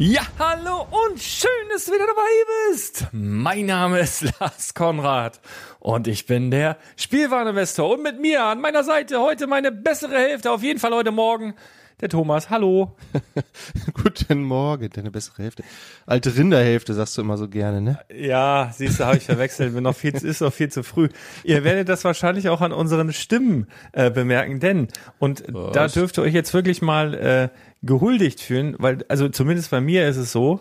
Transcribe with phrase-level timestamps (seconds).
[0.00, 3.08] Ja, hallo und schön, dass du wieder dabei bist.
[3.10, 5.40] Mein Name ist Lars Konrad
[5.80, 10.52] und ich bin der Spielwareninvestor und mit mir an meiner Seite heute meine bessere Hälfte,
[10.52, 11.56] auf jeden Fall heute Morgen,
[12.00, 12.50] der Thomas.
[12.50, 12.96] Hallo.
[13.92, 15.64] Guten Morgen, deine bessere Hälfte.
[16.06, 17.98] Alte Rinderhälfte sagst du immer so gerne, ne?
[18.14, 19.74] Ja, siehst du, habe ich verwechselt.
[19.74, 21.08] Bin noch viel, ist noch viel zu früh.
[21.42, 24.88] Ihr werdet das wahrscheinlich auch an unseren Stimmen äh, bemerken, denn
[25.18, 25.72] und Was?
[25.72, 27.48] da dürft ihr euch jetzt wirklich mal äh,
[27.82, 30.60] gehuldigt fühlen, weil, also zumindest bei mir ist es so,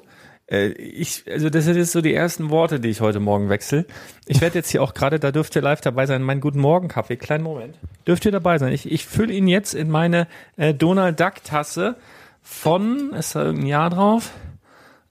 [0.49, 3.85] ich, also das sind jetzt so die ersten Worte, die ich heute Morgen wechsle.
[4.27, 6.87] Ich werde jetzt hier auch gerade, da dürft ihr live dabei sein, mein Guten Morgen
[6.87, 7.77] Kaffee, kleinen Moment.
[8.07, 8.71] Dürft ihr dabei sein.
[8.71, 11.97] Ich, ich fülle ihn jetzt in meine äh, Donald Duck Tasse
[12.41, 14.31] von, ist da irgendein Jahr drauf?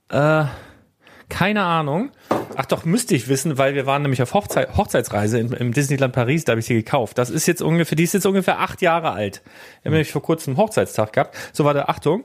[0.09, 0.45] Äh,
[1.29, 2.09] keine Ahnung.
[2.55, 6.13] Ach doch, müsste ich wissen, weil wir waren nämlich auf Hochzeit, Hochzeitsreise im, im Disneyland
[6.13, 7.19] Paris, da habe ich sie gekauft.
[7.19, 9.43] Das ist jetzt ungefähr, die ist jetzt ungefähr acht Jahre alt.
[9.83, 11.35] Wir haben nämlich vor kurzem Hochzeitstag gehabt.
[11.53, 12.23] So, war der Achtung.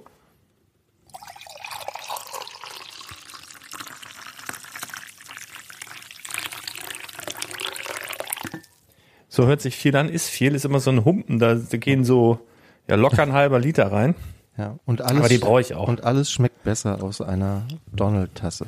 [9.33, 12.39] So hört sich viel an, ist viel, ist immer so ein Humpen, da gehen so
[12.87, 14.15] ja locker ein halber Liter rein.
[14.59, 15.89] Ja, und alles, Aber die brauche ich auch.
[15.89, 18.67] Und alles schmeckt besser aus einer Donald-Tasse.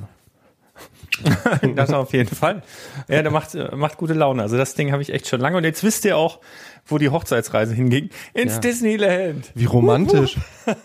[1.76, 2.62] das auf jeden Fall.
[3.08, 4.40] Ja, der macht, macht gute Laune.
[4.40, 5.58] Also das Ding habe ich echt schon lange.
[5.58, 6.40] Und jetzt wisst ihr auch,
[6.86, 8.08] wo die Hochzeitsreise hinging.
[8.32, 8.60] Ins ja.
[8.60, 9.52] Disneyland.
[9.54, 10.38] Wie romantisch.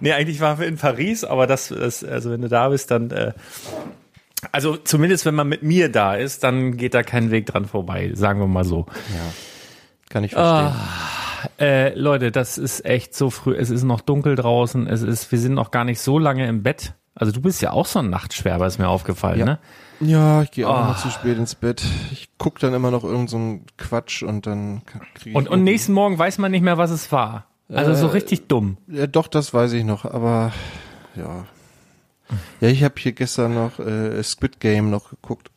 [0.00, 3.10] nee, eigentlich waren wir in Paris, aber das, das, also wenn du da bist, dann
[3.10, 3.32] äh,
[4.52, 8.10] Also zumindest wenn man mit mir da ist, dann geht da kein Weg dran vorbei,
[8.14, 8.86] sagen wir mal so.
[9.14, 9.32] Ja.
[10.08, 10.72] Kann ich verstehen.
[11.60, 13.54] Äh, Leute, das ist echt so früh.
[13.54, 14.86] Es ist noch dunkel draußen.
[14.86, 16.94] Es ist, wir sind noch gar nicht so lange im Bett.
[17.14, 19.44] Also du bist ja auch so ein Nachtschwärmer, ist mir aufgefallen, Ja.
[19.46, 19.58] ne?
[20.00, 20.84] Ja, ich gehe auch Oh.
[20.84, 21.82] immer zu spät ins Bett.
[22.12, 24.82] Ich guck dann immer noch irgend so einen Quatsch und dann
[25.14, 25.34] kriege ich.
[25.36, 27.46] Und, und nächsten Morgen weiß man nicht mehr, was es war.
[27.72, 28.76] Also so Äh, richtig dumm.
[28.88, 30.52] Ja, doch, das weiß ich noch, aber
[31.16, 31.46] ja.
[32.60, 35.50] Ja, ich habe hier gestern noch äh, Squid Game noch geguckt.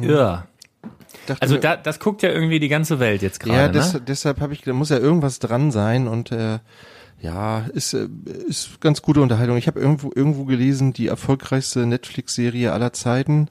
[0.00, 0.46] Ja.
[1.26, 3.94] Dachte Also mir- da, das guckt ja irgendwie die ganze Welt jetzt ja, gerade, des,
[3.94, 4.00] ne?
[4.00, 6.60] deshalb habe ich, da muss ja irgendwas dran sein und äh,
[7.20, 8.08] ja, ist äh,
[8.48, 9.56] ist ganz gute Unterhaltung.
[9.56, 13.48] Ich habe irgendwo irgendwo gelesen, die erfolgreichste Netflix-Serie aller Zeiten.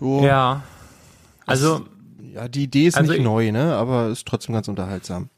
[0.00, 0.62] Oh, Ja.
[1.46, 1.86] Also,
[2.34, 5.28] ja, die Idee ist Also nicht ich- neu, ne, aber ist trotzdem ganz unterhaltsam.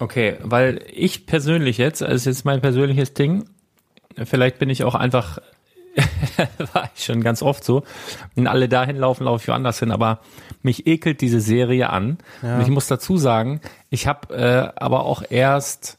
[0.00, 3.44] Okay, weil ich persönlich jetzt, also jetzt mein persönliches Ding,
[4.24, 5.38] vielleicht bin ich auch einfach,
[6.72, 7.84] war ich schon ganz oft so,
[8.34, 10.20] wenn alle dahin laufen, laufe ich woanders hin, aber
[10.62, 12.18] mich ekelt diese Serie an.
[12.42, 12.56] Ja.
[12.56, 13.60] Und ich muss dazu sagen,
[13.90, 15.98] ich habe äh, aber auch erst,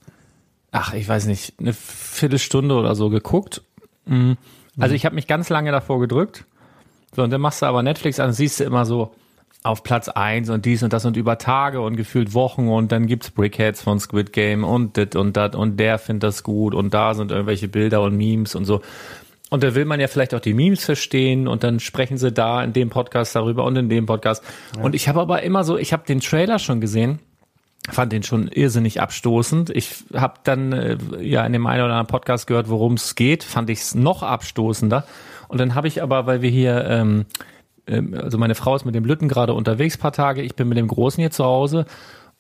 [0.72, 3.62] ach, ich weiß nicht, eine Viertelstunde oder so geguckt.
[4.06, 4.38] Mhm.
[4.80, 6.46] Also ich habe mich ganz lange davor gedrückt.
[7.16, 9.14] So, und dann machst du aber Netflix an, siehst du immer so
[9.64, 13.06] auf Platz eins und dies und das und über Tage und gefühlt Wochen und dann
[13.06, 16.94] gibt's Brickheads von Squid Game und dit und dat und der findet das gut und
[16.94, 18.82] da sind irgendwelche Bilder und Memes und so.
[19.52, 22.64] Und da will man ja vielleicht auch die Memes verstehen und dann sprechen sie da
[22.64, 24.44] in dem Podcast darüber und in dem Podcast.
[24.82, 27.20] Und ich habe aber immer so, ich habe den Trailer schon gesehen,
[27.90, 29.70] fand den schon irrsinnig abstoßend.
[29.72, 33.44] Ich habe dann äh, ja in dem einen oder anderen Podcast gehört, worum es geht,
[33.44, 35.06] fand ich es noch abstoßender.
[35.50, 37.26] Und dann habe ich aber, weil wir hier, ähm,
[37.92, 40.78] ähm, also meine Frau ist mit dem Lütten gerade unterwegs paar Tage, ich bin mit
[40.78, 41.86] dem Großen hier zu Hause.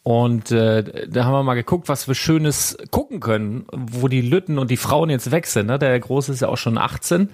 [0.03, 4.57] Und äh, da haben wir mal geguckt, was wir Schönes gucken können, wo die Lütten
[4.57, 5.67] und die Frauen jetzt weg sind.
[5.67, 5.77] Ne?
[5.77, 7.29] Der Große ist ja auch schon 18.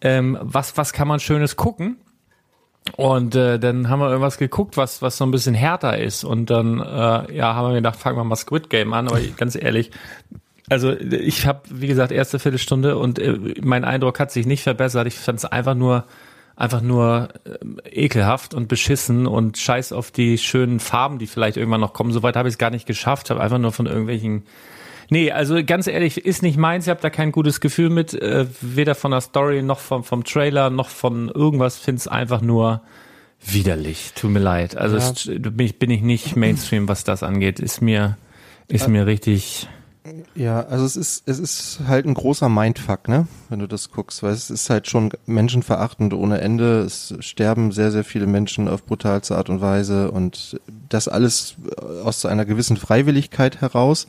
[0.00, 1.96] Ähm, was, was kann man Schönes gucken?
[2.96, 6.22] Und äh, dann haben wir irgendwas geguckt, was was so ein bisschen härter ist.
[6.22, 9.08] Und dann äh, ja, haben wir gedacht, fangen wir mal Squid Game an.
[9.08, 9.90] Aber ich- ganz ehrlich,
[10.68, 15.06] also ich habe, wie gesagt, erste Viertelstunde und äh, mein Eindruck hat sich nicht verbessert.
[15.08, 16.04] Ich fand es einfach nur
[16.56, 17.30] einfach nur
[17.60, 22.12] ähm, ekelhaft und beschissen und scheiß auf die schönen Farben, die vielleicht irgendwann noch kommen.
[22.12, 23.30] Soweit habe ich es gar nicht geschafft.
[23.30, 24.44] Habe einfach nur von irgendwelchen
[25.10, 26.86] Nee, also ganz ehrlich, ist nicht meins.
[26.86, 30.24] Ich habe da kein gutes Gefühl mit, äh, weder von der Story noch vom, vom
[30.24, 31.76] Trailer noch von irgendwas.
[31.76, 32.80] Finde es einfach nur
[33.44, 34.12] widerlich.
[34.14, 34.76] Tut mir leid.
[34.76, 35.10] Also Ja.
[35.10, 37.60] es, bin, ich, bin ich nicht Mainstream, was das angeht.
[37.60, 38.16] Ist mir
[38.68, 39.68] ist mir richtig.
[40.34, 44.22] Ja, also es ist, es ist halt ein großer Mindfuck, ne, wenn du das guckst,
[44.22, 46.80] weil es ist halt schon menschenverachtend ohne Ende.
[46.80, 50.60] Es sterben sehr, sehr viele Menschen auf brutalste Art und Weise und
[50.90, 51.56] das alles
[52.04, 54.06] aus einer gewissen Freiwilligkeit heraus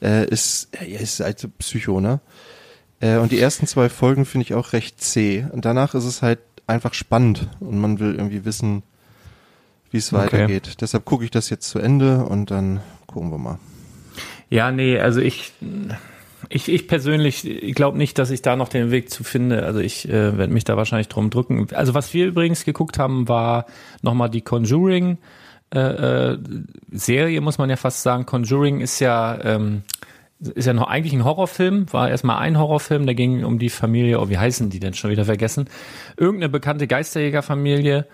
[0.00, 2.20] äh, ist, ist halt Psycho, ne?
[3.00, 5.44] Äh, und die ersten zwei Folgen finde ich auch recht zäh.
[5.52, 8.82] Und danach ist es halt einfach spannend und man will irgendwie wissen,
[9.90, 10.22] wie es Okay.
[10.24, 10.80] weitergeht.
[10.80, 13.58] Deshalb gucke ich das jetzt zu Ende und dann gucken wir mal.
[14.50, 15.52] Ja, nee, also ich,
[16.48, 19.64] ich, ich persönlich glaube nicht, dass ich da noch den Weg zu finde.
[19.64, 21.68] Also ich äh, werde mich da wahrscheinlich drum drücken.
[21.74, 23.66] Also was wir übrigens geguckt haben, war
[24.02, 25.18] nochmal die Conjuring
[25.74, 26.38] äh, äh,
[26.90, 28.24] Serie, muss man ja fast sagen.
[28.24, 29.82] Conjuring ist ja ähm,
[30.40, 34.20] ist ja noch eigentlich ein Horrorfilm, war erstmal ein Horrorfilm, der ging um die Familie,
[34.20, 35.68] oh, wie heißen die denn schon wieder vergessen?
[36.16, 38.06] Irgendeine bekannte Geisterjägerfamilie.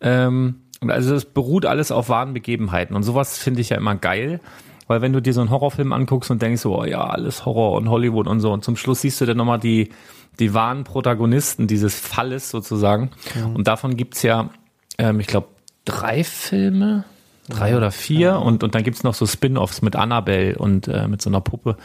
[0.00, 4.40] Ähm, also es beruht alles auf wahren Begebenheiten und sowas finde ich ja immer geil.
[4.86, 7.72] Weil wenn du dir so einen Horrorfilm anguckst und denkst so, oh ja, alles Horror
[7.72, 9.90] und Hollywood und so, und zum Schluss siehst du dann nochmal die,
[10.38, 13.10] die wahren Protagonisten dieses Falles sozusagen.
[13.54, 14.50] Und davon gibt's ja,
[14.98, 15.48] ähm, ich glaube,
[15.84, 17.04] drei Filme,
[17.48, 21.20] drei oder vier, und, und dann gibt's noch so Spin-offs mit Annabelle und äh, mit
[21.20, 21.76] so einer Puppe.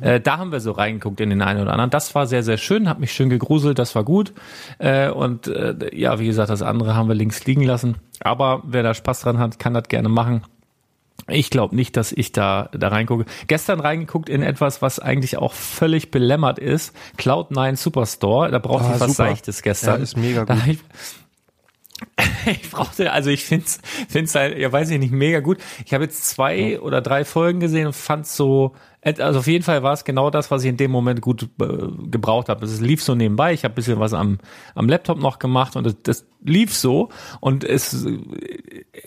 [0.00, 1.90] Äh, da haben wir so reingeguckt in den einen oder anderen.
[1.90, 4.32] Das war sehr, sehr schön, hat mich schön gegruselt, das war gut.
[4.78, 7.96] Äh, und äh, ja, wie gesagt, das andere haben wir links liegen lassen.
[8.20, 10.42] Aber wer da Spaß dran hat, kann das gerne machen.
[11.28, 13.24] Ich glaube nicht, dass ich da, da reingucke.
[13.46, 16.94] Gestern reingeguckt in etwas, was eigentlich auch völlig belämmert ist.
[17.18, 18.50] Cloud9 Superstore.
[18.50, 19.30] Da brauchte Ah, ich was super.
[19.30, 19.96] Seichtes gestern.
[19.98, 20.56] Ja, ist mega gut.
[20.66, 20.78] Ich,
[22.46, 25.58] ich brauchte, also ich find's, find's halt, ja weiß ich nicht, mega gut.
[25.86, 28.74] Ich habe jetzt zwei oder drei Folgen gesehen und fand's so,
[29.04, 31.66] also auf jeden Fall war es genau das, was ich in dem Moment gut äh,
[32.10, 32.64] gebraucht habe.
[32.64, 34.38] Es lief so nebenbei, ich habe ein bisschen was am,
[34.74, 38.18] am Laptop noch gemacht und das, das lief so und es, äh,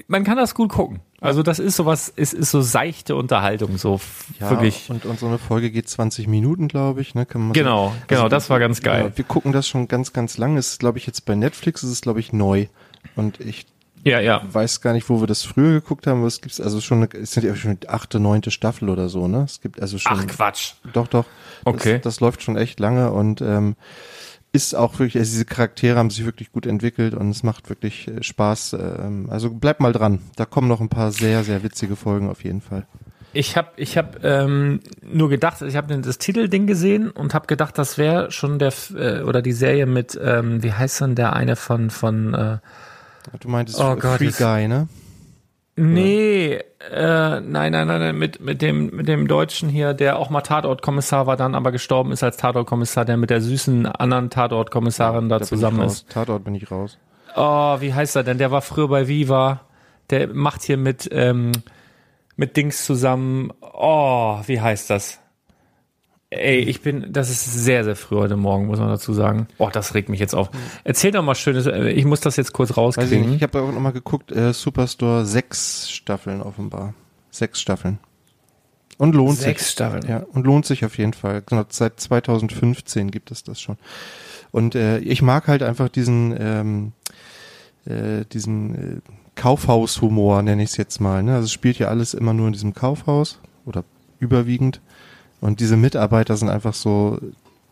[0.08, 1.00] man kann das gut gucken.
[1.20, 4.00] Also das ist sowas, es ist so seichte Unterhaltung, so
[4.39, 4.89] Ja, wirklich.
[4.89, 7.16] Und, und so eine Folge geht 20 Minuten, glaube ich.
[7.16, 7.25] Ne?
[7.25, 9.06] Kann man Genau, genau, das war ganz geil.
[9.06, 10.58] Ja, wir gucken das schon ganz, ganz lang.
[10.58, 12.68] Ist, glaube ich, jetzt bei Netflix ist es, glaube ich, neu.
[13.16, 13.66] Und ich
[14.04, 14.42] Ja, ja.
[14.51, 16.20] weiß gar nicht, wo wir das früher geguckt haben.
[16.20, 19.27] aber Es gibt's also schon, es sind ja schon die achte, neunte Staffel oder so,
[19.27, 19.44] ne?
[19.44, 20.12] Es gibt also schon.
[20.16, 20.74] Ach Quatsch.
[20.94, 21.25] Doch, doch.
[21.66, 21.96] Okay.
[21.96, 23.75] Das, das läuft schon echt lange und ähm,
[24.54, 28.08] ist auch wirklich, also diese Charaktere haben sich wirklich gut entwickelt und es macht wirklich
[28.08, 28.74] äh, Spaß.
[28.74, 30.20] Ähm, also bleib mal dran.
[30.36, 32.86] Da kommen noch ein paar sehr, sehr witzige Folgen auf jeden Fall.
[33.34, 37.77] Ich habe ich hab, ähm, nur gedacht, ich habe das Titelding gesehen und habe gedacht,
[37.77, 41.56] das wäre schon der äh, oder die Serie mit, ähm, wie heißt denn der eine
[41.56, 42.58] von von äh,
[43.39, 44.88] Du meintest Oh Gott, Free Guy, ne?
[45.79, 46.60] Nee,
[46.91, 50.41] äh, nein, nein, nein, nein, mit, mit dem, mit dem Deutschen hier, der auch mal
[50.41, 55.38] Tatortkommissar war, dann aber gestorben ist als Tatortkommissar, der mit der süßen anderen Tatortkommissarin da
[55.38, 56.10] bin zusammen ist.
[56.10, 56.98] Tatort bin ich raus.
[57.36, 58.39] Oh, wie heißt er denn?
[58.39, 59.62] Der war früher bei Viva.
[60.10, 61.51] Der macht hier mit, ähm,
[62.36, 63.53] mit Dings zusammen.
[63.62, 65.19] Oh, wie heißt das?
[66.29, 69.48] Ey, ich bin, das ist sehr, sehr früh heute Morgen, muss man dazu sagen.
[69.60, 70.50] Oh, das regt mich jetzt auf.
[70.84, 73.34] Erzähl doch mal Schönes, äh, ich muss das jetzt kurz Weiß ich rauskriegen.
[73.34, 76.93] Ich habe auch nochmal geguckt, äh, Superstore sechs Staffeln offenbar.
[77.31, 78.00] Sechs Staffeln.
[78.98, 79.72] Und lohnt Sechs sich.
[79.72, 80.05] Staffeln.
[80.05, 81.43] Ja, und lohnt sich auf jeden Fall.
[81.46, 83.77] Genau, seit 2015 gibt es das schon.
[84.51, 86.91] Und äh, ich mag halt einfach diesen, ähm,
[87.86, 89.01] äh, diesen äh,
[89.36, 91.24] Kaufhaushumor, nenne ich es jetzt mal.
[91.24, 91.36] Ne?
[91.36, 93.86] Also es spielt ja alles immer nur in diesem Kaufhaus oder
[94.19, 94.81] überwiegend.
[95.41, 97.20] Und diese Mitarbeiter sind einfach so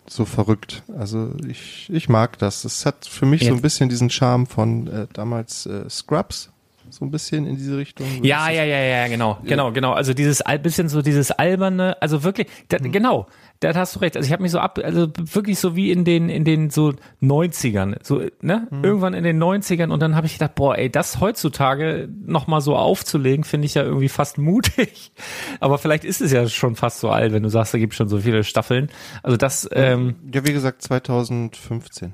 [0.07, 0.83] so verrückt.
[0.99, 2.63] Also ich, ich mag das.
[2.63, 6.51] Es hat für mich so ein Jetzt- bisschen diesen Charme von äh, damals äh, Scrubs.
[6.91, 8.05] So ein bisschen in diese Richtung.
[8.23, 9.93] Ja, ja, ja, ja, genau, genau, genau.
[9.93, 12.91] Also dieses bisschen so dieses alberne, also wirklich, da, Mhm.
[12.91, 13.25] genau,
[13.73, 14.15] da hast du recht.
[14.17, 16.93] Also ich habe mich so ab, also wirklich so wie in den in den so
[17.21, 18.83] 90ern, so ne, Mhm.
[18.83, 22.61] irgendwann in den 90ern und dann habe ich gedacht, boah, ey, das heutzutage noch mal
[22.61, 25.11] so aufzulegen, finde ich ja irgendwie fast mutig.
[25.59, 28.09] Aber vielleicht ist es ja schon fast so alt, wenn du sagst, da gibt schon
[28.09, 28.89] so viele Staffeln.
[29.23, 32.13] Also das ähm, Ja, wie gesagt, 2015.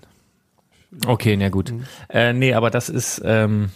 [1.07, 1.71] Okay, na gut.
[1.71, 1.83] Mhm.
[2.09, 3.69] Äh, nee, aber das ist, ähm,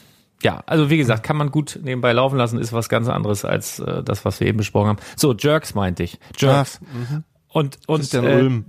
[0.43, 3.79] ja, also wie gesagt, kann man gut nebenbei laufen lassen, ist was ganz anderes als
[3.79, 4.99] äh, das, was wir eben besprochen haben.
[5.15, 6.19] So, Jerks meinte ich.
[6.37, 6.81] Jerks.
[7.55, 8.65] Und, und Christian äh, Ulm.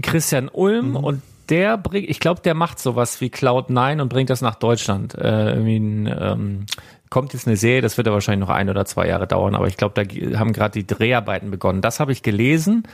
[0.00, 4.42] Christian Ulm und der bringt, ich glaube, der macht sowas wie Cloud9 und bringt das
[4.42, 5.16] nach Deutschland.
[5.16, 6.66] Äh, irgendwie ein, ähm,
[7.10, 9.66] kommt jetzt eine Serie, das wird ja wahrscheinlich noch ein oder zwei Jahre dauern, aber
[9.66, 11.82] ich glaube, da haben gerade die Dreharbeiten begonnen.
[11.82, 12.84] Das habe ich gelesen,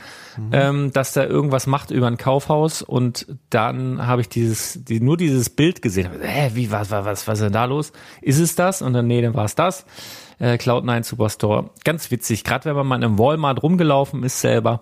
[0.51, 5.15] ähm, dass da irgendwas macht über ein Kaufhaus und dann habe ich dieses, die, nur
[5.15, 6.09] dieses Bild gesehen.
[6.19, 7.93] Hä, wie, was, was, was, was ist denn da los?
[8.23, 8.81] Ist es das?
[8.81, 9.85] Und dann, nee, dann war es das.
[10.39, 11.69] Äh, Cloud9 Superstore.
[11.83, 14.81] Ganz witzig, gerade wenn man mal im Walmart rumgelaufen ist selber.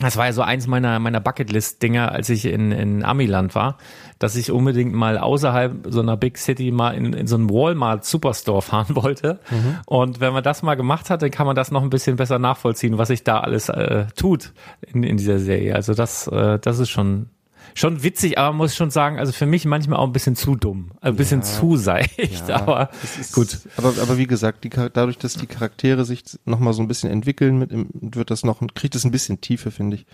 [0.00, 3.78] Das war ja so eins meiner, meiner Bucketlist-Dinger, als ich in, in Amiland war,
[4.18, 8.04] dass ich unbedingt mal außerhalb so einer Big City mal in, in so einen Walmart
[8.04, 9.38] Superstore fahren wollte.
[9.86, 12.40] Und wenn man das mal gemacht hat, dann kann man das noch ein bisschen besser
[12.40, 14.52] nachvollziehen, was sich da alles äh, tut
[14.92, 15.76] in, in dieser Serie.
[15.76, 17.30] Also das, äh, das ist schon,
[17.74, 20.92] schon witzig, aber muss schon sagen, also für mich manchmal auch ein bisschen zu dumm,
[21.00, 22.90] also ein bisschen zu seicht, aber
[23.32, 23.58] gut.
[23.76, 27.58] Aber, aber wie gesagt, die, dadurch, dass die Charaktere sich nochmal so ein bisschen entwickeln,
[27.58, 30.06] mit, wird das noch, kriegt es ein bisschen Tiefe, finde ich.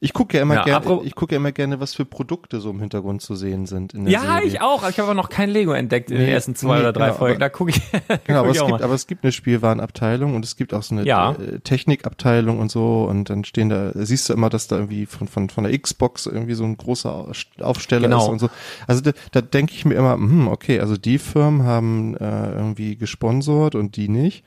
[0.00, 2.70] Ich gucke ja immer Ja, gerne, ich gucke ja immer gerne, was für Produkte so
[2.70, 3.92] im Hintergrund zu sehen sind.
[3.94, 4.46] Ja, Serie.
[4.46, 6.76] ich auch, aber ich habe aber noch kein Lego entdeckt in den Nee, ersten zwei
[6.76, 7.34] nee, oder drei genau, Folgen.
[7.36, 8.82] aber- Da gucke ich, Genau, guck aber ich es, gibt, mal.
[8.82, 11.32] aber es gibt eine Spielwarenabteilung und es gibt auch so eine Ja.
[11.32, 15.26] äh, Technikabteilung und so und dann stehen da, siehst du immer, dass da irgendwie von,
[15.28, 17.26] von, von der Xbox irgendwie so ein großer
[17.60, 18.22] Aufsteller Genau.
[18.22, 18.48] ist und so.
[18.86, 22.96] Also da, da denke ich mir immer, hm, okay, also die Firmen haben äh, irgendwie
[22.96, 24.44] gesponsort und die nicht.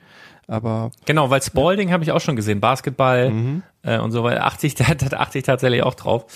[0.48, 3.62] Aber Genau, weil Spalding habe ich auch schon gesehen, Basketball Mhm.
[3.82, 6.26] Äh, und so, weil 80, da, da achte ich tatsächlich auch drauf.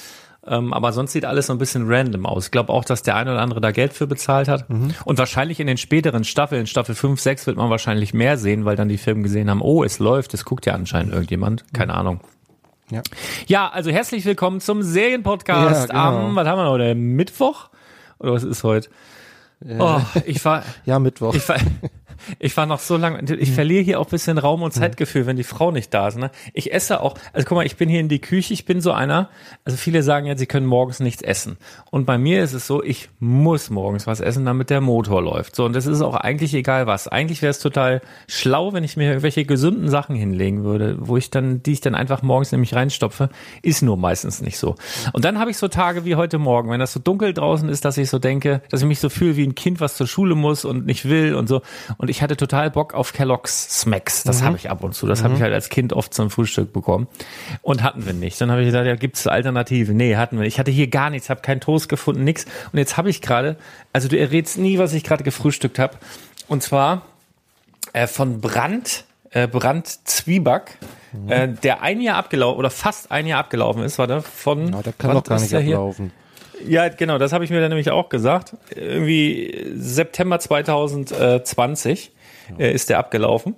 [0.48, 2.44] Ähm, aber sonst sieht alles so ein bisschen random aus.
[2.46, 4.70] Ich glaube auch, dass der eine oder andere da Geld für bezahlt hat.
[4.70, 4.94] Mhm.
[5.04, 8.76] Und wahrscheinlich in den späteren Staffeln, Staffel 5, 6, wird man wahrscheinlich mehr sehen, weil
[8.76, 11.64] dann die Firmen gesehen haben, oh, es läuft, es guckt ja anscheinend irgendjemand.
[11.74, 12.20] Keine Ahnung.
[12.92, 13.02] ja.
[13.48, 16.26] Ja, also herzlich willkommen zum Serienpodcast Ja, genau.
[16.28, 17.70] am, was haben wir heute, Mittwoch?
[18.20, 18.88] Oder was ist heute?
[19.80, 21.34] Oh, ich war, Ja, Mittwoch.
[21.34, 21.56] ich war,
[22.38, 25.36] ich war noch so lange, ich verliere hier auch ein bisschen Raum und Zeitgefühl, wenn
[25.36, 26.18] die Frau nicht da ist.
[26.18, 26.30] Ne?
[26.52, 28.92] Ich esse auch, also guck mal, ich bin hier in die Küche, ich bin so
[28.92, 29.28] einer,
[29.64, 31.56] also viele sagen ja, sie können morgens nichts essen.
[31.90, 35.56] Und bei mir ist es so, ich muss morgens was essen, damit der Motor läuft.
[35.56, 37.08] So, und das ist auch eigentlich egal was.
[37.08, 41.30] Eigentlich wäre es total schlau, wenn ich mir irgendwelche gesunden Sachen hinlegen würde, wo ich
[41.30, 43.30] dann, die ich dann einfach morgens nämlich reinstopfe,
[43.62, 44.76] ist nur meistens nicht so.
[45.12, 47.84] Und dann habe ich so Tage wie heute Morgen, wenn das so dunkel draußen ist,
[47.84, 50.34] dass ich so denke, dass ich mich so fühle wie ein Kind, was zur Schule
[50.34, 51.62] muss und nicht will und so.
[51.98, 54.24] Und ich hatte total Bock auf Kellogg's Smacks.
[54.24, 55.06] Das habe ich ab und zu.
[55.06, 57.06] Das habe ich halt als Kind oft zum Frühstück bekommen.
[57.62, 58.40] Und hatten wir nicht.
[58.40, 59.96] Dann habe ich gesagt, ja, gibt's Alternativen?
[59.96, 60.54] Nee, hatten wir nicht.
[60.54, 62.44] Ich hatte hier gar nichts, habe keinen Toast gefunden, nix.
[62.72, 63.56] Und jetzt habe ich gerade,
[63.92, 65.96] also du errätst nie, was ich gerade gefrühstückt habe.
[66.48, 67.02] Und zwar
[67.92, 70.78] äh, von Brand, äh, Brand Zwieback,
[71.28, 74.92] äh, der ein Jahr abgelaufen oder fast ein Jahr abgelaufen ist, warte, von Ja, der
[74.92, 75.94] kann doch gar nicht der hier?
[76.66, 78.54] Ja, genau, das habe ich mir dann nämlich auch gesagt.
[78.74, 82.12] Irgendwie September 2020.
[82.58, 83.56] äh, ist der abgelaufen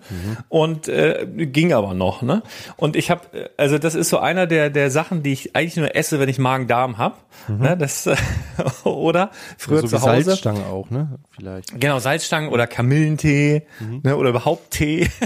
[0.48, 2.22] und äh, ging aber noch.
[2.22, 2.42] Ne?
[2.76, 5.94] Und ich habe, also das ist so einer der der Sachen, die ich eigentlich nur
[5.94, 7.24] esse, wenn ich Magen-Darm hab.
[7.48, 7.76] Ne?
[7.76, 8.16] Das äh,
[8.84, 10.22] oder früher so zu Hause.
[10.22, 11.18] Salzstangen auch, ne?
[11.30, 11.80] Vielleicht.
[11.80, 13.62] Genau, Salzstangen oder Kamillentee
[14.02, 15.08] ne, oder überhaupt Tee.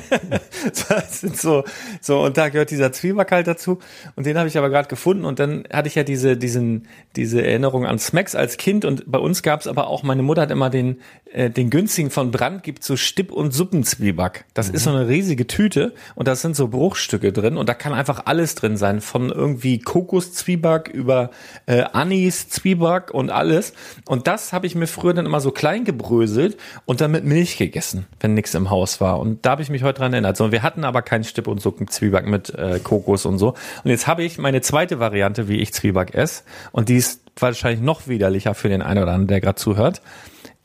[0.88, 1.64] das sind so,
[2.00, 3.78] so, und da gehört dieser Zwieback halt dazu.
[4.16, 5.24] Und den habe ich aber gerade gefunden.
[5.24, 8.84] Und dann hatte ich ja diese, diesen, diese Erinnerung an Smacks als Kind.
[8.84, 11.00] Und bei uns gab es aber auch, meine Mutter hat immer den,
[11.32, 14.44] äh, den günstigen von Brand, gibt so Stipp- und Suppenzwieback.
[14.54, 17.92] Das ist so eine riesige Tüte und da sind so Bruchstücke drin und da kann
[17.92, 19.00] einfach alles drin sein.
[19.00, 21.30] Von irgendwie Kokoszwieback über
[21.66, 23.74] äh, Anis-Zwieback und alles.
[24.06, 26.56] Und das habe ich mir früher dann immer so klein gebröselt
[26.86, 29.20] und dann mit Milch gegessen, wenn nichts im Haus war.
[29.20, 30.36] Und da habe ich mich heute dran erinnert.
[30.36, 33.54] So, wir hatten aber keinen Stipp- und Suppenzwieback mit äh, Kokos und so.
[33.84, 36.42] Und jetzt habe ich meine zweite Variante, wie ich Zwieback esse.
[36.72, 40.02] Und die ist wahrscheinlich noch widerlicher für den einen oder anderen, der gerade zuhört,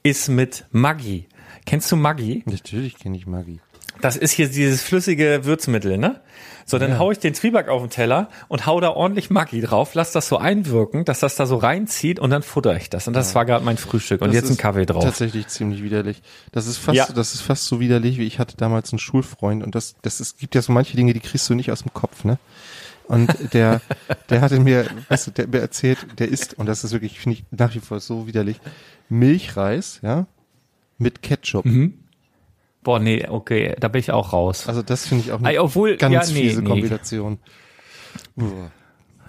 [0.03, 1.25] ist mit Maggi.
[1.67, 2.43] Kennst du Maggi?
[2.45, 3.59] Natürlich kenne ich Maggi.
[3.99, 6.21] Das ist hier dieses flüssige Würzmittel, ne?
[6.65, 9.93] So, dann hau ich den Zwieback auf den Teller und hau da ordentlich Maggi drauf,
[9.93, 13.07] lass das so einwirken, dass das da so reinzieht und dann futter ich das.
[13.07, 15.03] Und das war gerade mein Frühstück und Das jetzt ein Kaffee drauf.
[15.03, 16.21] Tatsächlich ziemlich widerlich.
[16.53, 17.07] Das ist fast, Ja.
[17.13, 20.39] das ist fast so widerlich, wie ich hatte damals einen Schulfreund und das, das ist,
[20.39, 22.37] gibt ja so manche Dinge, die kriegst du nicht aus dem Kopf, ne?
[23.07, 23.81] Und der,
[24.29, 27.39] der hatte mir, weißt du, der mir erzählt, der isst, und das ist wirklich, finde
[27.39, 28.59] ich, nach wie vor so widerlich,
[29.09, 30.27] Milchreis, ja,
[30.97, 31.65] mit Ketchup.
[31.65, 31.93] Mhm.
[32.83, 34.67] Boah, nee, okay, da bin ich auch raus.
[34.67, 36.69] Also das finde ich auch eine Ey, obwohl- ganz ja, nee, fiese nee.
[36.69, 37.39] Kombination.
[38.37, 38.71] Uah.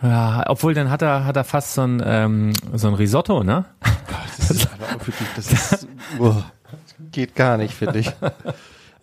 [0.03, 3.65] Ja, obwohl dann hat er, hat er fast so ein, ähm, so ein Risotto, ne?
[4.39, 5.89] Das ist aber auch wirklich, das ist,
[6.21, 6.45] uah,
[7.11, 8.13] geht gar nicht, finde ich.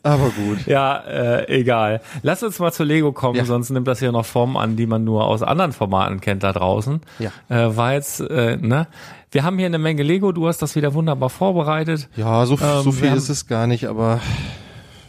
[0.04, 0.66] Aber gut.
[0.68, 2.00] Ja, äh, egal.
[2.22, 3.44] Lass uns mal zu Lego kommen, Ja.
[3.46, 6.54] sonst nimmt das hier noch Formen an, die man nur aus anderen Formaten kennt da
[6.54, 7.02] draußen.
[7.20, 7.32] Ja.
[7.50, 8.88] Äh, war jetzt, äh, ne?
[9.36, 12.08] Wir haben hier eine Menge Lego, du hast das wieder wunderbar vorbereitet.
[12.16, 14.22] Ja, so, Ähm, so viel haben- ist es gar nicht, aber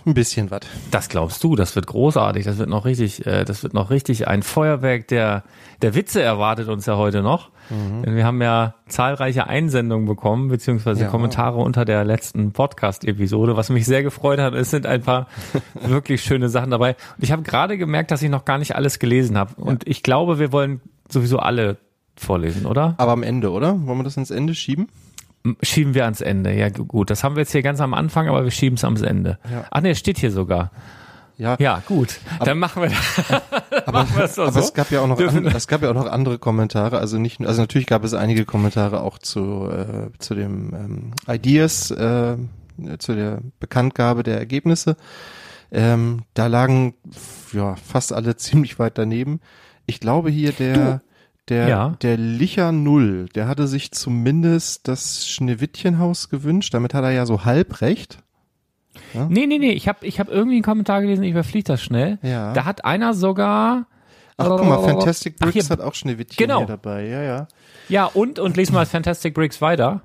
[0.05, 0.63] ein bisschen was.
[0.91, 4.27] Das glaubst du, das wird großartig, das wird noch richtig, äh, das wird noch richtig
[4.27, 5.45] ein Feuerwerk der,
[5.81, 7.51] der Witze erwartet uns ja heute noch.
[7.71, 11.09] Denn wir haben ja zahlreiche Einsendungen bekommen, beziehungsweise Ja.
[11.09, 14.55] Kommentare unter der letzten Podcast-Episode, was mich sehr gefreut hat.
[14.55, 15.29] Es sind ein paar
[15.87, 16.97] wirklich schöne Sachen dabei.
[17.17, 19.55] Und ich habe gerade gemerkt, dass ich noch gar nicht alles gelesen habe.
[19.57, 21.77] Und ich glaube, wir wollen sowieso alle
[22.21, 22.95] vorlesen, oder?
[22.99, 23.87] Aber am Ende, oder?
[23.87, 24.89] Wollen wir das ins Ende schieben?
[25.63, 26.53] Schieben wir ans Ende.
[26.55, 27.11] Ja, gu- gut.
[27.11, 29.39] Das haben wir jetzt hier ganz am Anfang, aber wir schieben es ans Ende.
[29.51, 29.65] Ja.
[29.71, 30.71] Ach es steht hier sogar.
[31.39, 32.19] Ja, Ja, gut.
[32.45, 32.91] Dann machen wir
[33.87, 34.43] aber, machen aber so.
[34.45, 37.19] es gab ja auch noch Dürfen- an, es gab ja auch noch andere Kommentare, also
[37.19, 42.37] nicht also natürlich gab es einige Kommentare auch zu äh, zu dem ähm, Ideas äh,
[42.99, 44.97] zu der Bekanntgabe der Ergebnisse.
[45.71, 46.95] Ähm, da lagen
[47.53, 49.41] ja fast alle ziemlich weit daneben.
[49.87, 51.03] Ich glaube hier der
[51.49, 51.89] der Ja.
[52.03, 56.75] der Licher Null, der hatte sich zumindest das Schneewittchenhaus gewünscht.
[56.75, 58.19] Damit hat er ja so halb recht.
[59.29, 62.19] Nee, nee, nee, ich habe ich hab irgendwie einen Kommentar gelesen, ich überfliege das schnell.
[62.23, 62.53] Ja.
[62.53, 63.87] Da hat einer sogar
[64.39, 66.59] Ach guck mal, Fantastic Ach, Bricks hier- hat auch Schneewittchen Genau.
[66.59, 67.07] hier dabei.
[67.07, 67.49] Ja, ja.
[67.89, 70.03] Ja, und und les mal Fantastic Bricks weiter.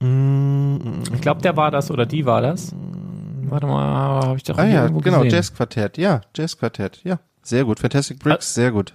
[0.00, 2.74] Ich glaube, der war das oder die war das.
[3.44, 5.30] Warte mal, habe ich doch Ah ja, genau, gesehen.
[5.30, 7.20] Jazzquartett, ja, Jazzquartett, ja.
[7.42, 7.78] Sehr gut.
[7.80, 8.94] Fantastic Bricks, sehr gut.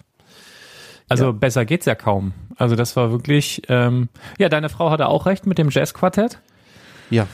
[1.10, 2.34] Also besser geht's ja kaum.
[2.58, 6.40] Also das war wirklich ähm, ja, deine Frau hatte auch recht mit dem Jazzquartett.
[7.10, 7.28] Ja.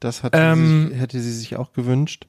[0.00, 2.26] Das hat Ähm, sie sich, hätte sie sich auch gewünscht.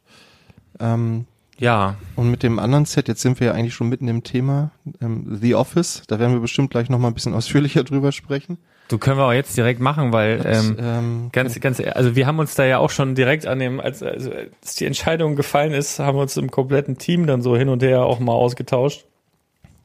[0.80, 1.26] Ähm,
[1.58, 4.72] Ja, und mit dem anderen Set, jetzt sind wir ja eigentlich schon mitten im Thema,
[5.02, 8.58] ähm, The Office, da werden wir bestimmt gleich nochmal ein bisschen ausführlicher drüber sprechen.
[8.90, 12.40] du können wir auch jetzt direkt machen, weil ähm, ähm, Ganz, ganz, also wir haben
[12.40, 16.00] uns da ja auch schon direkt an dem, als, also als die Entscheidung gefallen ist,
[16.00, 19.06] haben wir uns im kompletten Team dann so hin und her auch mal ausgetauscht.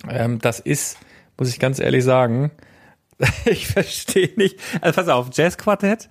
[0.08, 0.98] Ähm, das ist,
[1.38, 2.50] muss ich ganz ehrlich sagen,
[3.44, 4.58] ich verstehe nicht.
[4.80, 6.08] Also pass auf, Jazzquartett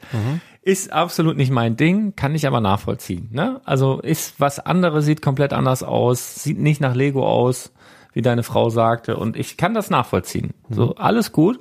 [0.62, 3.30] ist absolut nicht mein Ding, kann ich aber nachvollziehen.
[3.32, 3.62] Ne?
[3.66, 7.72] Also ist was anderes, sieht komplett anders aus, sieht nicht nach Lego aus,
[8.14, 9.18] wie deine Frau sagte.
[9.18, 10.54] Und ich kann das nachvollziehen.
[10.70, 11.60] So, alles gut.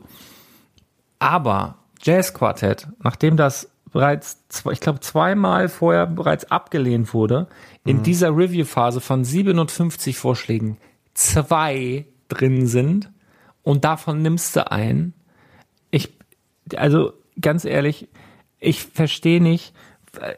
[1.19, 7.49] Aber Jazzquartett, nachdem das bereits, ich glaube, zweimal vorher bereits abgelehnt wurde,
[7.85, 10.77] in dieser Review-Phase von 57 Vorschlägen
[11.15, 13.11] zwei drin sind
[13.63, 15.15] und davon nimmst du ein.
[15.91, 16.11] Ich,
[16.77, 18.09] also ganz ehrlich,
[18.61, 19.75] ich verstehe nicht,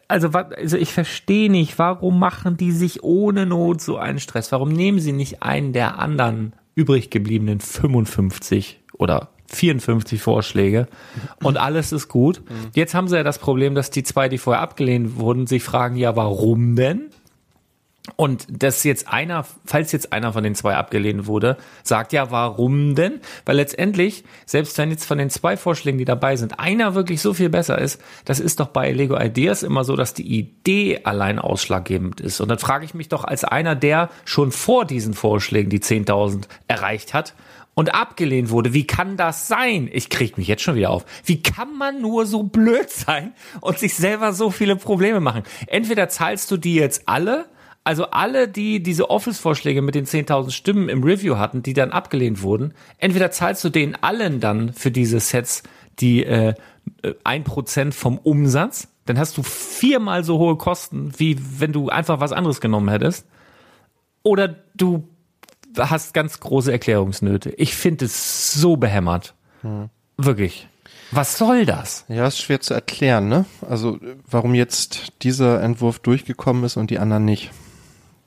[0.09, 4.53] also, also ich verstehe nicht, warum machen die sich ohne Not so einen Stress?
[4.53, 10.87] Warum nehmen sie nicht einen der anderen übrig gebliebenen 55 oder 54 Vorschläge
[11.43, 12.41] und alles ist gut.
[12.75, 15.97] Jetzt haben sie ja das Problem, dass die zwei, die vorher abgelehnt wurden, sich fragen,
[15.97, 17.11] ja, warum denn?
[18.17, 22.95] Und dass jetzt einer, falls jetzt einer von den zwei abgelehnt wurde, sagt ja, warum
[22.95, 23.21] denn?
[23.45, 27.35] Weil letztendlich, selbst wenn jetzt von den zwei Vorschlägen, die dabei sind, einer wirklich so
[27.35, 31.39] viel besser ist, das ist doch bei Lego Ideas immer so, dass die Idee allein
[31.39, 32.41] ausschlaggebend ist.
[32.41, 36.45] Und dann frage ich mich doch als einer, der schon vor diesen Vorschlägen die 10.000
[36.69, 37.35] erreicht hat,
[37.75, 38.75] und abgelehnt wurde.
[38.75, 39.89] Wie kann das sein?
[39.91, 41.07] Ich krieg mich jetzt schon wieder auf.
[41.25, 45.45] Wie kann man nur so blöd sein und sich selber so viele Probleme machen?
[45.67, 47.47] Entweder zahlst du die jetzt alle
[47.91, 52.41] also alle, die diese Office-Vorschläge mit den 10.000 Stimmen im Review hatten, die dann abgelehnt
[52.41, 55.65] wurden, entweder zahlst du denen allen dann für diese Sets
[55.99, 56.55] die äh,
[57.25, 62.21] ein Prozent vom Umsatz, dann hast du viermal so hohe Kosten, wie wenn du einfach
[62.21, 63.27] was anderes genommen hättest.
[64.23, 65.09] Oder du
[65.77, 67.51] hast ganz große Erklärungsnöte.
[67.57, 69.35] Ich finde es so behämmert.
[69.63, 69.91] Hm.
[70.17, 70.69] Wirklich.
[71.11, 72.05] Was soll das?
[72.07, 73.47] Ja, ist schwer zu erklären, ne?
[73.69, 73.99] Also,
[74.31, 77.51] warum jetzt dieser Entwurf durchgekommen ist und die anderen nicht.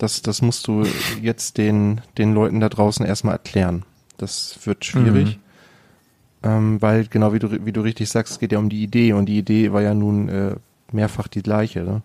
[0.04, 0.86] Das, das musst du
[1.22, 3.86] jetzt den, den Leuten da draußen erstmal erklären.
[4.18, 5.38] Das wird schwierig.
[5.38, 6.50] Mhm.
[6.50, 9.14] Ähm, weil, genau wie du, wie du richtig sagst, es geht ja um die Idee
[9.14, 10.56] und die Idee war ja nun äh,
[10.92, 11.84] mehrfach die gleiche.
[11.84, 12.02] Ne?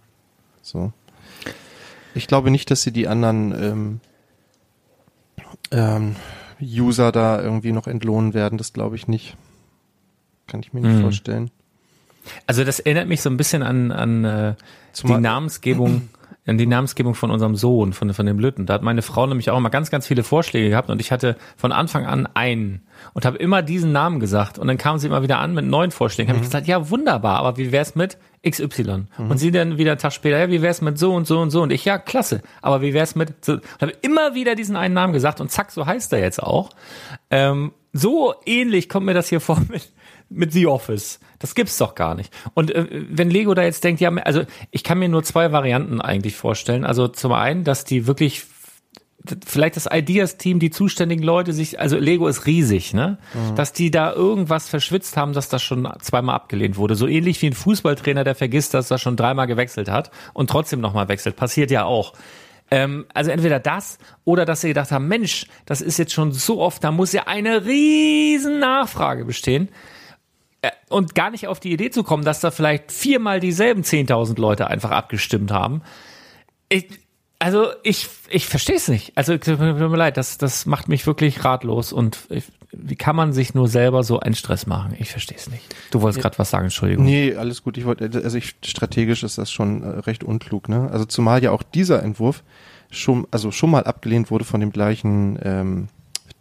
[0.62, 0.92] So.
[2.14, 4.00] Ich glaube nicht, dass sie die anderen ähm,
[5.72, 6.14] ähm,
[6.62, 8.58] User da irgendwie noch entlohnen werden.
[8.58, 9.36] Das glaube ich nicht.
[10.46, 11.02] Kann ich mir nicht mhm.
[11.02, 11.50] vorstellen.
[12.46, 14.54] Also das erinnert mich so ein bisschen an, an äh,
[15.02, 16.10] die Namensgebung
[16.56, 18.64] die Namensgebung von unserem Sohn, von, von dem Lütten.
[18.64, 21.36] Da hat meine Frau nämlich auch immer ganz, ganz viele Vorschläge gehabt und ich hatte
[21.56, 25.22] von Anfang an einen und habe immer diesen Namen gesagt und dann kam sie immer
[25.22, 26.30] wieder an mit neuen Vorschlägen.
[26.30, 26.36] Mhm.
[26.36, 28.16] Habe ich gesagt, ja wunderbar, aber wie wär's mit
[28.48, 29.06] XY?
[29.18, 29.30] Mhm.
[29.30, 31.50] Und sie dann wieder einen Tag später, ja wie wär's mit so und so und
[31.50, 33.54] so und ich, ja klasse, aber wie wär's mit so?
[33.54, 36.70] Und habe immer wieder diesen einen Namen gesagt und zack, so heißt er jetzt auch.
[37.30, 39.90] Ähm, so ähnlich kommt mir das hier vor mit
[40.30, 41.20] mit The Office.
[41.38, 42.32] Das gibt's doch gar nicht.
[42.54, 46.00] Und äh, wenn Lego da jetzt denkt, ja, also ich kann mir nur zwei Varianten
[46.00, 46.84] eigentlich vorstellen.
[46.84, 48.44] Also zum einen, dass die wirklich
[49.44, 53.18] vielleicht das Ideas-Team, die zuständigen Leute sich, also Lego ist riesig, ne?
[53.34, 53.56] Mhm.
[53.56, 56.94] Dass die da irgendwas verschwitzt haben, dass das schon zweimal abgelehnt wurde.
[56.94, 60.80] So ähnlich wie ein Fußballtrainer, der vergisst, dass er schon dreimal gewechselt hat und trotzdem
[60.80, 61.36] nochmal wechselt.
[61.36, 62.14] Passiert ja auch.
[62.70, 66.60] Ähm, also entweder das oder dass sie gedacht haben, Mensch, das ist jetzt schon so
[66.60, 69.68] oft, da muss ja eine riesen Nachfrage bestehen.
[70.62, 74.40] Äh, und gar nicht auf die Idee zu kommen, dass da vielleicht viermal dieselben 10.000
[74.40, 75.82] Leute einfach abgestimmt haben.
[76.68, 76.88] Ich,
[77.38, 79.12] also ich, ich verstehe es nicht.
[79.16, 83.32] Also tut mir leid, das, das macht mich wirklich ratlos und ich, wie kann man
[83.32, 84.94] sich nur selber so einen Stress machen?
[84.98, 85.74] Ich verstehe es nicht.
[85.90, 87.04] Du wolltest gerade was sagen, Entschuldigung.
[87.04, 87.78] Nee, alles gut.
[87.78, 90.90] Ich wollte, also ich, strategisch ist das schon äh, recht unklug, ne?
[90.90, 92.42] Also zumal ja auch dieser Entwurf
[92.90, 95.88] schon, also schon mal abgelehnt wurde von dem gleichen ähm,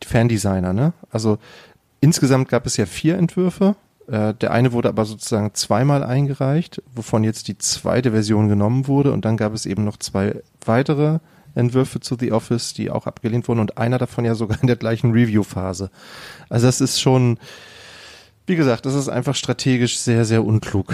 [0.03, 0.93] Fandesigner, ne?
[1.11, 1.37] Also
[2.01, 3.75] insgesamt gab es ja vier Entwürfe
[4.07, 9.11] äh, der eine wurde aber sozusagen zweimal eingereicht, wovon jetzt die zweite Version genommen wurde
[9.11, 11.19] und dann gab es eben noch zwei weitere
[11.55, 14.75] Entwürfe zu The Office, die auch abgelehnt wurden und einer davon ja sogar in der
[14.75, 15.89] gleichen Review-Phase.
[16.49, 17.39] Also das ist schon,
[18.45, 20.93] wie gesagt, das ist einfach strategisch sehr, sehr unklug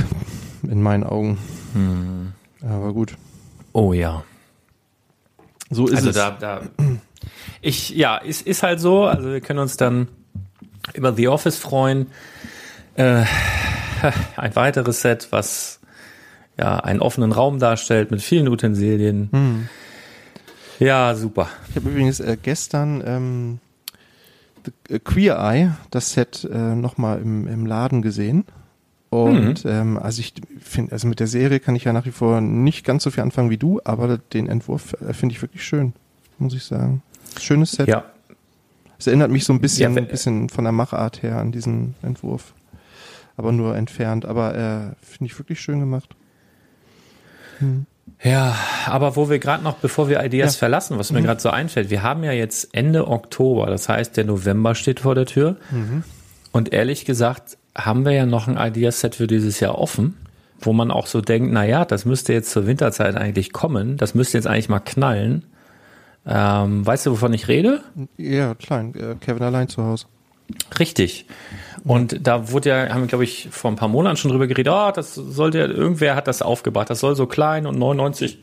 [0.64, 1.38] in meinen Augen.
[1.74, 2.32] Hm.
[2.62, 3.16] Aber gut.
[3.74, 4.24] Oh ja.
[5.70, 6.16] So ist also es.
[6.16, 6.62] Da, da,
[7.62, 9.04] ich, ja, ist, ist halt so.
[9.04, 10.08] Also wir können uns dann
[10.94, 12.08] über The Office freuen.
[12.96, 13.26] Äh,
[14.36, 15.80] ein weiteres Set, was
[16.58, 19.30] ja einen offenen Raum darstellt mit vielen Utensilien.
[19.32, 19.70] Hm.
[20.80, 21.50] Ja, super.
[21.70, 23.60] Ich habe übrigens äh, gestern ähm,
[24.66, 28.46] The, äh, Queer Eye, das Set, äh, nochmal im, im Laden gesehen.
[29.10, 29.72] Und mhm.
[29.72, 32.84] ähm, also ich finde, also mit der Serie kann ich ja nach wie vor nicht
[32.84, 35.94] ganz so viel anfangen wie du, aber den Entwurf äh, finde ich wirklich schön,
[36.40, 37.04] muss ich sagen.
[37.40, 37.88] Schönes Set.
[37.88, 38.06] Ja.
[38.98, 41.94] Es erinnert mich so ein bisschen, ja, ein bisschen von der Machart her an diesen
[42.02, 42.54] Entwurf
[43.38, 44.26] aber nur entfernt.
[44.26, 46.16] Aber äh, finde ich wirklich schön gemacht.
[47.60, 47.86] Hm.
[48.22, 50.60] Ja, aber wo wir gerade noch, bevor wir Ideas ja.
[50.60, 51.26] verlassen, was mir mhm.
[51.26, 55.16] gerade so einfällt, wir haben ja jetzt Ende Oktober, das heißt, der November steht vor
[55.16, 55.58] der Tür.
[55.72, 56.04] Mhm.
[56.52, 60.18] Und ehrlich gesagt, haben wir ja noch ein Ideaset für dieses Jahr offen,
[60.60, 64.16] wo man auch so denkt, na ja, das müsste jetzt zur Winterzeit eigentlich kommen, das
[64.16, 65.46] müsste jetzt eigentlich mal knallen.
[66.26, 67.82] Ähm, weißt du, wovon ich rede?
[68.18, 70.06] Ja, klein, äh, Kevin allein zu Hause.
[70.80, 71.26] Richtig.
[71.84, 74.74] Und da wurde ja, haben wir, glaube ich, vor ein paar Monaten schon drüber geredet,
[74.74, 78.38] oh, das sollte, irgendwer hat das aufgebracht, das soll so klein und 99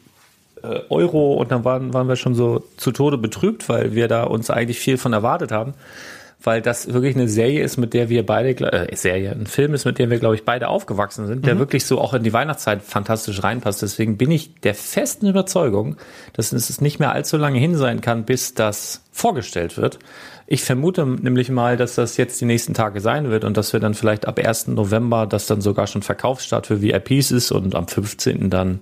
[0.63, 4.25] äh, Euro und dann waren, waren wir schon so zu Tode betrübt, weil wir da
[4.25, 5.75] uns eigentlich viel von erwartet haben.
[6.43, 9.85] Weil das wirklich eine Serie ist, mit der wir beide, äh, Serie, ein Film ist,
[9.85, 11.59] mit dem wir, glaube ich, beide aufgewachsen sind, der mhm.
[11.61, 13.83] wirklich so auch in die Weihnachtszeit fantastisch reinpasst.
[13.83, 15.97] Deswegen bin ich der festen Überzeugung,
[16.33, 19.99] dass es nicht mehr allzu lange hin sein kann, bis das vorgestellt wird.
[20.47, 23.81] Ich vermute nämlich mal, dass das jetzt die nächsten Tage sein wird und dass wir
[23.81, 24.69] dann vielleicht ab 1.
[24.69, 28.51] November das dann sogar schon Verkaufsstart für VIPs ist und am 15.
[28.51, 28.81] dann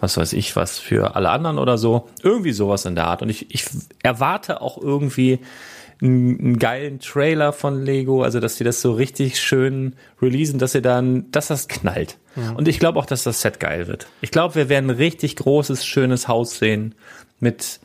[0.00, 2.08] was weiß ich, was für alle anderen oder so.
[2.22, 3.22] Irgendwie sowas in der Art.
[3.22, 3.66] Und ich, ich
[4.02, 5.40] erwarte auch irgendwie
[6.02, 10.72] einen, einen geilen Trailer von Lego, also dass sie das so richtig schön releasen, dass
[10.72, 12.18] sie dann, dass das knallt.
[12.36, 12.52] Ja.
[12.52, 14.06] Und ich glaube auch, dass das Set geil wird.
[14.20, 16.94] Ich glaube, wir werden ein richtig großes, schönes Haus sehen
[17.38, 17.80] mit,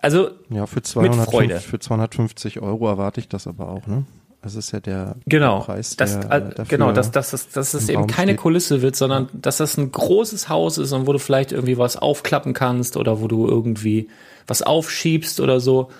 [0.00, 4.04] also ja, für 250, für 250 Euro erwarte ich das aber auch, ne?
[4.42, 8.06] Das ist ja der genau, Preis, der das, genau, dass, dass, dass, dass es eben
[8.06, 8.42] keine steht.
[8.42, 11.96] Kulisse wird, sondern dass das ein großes Haus ist und wo du vielleicht irgendwie was
[11.96, 14.10] aufklappen kannst oder wo du irgendwie
[14.46, 15.90] was aufschiebst oder so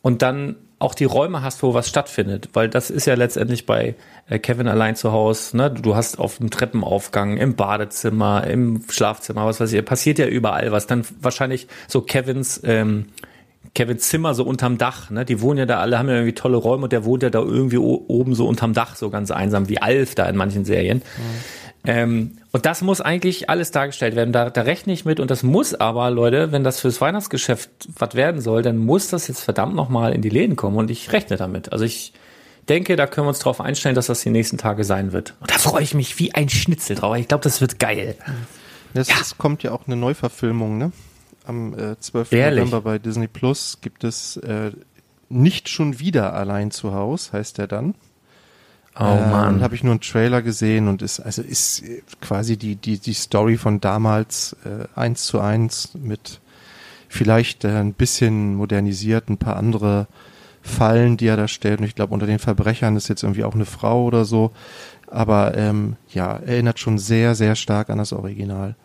[0.00, 3.96] und dann auch die Räume hast, wo was stattfindet, weil das ist ja letztendlich bei
[4.28, 5.70] äh, Kevin allein zu Hause, ne?
[5.70, 10.70] Du hast auf dem Treppenaufgang, im Badezimmer, im Schlafzimmer, was weiß ich, passiert ja überall
[10.70, 10.86] was.
[10.86, 13.06] Dann wahrscheinlich so Kevins ähm,
[13.74, 15.24] Kevin Zimmer so unterm Dach, ne?
[15.24, 17.40] Die wohnen ja da alle, haben ja irgendwie tolle Räume und der wohnt ja da
[17.40, 20.98] irgendwie oben so unterm Dach, so ganz einsam, wie Alf da in manchen Serien.
[20.98, 21.67] Mhm.
[21.88, 24.30] Ähm, und das muss eigentlich alles dargestellt werden.
[24.30, 25.20] Da, da rechne ich mit.
[25.20, 29.26] Und das muss aber, Leute, wenn das fürs Weihnachtsgeschäft was werden soll, dann muss das
[29.26, 30.76] jetzt verdammt nochmal in die Läden kommen.
[30.76, 31.72] Und ich rechne damit.
[31.72, 32.12] Also ich
[32.68, 35.34] denke, da können wir uns darauf einstellen, dass das die nächsten Tage sein wird.
[35.40, 37.16] Und da freue ich mich wie ein Schnitzel drauf.
[37.16, 38.16] Ich glaube, das wird geil.
[38.92, 39.16] Es, ja.
[39.38, 40.92] kommt ja auch eine Neuverfilmung, ne?
[41.46, 42.32] Am äh, 12.
[42.32, 42.58] Ehrlich?
[42.58, 44.72] November bei Disney Plus gibt es äh,
[45.30, 47.94] nicht schon wieder allein zu Hause, heißt der dann.
[48.98, 49.62] Oh äh, Mann.
[49.62, 51.84] habe ich nur einen Trailer gesehen und ist also ist
[52.20, 56.40] quasi die die die Story von damals äh, eins zu eins mit
[57.08, 60.06] vielleicht äh, ein bisschen modernisiert, ein paar andere
[60.62, 61.80] Fallen, die er da stellt.
[61.80, 64.52] Und ich glaube, unter den Verbrechern ist jetzt irgendwie auch eine Frau oder so.
[65.06, 68.76] Aber ähm, ja, erinnert schon sehr, sehr stark an das Original.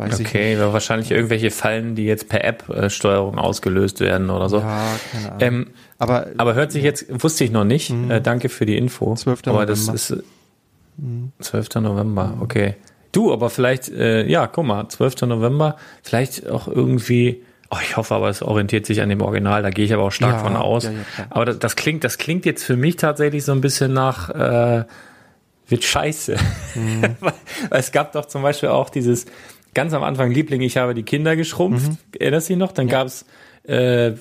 [0.00, 4.58] Weiß okay, wahrscheinlich irgendwelche Fallen, die jetzt per App-Steuerung ausgelöst werden oder so.
[4.58, 5.40] Ja, keine Ahnung.
[5.40, 5.66] Ähm,
[5.98, 7.90] aber, aber hört sich jetzt, wusste ich noch nicht.
[7.90, 8.10] Mhm.
[8.10, 9.14] Äh, danke für die Info.
[9.14, 9.40] 12.
[9.44, 9.66] Aber November.
[9.66, 10.24] das ist
[11.40, 11.74] 12.
[11.74, 11.82] Mhm.
[11.82, 12.76] November, okay.
[13.12, 15.22] Du, aber vielleicht, äh, ja, guck mal, 12.
[15.22, 19.68] November, vielleicht auch irgendwie, oh, ich hoffe aber, es orientiert sich an dem Original, da
[19.68, 20.84] gehe ich aber auch stark ja, von aus.
[20.84, 23.92] Ja, ja, aber das, das, klingt, das klingt jetzt für mich tatsächlich so ein bisschen
[23.92, 24.84] nach, äh,
[25.68, 26.36] wird scheiße.
[26.74, 27.02] Mhm.
[27.20, 27.32] weil,
[27.68, 29.26] weil es gab doch zum Beispiel auch dieses,
[29.74, 31.90] ganz am Anfang Liebling, ich habe die Kinder geschrumpft.
[31.90, 31.98] Mhm.
[32.18, 32.72] Erinnerst du dich noch?
[32.72, 32.92] Dann ja.
[32.92, 33.24] gab's
[33.64, 34.14] äh,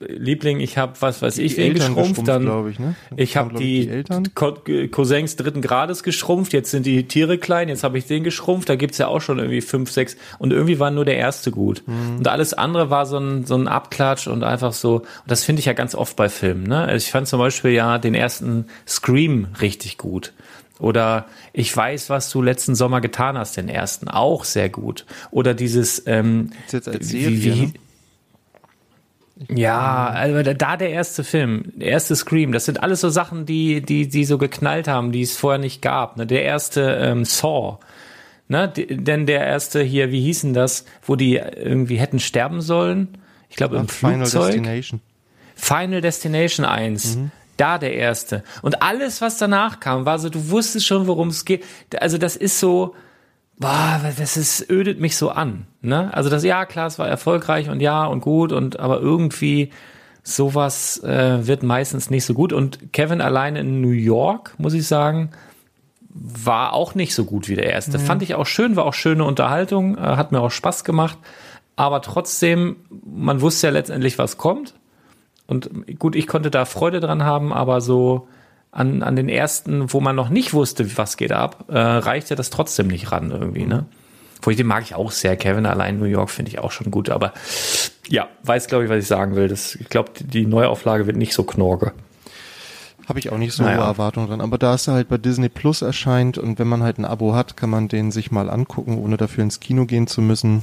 [0.00, 2.94] Liebling, ich habe was weiß ich wen geschrumpft, dann ich, ne?
[3.14, 7.98] ich habe die, die Cousins dritten Grades geschrumpft, jetzt sind die Tiere klein, jetzt habe
[7.98, 11.04] ich den geschrumpft, da gibt's ja auch schon irgendwie fünf, sechs und irgendwie war nur
[11.04, 11.82] der erste gut.
[11.86, 12.18] Mhm.
[12.18, 15.60] Und alles andere war so ein, so ein Abklatsch und einfach so, und das finde
[15.60, 16.80] ich ja ganz oft bei Filmen, ne?
[16.80, 20.32] Also ich fand zum Beispiel ja den ersten Scream richtig gut.
[20.78, 25.06] Oder ich weiß, was du letzten Sommer getan hast, den ersten, auch sehr gut.
[25.30, 27.72] Oder dieses ähm, jetzt als Serie, wie, wie, ne?
[29.50, 33.82] Ja, also da der erste Film, der erste Scream, das sind alles so Sachen, die,
[33.82, 36.16] die, die so geknallt haben, die es vorher nicht gab.
[36.16, 36.26] Ne?
[36.26, 37.78] Der erste ähm, Saw,
[38.48, 38.68] ne?
[38.68, 43.18] denn der erste hier, wie hießen das, wo die irgendwie hätten sterben sollen?
[43.50, 44.52] Ich glaube im Flugzeug.
[44.52, 45.00] Final Destination.
[45.54, 47.16] Final Destination 1.
[47.16, 48.42] Mhm da der erste.
[48.62, 51.64] Und alles, was danach kam, war so, du wusstest schon, worum es geht.
[52.00, 52.94] Also das ist so,
[53.58, 55.66] boah, das ist, ödet mich so an.
[55.80, 56.12] Ne?
[56.12, 59.70] Also das, ja, klar, es war erfolgreich und ja und gut und aber irgendwie
[60.22, 62.52] sowas äh, wird meistens nicht so gut.
[62.52, 65.30] Und Kevin alleine in New York, muss ich sagen,
[66.08, 67.98] war auch nicht so gut wie der erste.
[67.98, 68.02] Mhm.
[68.02, 71.18] Fand ich auch schön, war auch schöne Unterhaltung, äh, hat mir auch Spaß gemacht.
[71.76, 74.74] Aber trotzdem, man wusste ja letztendlich, was kommt.
[75.46, 78.28] Und gut, ich konnte da Freude dran haben, aber so
[78.72, 82.50] an, an den ersten, wo man noch nicht wusste, was geht ab, äh, reichte das
[82.50, 83.86] trotzdem nicht ran irgendwie, ne?
[84.42, 85.36] Wo ich den mag ich auch sehr.
[85.36, 87.32] Kevin allein New York finde ich auch schon gut, aber
[88.08, 89.48] ja, weiß glaube ich, was ich sagen will.
[89.48, 91.92] Das, ich glaube, die Neuauflage wird nicht so knorke.
[93.08, 93.78] Habe ich auch nicht so naja.
[93.78, 94.40] hohe Erwartungen dran.
[94.40, 97.56] Aber da es halt bei Disney Plus erscheint und wenn man halt ein Abo hat,
[97.56, 100.62] kann man den sich mal angucken, ohne dafür ins Kino gehen zu müssen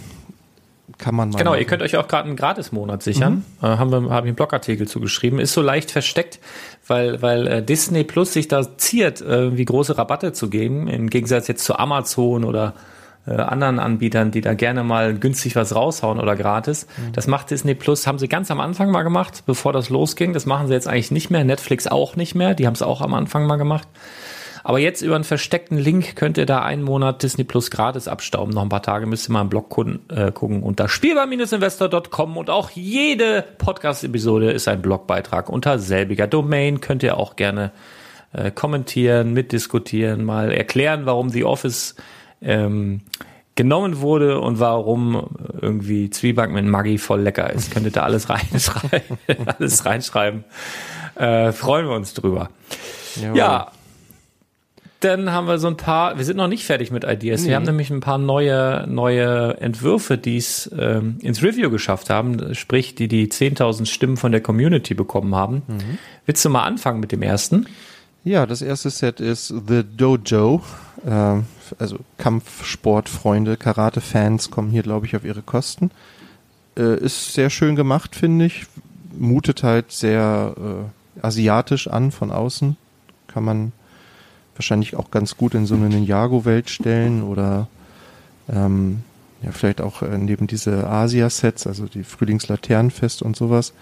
[1.04, 1.38] kann man mal.
[1.38, 1.60] Genau, machen.
[1.60, 3.44] ihr könnt euch auch gerade einen Gratismonat sichern.
[3.60, 3.68] Mhm.
[3.68, 5.40] Äh, haben wir, habe ich einen Blogartikel zugeschrieben.
[5.40, 6.40] Ist so leicht versteckt,
[6.88, 11.10] weil, weil äh, Disney Plus sich da ziert, äh, wie große Rabatte zu geben, im
[11.10, 12.74] Gegensatz jetzt zu Amazon oder
[13.28, 16.88] äh, anderen Anbietern, die da gerne mal günstig was raushauen oder gratis.
[16.98, 17.12] Mhm.
[17.12, 20.32] Das macht Disney Plus, haben sie ganz am Anfang mal gemacht, bevor das losging.
[20.32, 21.44] Das machen sie jetzt eigentlich nicht mehr.
[21.44, 22.54] Netflix auch nicht mehr.
[22.54, 23.88] Die haben es auch am Anfang mal gemacht.
[24.64, 28.54] Aber jetzt über einen versteckten Link könnt ihr da einen Monat Disney Plus gratis abstauben.
[28.54, 32.50] Noch ein paar Tage müsst ihr mal im Blog gucken, äh, gucken unter spielbar-investor.com und
[32.50, 36.80] auch jede Podcast-Episode ist ein Blogbeitrag unter selbiger Domain.
[36.80, 37.72] Könnt ihr auch gerne
[38.32, 41.96] äh, kommentieren, mitdiskutieren, mal erklären, warum The Office
[42.42, 43.02] ähm,
[43.56, 45.30] genommen wurde und warum
[45.62, 47.72] irgendwie Zwieback mit Maggi voll lecker ist.
[47.72, 49.18] Könnt ihr da alles reinschreiben,
[49.60, 50.46] alles reinschreiben.
[51.16, 52.50] Äh, freuen wir uns drüber.
[53.22, 53.38] Jawohl.
[53.38, 53.72] Ja,
[55.04, 57.42] dann haben wir so ein paar, wir sind noch nicht fertig mit Ideas.
[57.42, 57.50] Nee.
[57.50, 62.56] Wir haben nämlich ein paar neue, neue Entwürfe, die es ähm, ins Review geschafft haben,
[62.56, 65.64] sprich, die die 10.000 Stimmen von der Community bekommen haben.
[65.68, 65.98] Mhm.
[66.26, 67.68] Willst du mal anfangen mit dem ersten?
[68.24, 70.62] Ja, das erste Set ist The Dojo.
[71.06, 71.46] Ähm,
[71.80, 75.92] also Kampfsportfreunde, Karate-Fans kommen hier, glaube ich, auf ihre Kosten.
[76.78, 78.66] Äh, ist sehr schön gemacht, finde ich.
[79.18, 82.78] Mutet halt sehr äh, asiatisch an von außen.
[83.28, 83.72] Kann man
[84.56, 87.68] wahrscheinlich auch ganz gut in so eine Ninjago-Welt stellen oder
[88.50, 89.04] ähm,
[89.42, 93.74] ja, vielleicht auch äh, neben diese Asia-Sets, also die Frühlingslaternenfest und sowas.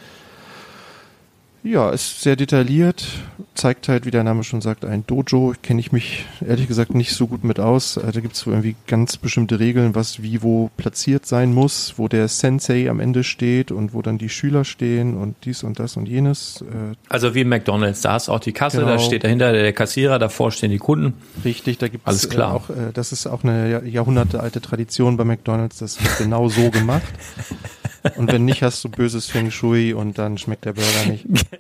[1.64, 3.06] Ja, ist sehr detailliert,
[3.54, 5.54] zeigt halt, wie der Name schon sagt, ein Dojo.
[5.62, 7.98] Kenne ich mich ehrlich gesagt nicht so gut mit aus.
[7.98, 12.08] Äh, da gibt es irgendwie ganz bestimmte Regeln, was wie wo platziert sein muss, wo
[12.08, 15.98] der Sensei am Ende steht und wo dann die Schüler stehen und dies und das
[15.98, 16.64] und jenes.
[16.64, 16.96] Äh.
[17.10, 18.94] Also wie McDonalds, da hast du auch die Kasse, genau.
[18.94, 21.14] da steht dahinter der Kassierer, davor stehen die Kunden.
[21.46, 26.02] Richtig, da gibt es äh, auch, das ist auch eine jahrhundertealte Tradition bei McDonalds, das
[26.02, 27.04] wird genau so gemacht.
[28.16, 31.26] Und wenn nicht, hast du böses Feng Shui und dann schmeckt der Burger nicht.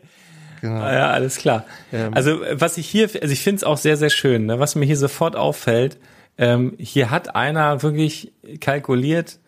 [0.62, 0.80] Genau.
[0.80, 1.66] Ja, alles klar.
[1.92, 2.14] Ähm.
[2.14, 4.46] Also was ich hier, also ich finde es auch sehr, sehr schön.
[4.46, 4.60] Ne?
[4.60, 5.98] Was mir hier sofort auffällt,
[6.38, 9.40] ähm, hier hat einer wirklich kalkuliert,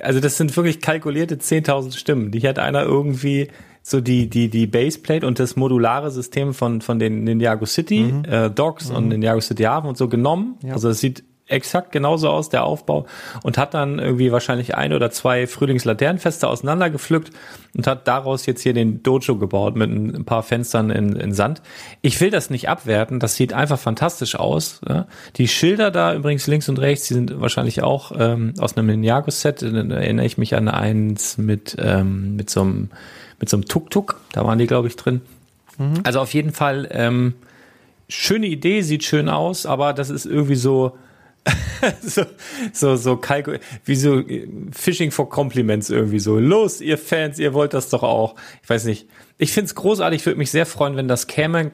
[0.00, 2.30] also das sind wirklich kalkulierte 10.000 Stimmen.
[2.30, 3.48] Die hat einer irgendwie
[3.82, 8.24] so die die die Baseplate und das modulare System von von den Ninjago City mhm.
[8.24, 8.96] äh, Dogs mhm.
[8.96, 10.58] und Ninjago City Hafen und so genommen.
[10.62, 10.74] Ja.
[10.74, 13.06] Also es sieht exakt genauso aus, der Aufbau,
[13.42, 17.30] und hat dann irgendwie wahrscheinlich ein oder zwei Frühlingslaternenfeste auseinandergepflückt
[17.74, 21.62] und hat daraus jetzt hier den Dojo gebaut mit ein paar Fenstern in, in Sand.
[22.02, 24.80] Ich will das nicht abwerten, das sieht einfach fantastisch aus.
[24.88, 25.06] Ja.
[25.36, 29.62] Die Schilder da übrigens links und rechts, die sind wahrscheinlich auch ähm, aus einem Ninjago-Set,
[29.62, 32.90] da erinnere ich mich an eins mit, ähm, mit so einem
[33.40, 35.20] mit so einem Tuk-Tuk, da waren die, glaube ich, drin.
[35.78, 36.00] Mhm.
[36.04, 37.34] Also auf jeden Fall ähm,
[38.08, 40.96] schöne Idee, sieht schön aus, aber das ist irgendwie so,
[42.02, 42.24] so,
[42.72, 43.20] so, so
[43.84, 44.22] wie so
[44.72, 46.38] Fishing for Compliments irgendwie so.
[46.38, 48.34] Los, ihr Fans, ihr wollt das doch auch.
[48.62, 49.08] Ich weiß nicht.
[49.38, 51.70] Ich find's großartig, würde mich sehr freuen, wenn das käme.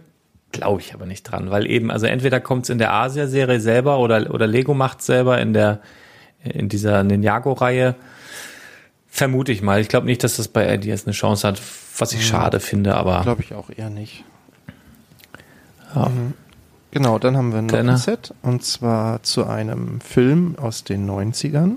[0.52, 4.32] Glaube ich aber nicht dran, weil eben, also entweder kommt's in der Asia-Serie selber oder,
[4.32, 5.80] oder Lego macht's selber in der,
[6.44, 7.96] in dieser Ninjago-Reihe.
[9.08, 9.80] Vermute ich mal.
[9.80, 11.60] Ich glaube nicht, dass das bei Ideas eine Chance hat,
[11.98, 12.24] was ich mhm.
[12.24, 13.22] schade finde, aber.
[13.22, 14.24] Glaube ich auch eher nicht.
[15.94, 16.08] Ja.
[16.08, 16.34] Mhm.
[16.94, 17.92] Genau, dann haben wir noch Deine.
[17.92, 21.72] ein Set und zwar zu einem Film aus den 90ern.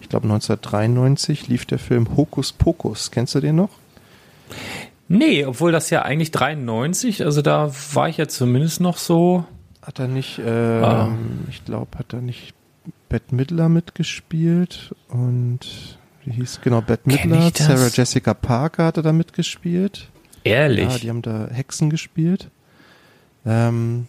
[0.00, 3.10] Ich glaube 1993 lief der Film Hokus Pokus.
[3.10, 3.70] Kennst du den noch?
[5.08, 9.44] Nee, obwohl das ja eigentlich 93, also da war ich ja zumindest noch so.
[9.82, 11.08] Hat er nicht, ähm, ah.
[11.50, 12.54] ich glaube, hat er nicht
[13.08, 17.50] Bette Midler mitgespielt und wie hieß genau Bette Midler?
[17.52, 20.08] Sarah Jessica Parker hatte da mitgespielt.
[20.44, 20.92] Ehrlich?
[20.92, 22.48] Ja, die haben da Hexen gespielt.
[23.44, 24.06] Ähm,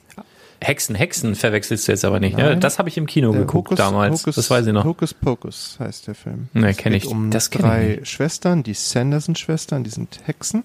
[0.59, 2.35] Hexen, Hexen verwechselst du jetzt aber nicht.
[2.35, 2.57] Ne?
[2.57, 4.21] Das habe ich im Kino der geguckt Hokus, damals.
[4.21, 4.85] Hokus, das weiß ich noch.
[4.85, 6.49] Hocus Pocus heißt der Film.
[6.53, 7.05] Ne, kenne ich.
[7.05, 10.63] Um das drei Schwestern, die Sanderson-Schwestern, die sind Hexen.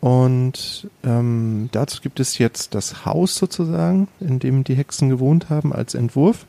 [0.00, 5.72] Und ähm, dazu gibt es jetzt das Haus sozusagen, in dem die Hexen gewohnt haben,
[5.72, 6.46] als Entwurf.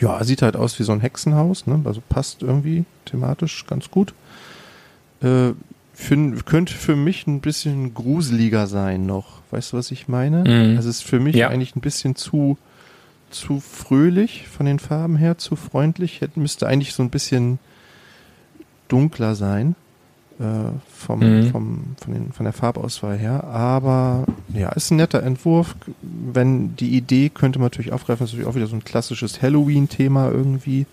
[0.00, 1.80] Ja, sieht halt aus wie so ein Hexenhaus, ne?
[1.84, 4.14] also passt irgendwie thematisch ganz gut.
[5.22, 5.52] Äh,
[5.94, 9.40] für, könnte für mich ein bisschen gruseliger sein noch.
[9.56, 10.40] Weißt du, was ich meine?
[10.40, 10.76] Mhm.
[10.76, 11.48] Also es ist für mich ja.
[11.48, 12.58] eigentlich ein bisschen zu,
[13.30, 16.20] zu fröhlich von den Farben her, zu freundlich.
[16.20, 17.58] Hätte, müsste eigentlich so ein bisschen
[18.88, 19.74] dunkler sein.
[20.38, 20.44] Äh,
[20.92, 21.50] vom, mhm.
[21.50, 23.44] vom, von, den, von der Farbauswahl her.
[23.44, 25.74] Aber ja, ist ein netter Entwurf.
[26.02, 30.30] Wenn die Idee könnte man natürlich aufgreifen, ist natürlich auch wieder so ein klassisches Halloween-Thema
[30.30, 30.84] irgendwie.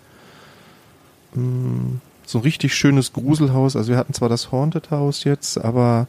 [1.35, 3.75] Mm so ein richtig schönes Gruselhaus.
[3.75, 6.07] Also wir hatten zwar das Haunted House jetzt, aber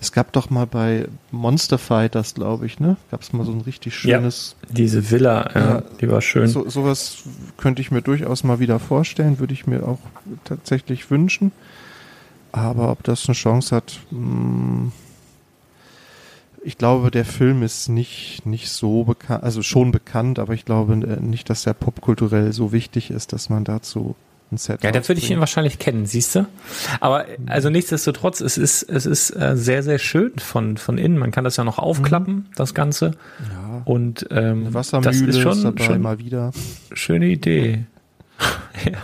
[0.00, 2.96] es gab doch mal bei Monster Fighters, glaube ich, ne?
[3.10, 4.56] Gab es mal so ein richtig schönes.
[4.62, 6.46] Ja, diese Villa, ja, ja, die war schön.
[6.46, 7.24] So, sowas
[7.56, 9.98] könnte ich mir durchaus mal wieder vorstellen, würde ich mir auch
[10.44, 11.52] tatsächlich wünschen.
[12.52, 14.92] Aber ob das eine Chance hat, mh, hm,
[16.62, 20.92] ich glaube, der Film ist nicht, nicht so bekannt, also schon bekannt, aber ich glaube
[20.94, 24.16] äh, nicht, dass er popkulturell so wichtig ist, dass man dazu
[24.52, 24.82] ein Set.
[24.82, 26.46] Ja, da würde ich ihn wahrscheinlich kennen, siehst du?
[27.00, 31.18] Aber also nichtsdestotrotz, es ist, es ist äh, sehr, sehr schön von, von innen.
[31.18, 32.46] Man kann das ja noch aufklappen, mhm.
[32.56, 33.12] das Ganze.
[33.50, 33.82] Ja.
[33.84, 36.52] Und ähm, Eine Wassermühle das ist schon, ist schon mal wieder.
[36.92, 37.84] Schöne Idee.
[38.84, 38.98] ja.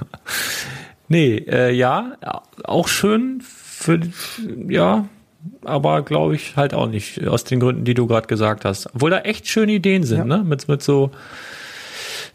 [1.09, 2.16] Nee, äh, ja,
[2.64, 4.00] auch schön für,
[4.68, 5.06] ja,
[5.64, 8.88] aber glaube ich halt auch nicht, aus den Gründen, die du gerade gesagt hast.
[8.94, 10.25] Obwohl da echt schöne Ideen sind, ja.
[10.25, 10.44] ne?
[10.44, 11.10] Mit, mit so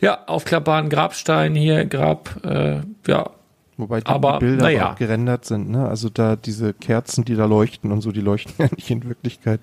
[0.02, 3.30] ja, aufklappbaren Grabstein hier, Grab, äh, ja.
[3.78, 4.92] Wobei die aber, Bilder naja.
[4.92, 5.88] auch gerendert sind, ne?
[5.88, 9.62] Also da diese Kerzen, die da leuchten und so, die leuchten ja nicht in Wirklichkeit.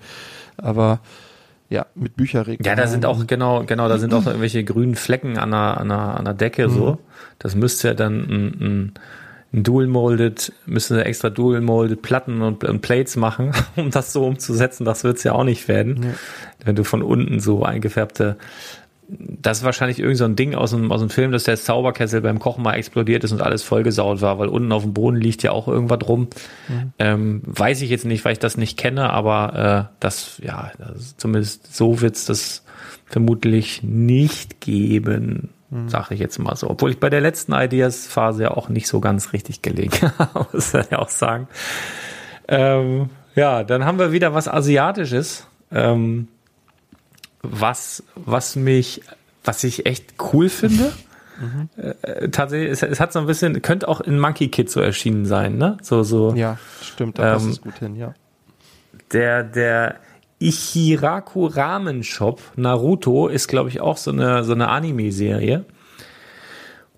[0.57, 1.01] Aber
[1.69, 2.65] Ja, mit Bücherregal.
[2.65, 5.89] Ja, da sind auch, genau, genau, da sind auch irgendwelche grünen Flecken an der, an
[5.89, 6.93] der, an der Decke, so.
[6.93, 6.97] Mhm.
[7.39, 8.93] Das müsste ja dann ein, ein,
[9.53, 14.85] ein Dual-Molded, müssen sie extra Dual-Molded Platten und, und Plates machen, um das so umzusetzen.
[14.85, 16.03] Das wird's ja auch nicht werden.
[16.03, 16.09] Ja.
[16.63, 18.37] Wenn du von unten so eingefärbte,
[19.09, 22.21] das ist wahrscheinlich irgend so ein Ding aus dem, aus dem Film, dass der Zauberkessel
[22.21, 25.43] beim Kochen mal explodiert ist und alles vollgesaut war, weil unten auf dem Boden liegt
[25.43, 26.27] ja auch irgendwas rum.
[26.99, 31.15] Ähm, weiß ich jetzt nicht, weil ich das nicht kenne, aber äh, das, ja, das,
[31.17, 32.65] zumindest so wird's das
[33.05, 35.49] vermutlich nicht geben,
[35.87, 36.69] sage ich jetzt mal so.
[36.69, 40.73] Obwohl ich bei der letzten Ideas-Phase ja auch nicht so ganz richtig gelegen habe, muss
[40.73, 41.47] ich ja auch sagen.
[42.49, 45.47] Ähm, ja, dann haben wir wieder was Asiatisches.
[45.71, 46.27] Ähm,
[47.41, 49.01] was, was mich,
[49.43, 50.93] was ich echt cool finde.
[51.77, 55.25] Äh, tatsächlich, es, es hat so ein bisschen, könnte auch in Monkey Kid so erschienen
[55.25, 55.77] sein, ne?
[55.81, 56.33] So, so.
[56.33, 58.15] Ja, stimmt, da passt Ähm, es gut hin, ja.
[59.11, 59.95] Der, der
[60.39, 65.65] Ichiraku Ramen Shop Naruto ist, glaube ich, auch so eine, so eine Anime-Serie.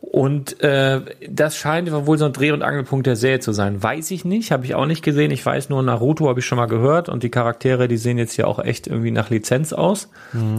[0.02, 3.84] Und äh, das scheint wohl so ein Dreh- und Angelpunkt der Serie zu sein.
[3.84, 5.30] Weiß ich nicht, habe ich auch nicht gesehen.
[5.30, 8.34] Ich weiß nur, Naruto habe ich schon mal gehört und die Charaktere, die sehen jetzt
[8.34, 10.10] hier auch echt irgendwie nach Lizenz aus.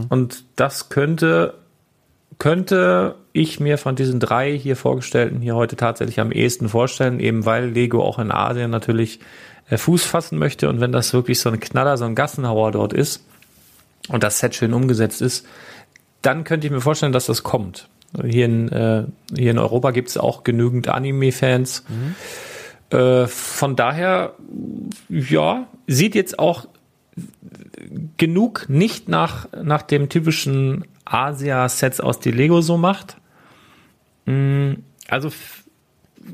[0.08, 1.54] Und das könnte,
[2.38, 7.46] könnte ich mir von diesen drei hier vorgestellten hier heute tatsächlich am ehesten vorstellen, eben
[7.46, 9.20] weil Lego auch in Asien natürlich
[9.70, 10.68] äh, Fuß fassen möchte.
[10.68, 13.24] Und wenn das wirklich so ein Knaller, so ein Gassenhauer dort ist
[14.08, 15.46] und das Set schön umgesetzt ist,
[16.22, 17.88] dann könnte ich mir vorstellen, dass das kommt.
[18.26, 19.04] Hier in, äh,
[19.36, 21.84] hier in Europa gibt es auch genügend Anime-Fans.
[22.90, 24.34] Äh, von daher,
[25.08, 26.66] ja, sieht jetzt auch
[28.16, 33.16] genug nicht nach, nach dem typischen Asia-Sets aus, die Lego so macht.
[34.26, 34.72] Mm,
[35.08, 35.30] Also,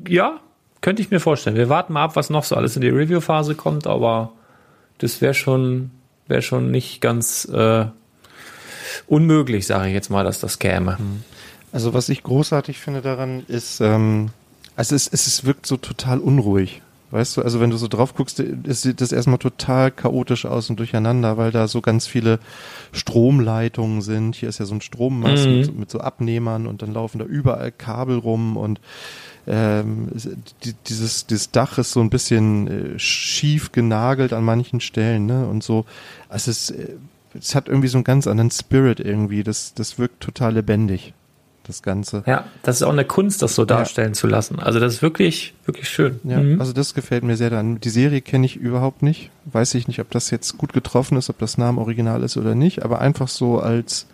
[0.09, 0.41] ja,
[0.81, 1.57] könnte ich mir vorstellen.
[1.57, 4.33] Wir warten mal ab, was noch so alles in die Review-Phase kommt, aber
[4.99, 5.91] das wäre schon,
[6.27, 7.87] wäre schon nicht ganz äh,
[9.07, 10.97] unmöglich, sage ich jetzt mal, dass das käme.
[11.73, 14.31] Also was ich großartig finde daran ist, ähm,
[14.77, 16.83] also es, es, es wirkt so total unruhig.
[17.13, 20.71] Weißt du, also wenn du so drauf guckst, es sieht das erstmal total chaotisch aus
[20.71, 22.41] und durcheinander, weil da so ganz viele
[22.93, 24.35] Stromleitungen sind.
[24.35, 25.57] Hier ist ja so ein Strommast Mhm.
[25.57, 28.81] mit, so- mit so Abnehmern und dann laufen da überall Kabel rum und
[29.47, 30.09] ähm,
[30.65, 35.47] die, dieses, dieses Dach ist so ein bisschen äh, schief genagelt an manchen Stellen, ne?
[35.47, 35.85] Und so,
[36.29, 36.97] also es, äh,
[37.39, 39.45] es hat irgendwie so einen ganz anderen Spirit irgendwie.
[39.45, 41.13] Das, das wirkt total lebendig,
[41.69, 42.23] das Ganze.
[42.27, 44.59] Ja, das ist auch eine Kunst, das so darstellen zu lassen.
[44.61, 46.21] Also das ist wirklich, wirklich schön.
[46.25, 46.61] Ja, Mhm.
[46.61, 47.81] also das gefällt mir sehr dann.
[47.81, 49.31] Die Serie kenne ich überhaupt nicht.
[49.47, 52.55] Weiß ich nicht, ob das jetzt gut getroffen ist, ob das Name Original ist oder
[52.55, 54.07] nicht, aber einfach so als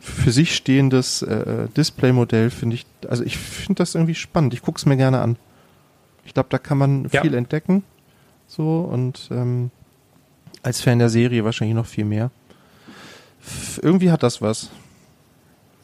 [0.00, 4.54] für sich stehendes äh, Displaymodell finde ich, also ich finde das irgendwie spannend.
[4.54, 5.36] Ich gucke es mir gerne an.
[6.24, 7.22] Ich glaube, da kann man Ja.
[7.22, 7.82] viel entdecken.
[8.46, 9.70] So und ähm,
[10.62, 12.30] als Fan der Serie wahrscheinlich noch viel mehr.
[13.42, 14.70] F irgendwie hat das was.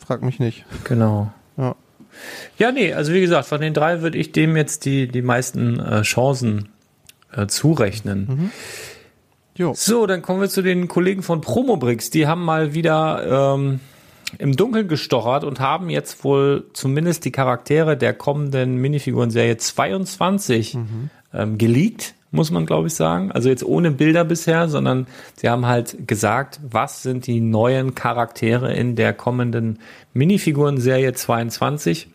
[0.07, 0.65] Frag mich nicht.
[0.85, 1.33] Genau.
[1.57, 1.75] Ja.
[2.59, 5.81] Ja, nee, also wie gesagt, von den drei würde ich dem jetzt die, die meisten
[5.81, 6.69] äh, Chancen
[7.33, 8.53] äh, zurechnen.
[9.57, 9.73] Jo.
[9.75, 12.11] So, dann kommen wir zu den Kollegen von Promobrix.
[12.11, 13.81] Die haben mal wieder ähm,
[14.39, 20.77] im Dunkeln gestochert und haben jetzt wohl zumindest die Charaktere der kommenden Minifiguren-Serie 22
[21.33, 23.33] ähm, geleakt, muss man glaube ich sagen.
[23.33, 25.07] Also jetzt ohne Bilder bisher, sondern
[25.37, 29.79] sie haben halt gesagt, was sind die neuen Charaktere in der kommenden
[30.13, 32.09] Minifiguren-Serie 22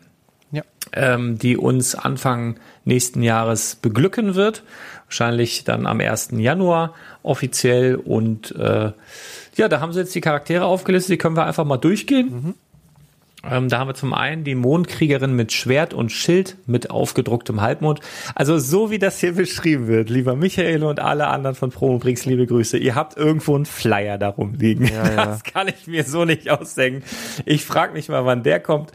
[0.52, 0.62] Ja.
[0.92, 4.62] ähm, die uns Anfang nächsten Jahres beglücken wird.
[5.06, 6.30] Wahrscheinlich dann am 1.
[6.36, 7.96] Januar offiziell.
[7.96, 8.92] Und äh,
[9.56, 12.54] ja, da haben sie jetzt die Charaktere aufgelistet, die können wir einfach mal durchgehen.
[13.48, 18.00] Ähm, da haben wir zum einen die Mondkriegerin mit Schwert und Schild mit aufgedrucktem Halbmond.
[18.34, 22.46] Also so wie das hier beschrieben wird, lieber Michael und alle anderen von Promobrix, liebe
[22.46, 22.76] Grüße.
[22.76, 24.86] Ihr habt irgendwo einen Flyer darum liegen.
[24.86, 25.26] Ja, ja.
[25.26, 27.02] Das kann ich mir so nicht ausdenken.
[27.46, 28.92] Ich frage mich mal, wann der kommt.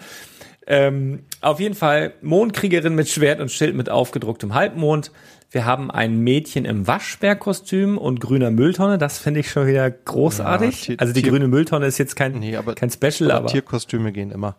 [0.67, 5.11] Ähm, auf jeden Fall Mondkriegerin mit Schwert und Schild mit aufgedrucktem Halbmond.
[5.55, 8.97] Wir haben ein Mädchen im Waschbärkostüm und grüner Mülltonne.
[8.97, 10.87] Das finde ich schon wieder großartig.
[10.89, 13.47] Ja, also die Tier- grüne Mülltonne ist jetzt kein, Nee, aber- kein Special, Aber aber,
[13.47, 14.57] Tierkostüme gehen immer.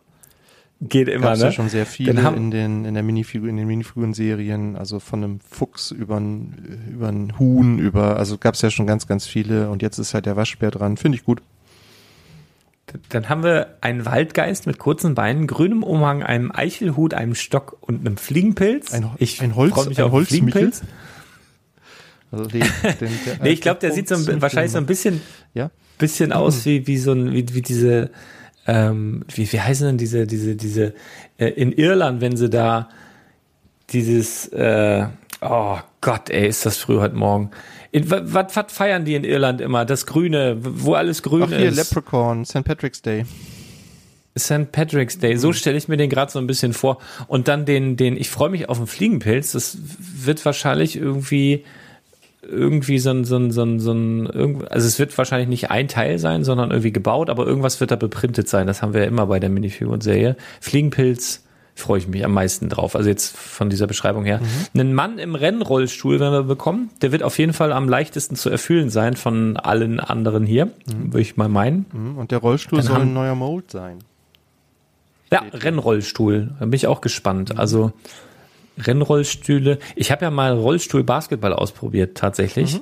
[0.80, 1.26] geht immer.
[1.26, 1.44] Gab's Ne?
[1.46, 5.40] ja schon sehr viele in den in der Minifigur in den Minifiguren-Serien, also von einem
[5.40, 9.82] Fuchs über ein über ein Huhn über also gab's ja schon ganz ganz viele und
[9.82, 11.42] jetzt ist halt der Waschbär dran, finde ich gut.
[13.08, 18.00] Dann haben wir einen Waldgeist mit kurzen Beinen, grünem Umhang, einem Eichelhut, einem Stock und
[18.06, 18.92] einem Fliegenpilz.
[18.92, 20.50] Ein- ich ein Holz- freu mich ein auf Holzmichel?
[20.50, 20.82] Fliegenpilz.
[22.32, 25.20] Also den, den, der Nee, ich glaube, der sieht so ein, wahrscheinlich so ein bisschen
[25.54, 28.10] ja bisschen aus wie, wie so ein, wie, wie diese,
[28.66, 30.92] ähm, wie, wie heißen denn diese, diese, diese,
[31.38, 32.88] äh, in Irland, wenn sie da
[33.90, 35.06] dieses, äh,
[35.40, 37.50] Oh Gott, ey, ist das früh heute Morgen.
[38.04, 39.84] Was feiern die in Irland immer?
[39.84, 41.76] Das Grüne, wo alles grün Ach, hier, ist.
[41.76, 42.64] Leprechaun, St.
[42.64, 43.24] Patrick's Day.
[44.38, 44.70] St.
[44.70, 46.98] Patrick's Day, so stelle ich mir den gerade so ein bisschen vor.
[47.26, 49.52] Und dann den, den, ich freue mich auf den Fliegenpilz.
[49.52, 49.78] Das
[50.24, 51.64] wird wahrscheinlich irgendwie,
[52.42, 55.88] irgendwie so ein, so ein, so ein, so ein, also es wird wahrscheinlich nicht ein
[55.88, 58.66] Teil sein, sondern irgendwie gebaut, aber irgendwas wird da beprintet sein.
[58.66, 60.36] Das haben wir ja immer bei der Minifiguren-Serie.
[60.60, 61.45] Fliegenpilz,
[61.76, 62.96] freue ich mich am meisten drauf.
[62.96, 64.40] Also jetzt von dieser Beschreibung her.
[64.40, 64.80] Mhm.
[64.80, 68.50] Einen Mann im Rennrollstuhl, wenn wir bekommen, der wird auf jeden Fall am leichtesten zu
[68.50, 71.12] erfüllen sein von allen anderen hier, mhm.
[71.12, 71.84] würde ich mal meinen.
[71.92, 72.18] Mhm.
[72.18, 73.98] Und der Rollstuhl Dann soll ein neuer Mold sein.
[75.30, 76.54] Ja, Rennrollstuhl.
[76.58, 77.52] Da bin ich auch gespannt.
[77.52, 77.60] Mhm.
[77.60, 77.92] Also
[78.78, 79.78] Rennrollstühle.
[79.94, 82.74] Ich habe ja mal Rollstuhl Basketball ausprobiert, tatsächlich.
[82.74, 82.80] Mhm.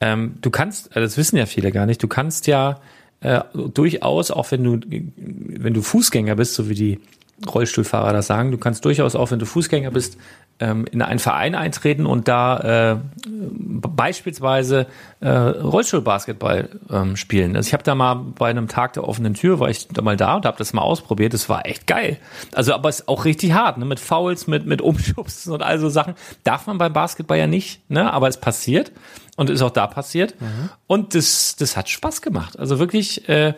[0.00, 2.80] Ähm, du kannst, also das wissen ja viele gar nicht, du kannst ja
[3.20, 3.40] äh,
[3.74, 7.00] durchaus, auch wenn du, wenn du Fußgänger bist, so wie die
[7.46, 8.50] Rollstuhlfahrer das sagen.
[8.50, 10.18] Du kannst durchaus auch, wenn du Fußgänger bist,
[10.60, 14.86] ähm, in einen Verein eintreten und da äh, beispielsweise
[15.20, 17.56] äh, Rollstuhlbasketball ähm, spielen.
[17.56, 20.16] Also ich habe da mal bei einem Tag der offenen Tür, war ich da mal
[20.16, 21.32] da und habe das mal ausprobiert.
[21.32, 22.18] Das war echt geil.
[22.52, 23.86] Also aber es ist auch richtig hart, ne?
[23.86, 26.14] mit Fouls, mit mit Umschubsen und all so Sachen.
[26.44, 28.12] Darf man beim Basketball ja nicht, ne?
[28.12, 28.92] aber es passiert
[29.36, 30.38] und ist auch da passiert.
[30.40, 30.68] Mhm.
[30.86, 32.58] Und das, das hat Spaß gemacht.
[32.58, 33.54] Also wirklich, äh,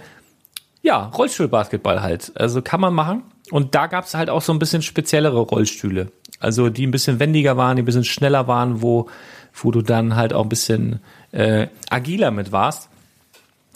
[0.82, 2.32] ja, Rollstuhlbasketball halt.
[2.36, 3.24] Also kann man machen.
[3.52, 6.10] Und da gab es halt auch so ein bisschen speziellere Rollstühle.
[6.40, 9.10] Also die ein bisschen wendiger waren, die ein bisschen schneller waren, wo,
[9.52, 11.00] wo du dann halt auch ein bisschen
[11.32, 12.88] äh, agiler mit warst.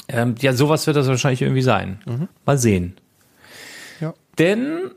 [0.09, 2.01] Ähm, ja, sowas wird das wahrscheinlich irgendwie sein.
[2.07, 2.29] Mhm.
[2.47, 2.97] Mal sehen.
[4.01, 4.15] Ja.
[4.39, 4.93] Denn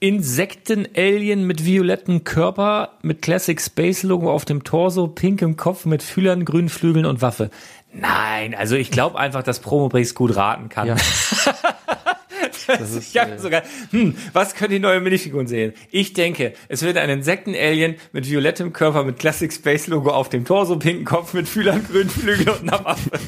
[0.00, 6.44] Insekten-Alien mit violetten Körper, mit Classic Space Logo auf dem Torso, pinkem Kopf, mit Fühlern,
[6.44, 7.50] grünen Flügeln und Waffe.
[7.92, 10.88] Nein, also ich glaube einfach, dass Promobrix gut raten kann.
[10.88, 10.96] Ja.
[12.80, 15.72] Ist, ich habe äh, sogar, hm, was können die neuen Minifiguren sehen?
[15.90, 20.44] Ich denke, es wird ein Insekten-Alien mit violettem Körper, mit Classic Space Logo auf dem
[20.44, 23.10] Torso, pinken Kopf, mit Fühlern, grünen Flügeln und einer Waffe.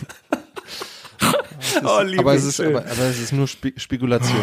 [1.82, 4.42] oh, aber, es ist, aber, aber es ist nur Spe Spekulation.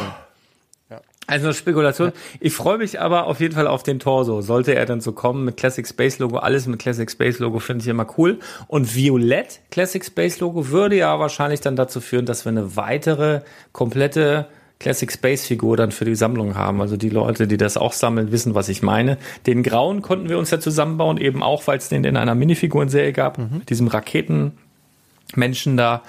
[1.28, 2.12] Also Spekulation.
[2.40, 4.42] Ich freue mich aber auf jeden Fall auf den Torso.
[4.42, 7.82] Sollte er dann so kommen mit Classic Space Logo, alles mit Classic Space Logo finde
[7.82, 8.40] ich immer cool.
[8.68, 13.42] Und Violett Classic Space Logo würde ja wahrscheinlich dann dazu führen, dass wir eine weitere
[13.72, 14.48] komplette
[14.80, 16.82] Classic Space Figur dann für die Sammlung haben.
[16.82, 19.18] Also die Leute, die das auch sammeln, wissen, was ich meine.
[19.46, 23.14] Den grauen konnten wir uns ja zusammenbauen, eben auch, weil es den in einer Minifigurenserie
[23.14, 23.60] gab, mhm.
[23.60, 26.02] mit diesem Raketenmenschen da.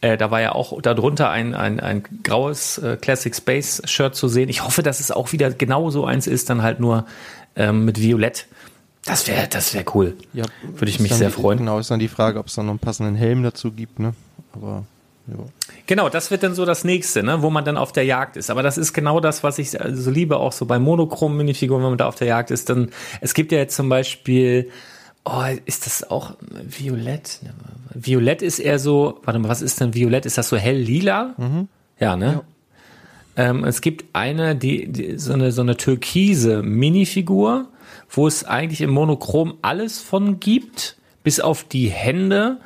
[0.00, 4.28] Äh, da war ja auch darunter ein, ein, ein graues äh, Classic Space Shirt zu
[4.28, 4.48] sehen.
[4.48, 7.06] Ich hoffe, dass es auch wieder genau so eins ist, dann halt nur
[7.56, 8.46] ähm, mit Violett.
[9.04, 10.16] Das wäre das wäre cool.
[10.32, 11.58] Ja, Würde ich mich sehr freuen.
[11.58, 14.14] Genau, ist dann die Frage, ob es dann noch einen passenden Helm dazu gibt, ne?
[14.54, 14.84] Aber
[15.26, 15.36] ja.
[15.86, 18.50] Genau, das wird dann so das nächste, ne, wo man dann auf der Jagd ist.
[18.50, 21.90] Aber das ist genau das, was ich so liebe, auch so bei monochromen Minifiguren, wenn
[21.90, 22.68] man da auf der Jagd ist.
[22.70, 24.70] Dann, es gibt ja jetzt zum Beispiel,
[25.24, 26.32] oh, ist das auch
[26.66, 27.40] Violett?
[27.94, 30.26] Violett ist eher so, warte mal, was ist denn Violett?
[30.26, 31.34] Ist das so hell lila?
[31.36, 31.68] Mhm.
[31.98, 32.42] Ja, ne?
[33.36, 33.50] Ja.
[33.50, 37.66] Ähm, es gibt eine, die, die, so eine, so eine türkise Minifigur,
[38.08, 42.58] wo es eigentlich im Monochrom alles von gibt, bis auf die Hände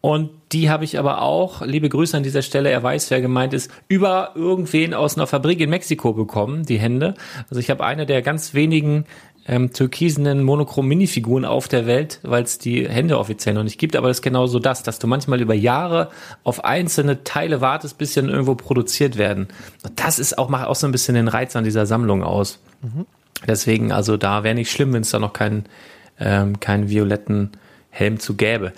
[0.00, 3.54] und die habe ich aber auch, liebe Grüße an dieser Stelle, er weiß, wer gemeint
[3.54, 7.14] ist, über irgendwen aus einer Fabrik in Mexiko bekommen, die Hände.
[7.48, 9.04] Also ich habe eine der ganz wenigen
[9.46, 13.96] ähm, türkisenen Monochrom-Minifiguren auf der Welt, weil es die Hände offiziell noch nicht gibt.
[13.96, 16.10] Aber das ist genauso das, dass du manchmal über Jahre
[16.44, 19.48] auf einzelne Teile wartest, bis sie dann irgendwo produziert werden.
[19.82, 22.60] Und das ist auch, macht auch so ein bisschen den Reiz an dieser Sammlung aus.
[22.82, 23.06] Mhm.
[23.46, 25.64] Deswegen, also da wäre nicht schlimm, wenn es da noch keinen,
[26.20, 27.50] ähm, keinen violetten
[27.90, 28.72] Helm zu gäbe.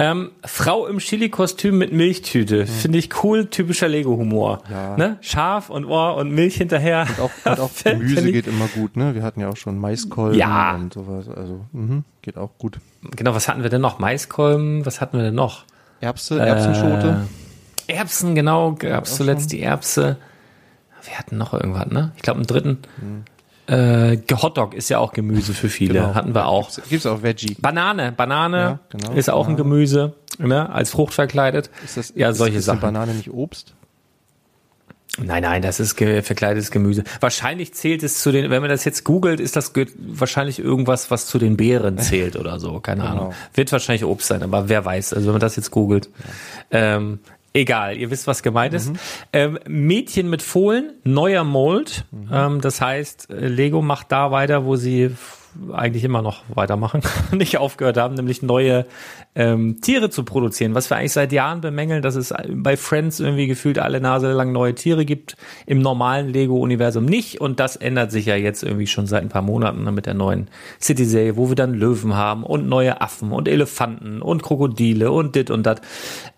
[0.00, 2.60] Ähm, Frau im Chili-Kostüm mit Milchtüte.
[2.60, 2.66] Mhm.
[2.66, 4.62] Finde ich cool, typischer Lego-Humor.
[4.70, 4.96] Ja.
[4.96, 5.18] Ne?
[5.22, 7.08] Scharf und Ohr und Milch hinterher.
[7.08, 9.16] Und auch, und auch Gemüse geht immer gut, ne?
[9.16, 10.76] Wir hatten ja auch schon Maiskolben ja.
[10.76, 11.28] und sowas.
[11.28, 12.78] Also, mh, geht auch gut.
[13.16, 13.98] Genau, was hatten wir denn noch?
[13.98, 15.64] Maiskolben, was hatten wir denn noch?
[16.00, 17.26] Erbse, Erbsenschote.
[17.88, 20.16] Äh, Erbsen, genau, gab's zuletzt die Erbse.
[21.02, 22.12] Wir hatten noch irgendwas, ne?
[22.14, 22.78] Ich glaube, einen dritten.
[23.00, 23.24] Mhm.
[23.68, 25.94] Äh, Hotdog ist ja auch Gemüse für viele.
[26.00, 26.14] Genau.
[26.14, 26.70] Hatten wir auch.
[26.88, 27.54] Gibt's auch Veggie.
[27.60, 28.12] Banane.
[28.12, 29.54] Banane ja, genau, ist auch Banane.
[29.54, 30.70] ein Gemüse, ne?
[30.70, 31.68] als Frucht verkleidet.
[31.84, 32.80] Ist das, ja, ist, solche ist Sachen.
[32.80, 33.74] Banane nicht Obst?
[35.22, 37.02] Nein, nein, das ist ge verkleidetes Gemüse.
[37.20, 41.26] Wahrscheinlich zählt es zu den, wenn man das jetzt googelt, ist das wahrscheinlich irgendwas, was
[41.26, 42.80] zu den Beeren zählt oder so.
[42.80, 43.12] Keine genau.
[43.12, 43.34] Ahnung.
[43.52, 45.12] Wird wahrscheinlich Obst sein, aber wer weiß.
[45.12, 46.08] Also wenn man das jetzt googelt.
[46.72, 46.96] Ja.
[46.96, 47.18] Ähm,
[47.52, 48.90] Egal, ihr wisst, was gemeint ist.
[48.90, 48.98] Mhm.
[49.32, 52.04] Ähm, Mädchen mit Fohlen, neuer Mold.
[52.10, 52.28] Mhm.
[52.32, 55.10] Ähm, das heißt, äh, Lego macht da weiter, wo sie
[55.72, 58.86] eigentlich immer noch weitermachen, nicht aufgehört haben, nämlich neue
[59.34, 60.74] ähm, Tiere zu produzieren.
[60.74, 64.52] Was wir eigentlich seit Jahren bemängeln, dass es bei Friends irgendwie gefühlt alle Nase lang
[64.52, 65.36] neue Tiere gibt,
[65.66, 67.40] im normalen Lego-Universum nicht.
[67.40, 70.48] Und das ändert sich ja jetzt irgendwie schon seit ein paar Monaten mit der neuen
[70.80, 75.50] City-Serie, wo wir dann Löwen haben und neue Affen und Elefanten und Krokodile und dit
[75.50, 75.80] und dat.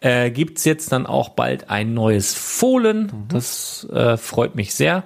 [0.01, 3.03] Äh, gibt's jetzt dann auch bald ein neues Fohlen.
[3.03, 3.29] Mhm.
[3.29, 5.05] Das äh, freut mich sehr.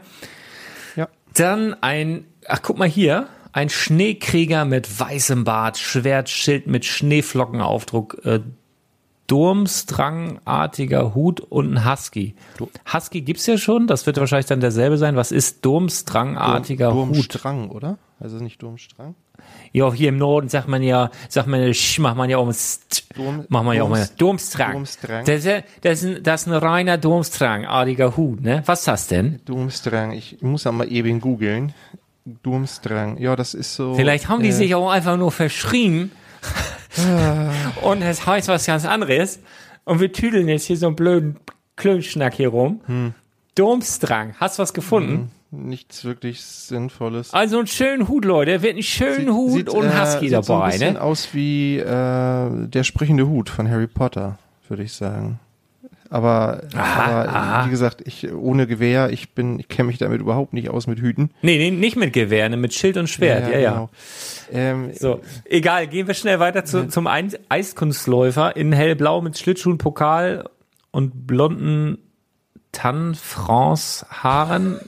[0.97, 1.09] Ja.
[1.35, 8.41] Dann ein, ach guck mal hier, ein Schneekrieger mit weißem Bart, Schwertschild mit Schneeflockenaufdruck, äh,
[9.29, 12.35] Durmstrangartiger Hut und ein Husky.
[12.93, 15.17] Husky gibt's ja schon, das wird wahrscheinlich dann derselbe sein.
[15.17, 17.15] Was ist Durmstrangartiger Durm, Hut?
[17.15, 17.97] Durmstrang, oder?
[18.21, 19.15] Also nicht Durmstrang?
[19.73, 22.53] Ja, hier im Norden sagt man ja, sagt man, sch, macht man ja auch
[23.15, 24.73] Durm, macht man ja auch mal Durmstrang.
[24.73, 25.25] Durmstrang.
[25.25, 28.63] Das, ist, das, ist ein, das ist ein reiner Durmstrangartiger Hut, ne?
[28.67, 29.41] Was ist das denn?
[29.45, 31.73] Durmstrang, ich muss mal eben googeln.
[32.25, 33.19] Durmstrang.
[33.19, 33.95] Ja, das ist so.
[33.95, 36.11] Vielleicht haben die äh, sich auch einfach nur verschrien.
[37.83, 39.41] und es heißt was ganz anderes.
[39.85, 41.37] Und wir tüdeln jetzt hier so einen blöden
[41.77, 42.81] Klönschnack hier rum.
[42.87, 43.15] Hm.
[43.55, 44.35] Durmstrang.
[44.41, 45.31] Hast du was gefunden?
[45.51, 47.33] Hm, nichts wirklich Sinnvolles.
[47.33, 48.63] Also einen schönen Hut, Leute.
[48.63, 51.03] Wird einen schönen sieht, Hut sieht, und äh, Husky dabei, so ein bisschen ne?
[51.03, 55.39] aus wie äh, der sprechende Hut von Harry Potter, würde ich sagen.
[56.15, 57.67] Aber, aha, aber aha.
[57.67, 61.01] wie gesagt, ich ohne Gewehr, ich bin, ich kenne mich damit überhaupt nicht aus mit
[61.01, 61.31] Hüten.
[61.43, 63.71] Nee, nee, nicht mit Gewehr, ne, mit Schild und Schwert, ja, ja.
[63.73, 63.91] Genau.
[64.53, 64.59] ja.
[64.59, 70.49] Ähm, so, egal, gehen wir schnell weiter zu, zum Eiskunstläufer in hellblau mit Schlittschuhen, Pokal
[70.93, 71.99] und blonden
[72.71, 74.79] Tan France Haaren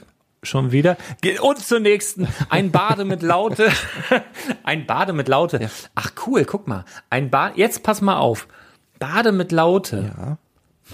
[0.43, 0.95] schon wieder.
[1.41, 2.25] Und zur nächsten.
[2.47, 3.69] Ein Bade mit Laute.
[4.63, 5.61] ein Bade mit Laute.
[5.61, 5.67] Ja.
[5.93, 6.85] Ach cool, guck mal.
[7.09, 7.57] Ein Bad.
[7.57, 8.47] Jetzt pass mal auf.
[8.97, 10.13] Bade mit Laute.
[10.17, 10.37] Ja.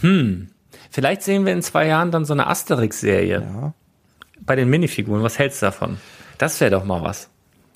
[0.02, 0.50] Hm.
[0.90, 3.42] Vielleicht sehen wir in zwei Jahren dann so eine Asterix-Serie.
[3.42, 3.74] Ja.
[4.42, 5.24] Bei den Minifiguren.
[5.24, 5.98] Was hältst du davon?
[6.38, 7.30] Das wäre doch mal was.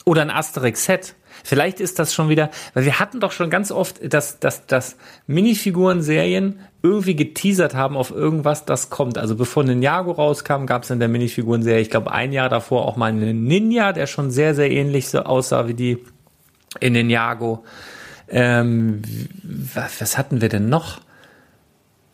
[0.05, 1.15] Oder ein Asterix-Set.
[1.43, 4.97] Vielleicht ist das schon wieder, weil wir hatten doch schon ganz oft, dass, dass, dass
[5.27, 9.17] Minifiguren-Serien irgendwie geteasert haben auf irgendwas, das kommt.
[9.17, 12.95] Also bevor Ninjago rauskam, gab es in der Minifiguren-Serie, ich glaube ein Jahr davor auch
[12.95, 16.03] mal einen Ninja, der schon sehr, sehr ähnlich so aussah wie die
[16.79, 17.63] in Ninjago.
[18.29, 19.01] Ähm,
[19.73, 21.01] was, was hatten wir denn noch?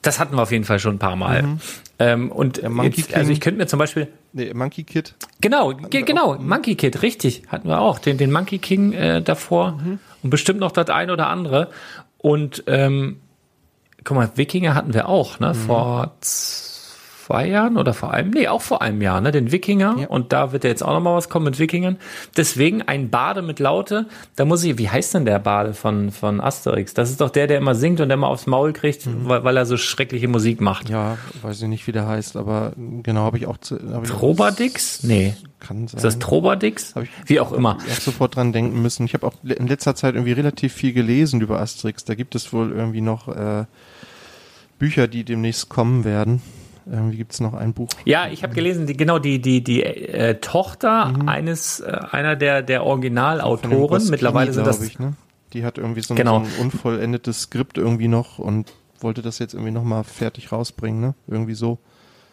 [0.04, 1.42] Das hatten wir auf jeden Fall schon ein paar Mal.
[1.42, 1.60] Mhm.
[1.98, 4.08] Ähm, und jetzt, also ich könnte mir zum Beispiel.
[4.34, 5.16] Nee, Monkey Kid.
[5.42, 6.48] Genau, genau, mhm.
[6.48, 7.44] Monkey Kid, richtig.
[7.48, 8.00] Hatten wir auch.
[8.00, 9.80] Den, den Monkey King äh, davor.
[9.84, 10.00] Mhm.
[10.22, 11.70] Und bestimmt noch das ein oder andere.
[12.18, 13.18] Und ähm,
[14.04, 15.50] guck mal, Wikinger hatten wir auch, ne?
[15.50, 15.54] Mhm.
[15.56, 16.12] Vor
[17.26, 19.96] zwei Jahren oder vor einem, nee, auch vor einem Jahr, ne, den Wikinger.
[19.98, 20.08] Ja.
[20.08, 21.98] Und da wird ja jetzt auch nochmal was kommen mit Wikingern.
[22.36, 24.08] Deswegen ein Bade mit Laute.
[24.36, 26.94] Da muss ich, wie heißt denn der Bade von, von Asterix?
[26.94, 29.30] Das ist doch der, der immer singt und der immer aufs Maul kriegt, mhm.
[29.30, 30.90] weil, weil er so schreckliche Musik macht.
[30.90, 33.78] Ja, weiß ich nicht, wie der heißt, aber genau habe ich auch zu.
[33.94, 35.04] Hab Trobadix?
[35.04, 35.36] Nee.
[35.60, 35.98] Kann sein.
[35.98, 36.94] Ist das Trobadix?
[37.26, 37.78] Wie auch immer.
[37.86, 39.06] Ich habe sofort dran denken müssen.
[39.06, 42.04] Ich habe auch in letzter Zeit irgendwie relativ viel gelesen über Asterix.
[42.04, 43.64] Da gibt es wohl irgendwie noch äh,
[44.78, 46.42] Bücher, die demnächst kommen werden.
[46.86, 47.90] Irgendwie gibt es noch ein Buch.
[48.06, 51.30] Ja, ich habe gelesen, die, genau die die die äh, Tochter mhm.
[51.30, 54.10] eines äh, einer der der Originalautoren.
[54.10, 54.82] Mittlerweile sind das.
[54.82, 55.14] Ich, ne?
[55.54, 56.40] Die hat irgendwie so ein, genau.
[56.40, 61.00] so ein unvollendetes Skript irgendwie noch und wollte das jetzt irgendwie noch mal fertig rausbringen,
[61.00, 61.16] ne?
[61.28, 61.80] Irgendwie so.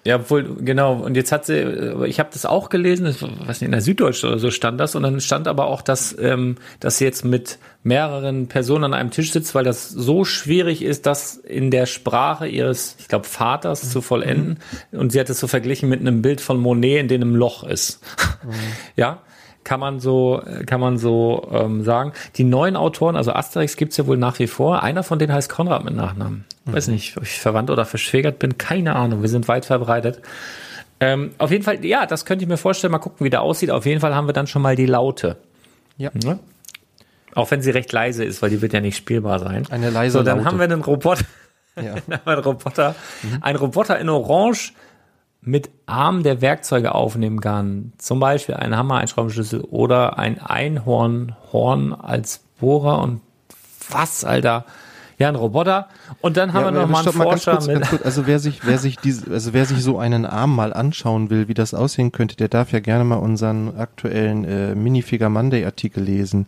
[0.05, 0.94] Ja, wohl, genau.
[0.94, 3.82] Und jetzt hat sie, äh, ich habe das auch gelesen, das, was nicht, in der
[3.82, 4.94] Süddeutschen oder so stand das.
[4.94, 9.11] Und dann stand aber auch, dass, ähm, dass sie jetzt mit mehreren Personen an einem
[9.11, 13.84] Tisch sitzt, weil das so schwierig ist, das in der Sprache ihres, ich glaube, Vaters
[13.84, 13.88] mhm.
[13.88, 14.59] zu vollenden.
[14.92, 17.64] Und sie hat es so verglichen mit einem Bild von Monet, in dem ein Loch
[17.64, 18.01] ist.
[18.42, 18.51] Mhm.
[18.96, 19.18] ja
[19.62, 22.12] kann man so, kann man so ähm, sagen.
[22.36, 24.82] Die neuen Autoren, also Asterix gibt's ja wohl nach wie vor.
[24.82, 26.46] Einer von denen heißt Konrad mit Nachnamen.
[26.64, 26.72] Mhm.
[26.72, 29.22] Weiß nicht, ob ich verwandt oder verschwägert bin, keine Ahnung.
[29.22, 30.20] Wir sind weit verbreitet.
[31.00, 32.90] Ähm, auf jeden Fall, ja, das könnte ich mir vorstellen.
[32.92, 33.70] Mal gucken, wie der aussieht.
[33.70, 35.38] Auf jeden Fall haben wir dann schon mal die Laute.
[35.96, 36.11] Ja.
[36.22, 36.38] ja?
[37.34, 39.66] Auch wenn sie recht leise ist, weil die wird ja nicht spielbar sein.
[39.70, 40.48] Eine leise So, dann Laute.
[40.48, 41.24] haben wir einen Roboter.
[41.80, 41.94] Ja.
[42.24, 42.94] einen Roboter.
[43.22, 43.38] Mhm.
[43.40, 44.72] Ein Roboter in Orange
[45.42, 47.92] mit Arm der Werkzeuge aufnehmen kann.
[47.96, 53.22] Zum Beispiel ein Hammer, ein Schraubenschlüssel oder ein Einhornhorn als Bohrer und
[53.88, 54.66] was, Alter?
[55.20, 55.88] Ja, ein Roboter.
[56.22, 57.82] Und dann haben ja, wir noch mal einen Forscher kurz, mit.
[57.82, 61.28] Kurz, also wer sich, wer sich diese, also wer sich so einen Arm mal anschauen
[61.28, 65.66] will, wie das aussehen könnte, der darf ja gerne mal unseren aktuellen äh, Minifigure Monday
[65.66, 66.46] Artikel lesen.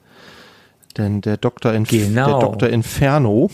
[0.96, 2.26] Denn der Doktor, Inf genau.
[2.26, 3.50] der Doktor Inferno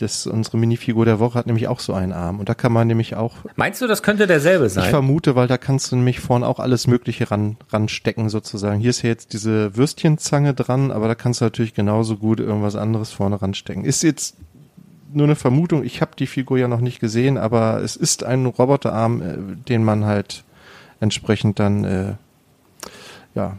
[0.00, 2.38] das, unsere Minifigur der Woche hat nämlich auch so einen Arm.
[2.38, 3.34] Und da kann man nämlich auch.
[3.56, 4.84] Meinst du, das könnte derselbe sein?
[4.84, 8.80] Ich vermute, weil da kannst du nämlich vorne auch alles Mögliche ran, ranstecken sozusagen.
[8.80, 12.76] Hier ist ja jetzt diese Würstchenzange dran, aber da kannst du natürlich genauso gut irgendwas
[12.76, 13.84] anderes vorne ranstecken.
[13.84, 14.36] Ist jetzt
[15.12, 15.84] nur eine Vermutung.
[15.84, 19.36] Ich habe die Figur ja noch nicht gesehen, aber es ist ein Roboterarm, äh,
[19.68, 20.44] den man halt
[21.00, 22.14] entsprechend dann, äh,
[23.34, 23.58] ja,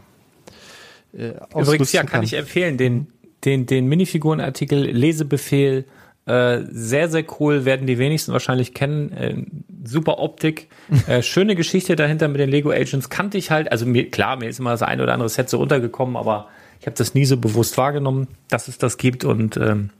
[1.12, 3.08] äh, Übrigens, ja, kann, kann ich empfehlen, den,
[3.44, 5.84] den, den Minifigurenartikel Lesebefehl
[6.26, 9.12] äh, sehr, sehr cool, werden die wenigsten wahrscheinlich kennen.
[9.12, 9.36] Äh,
[9.84, 10.68] super Optik,
[11.06, 13.08] äh, schöne Geschichte dahinter mit den Lego Agents.
[13.08, 15.58] Kannte ich halt, also mir, klar, mir ist immer das ein oder andere Set so
[15.58, 16.48] untergekommen, aber
[16.80, 19.90] ich habe das nie so bewusst wahrgenommen, dass es das gibt und ähm,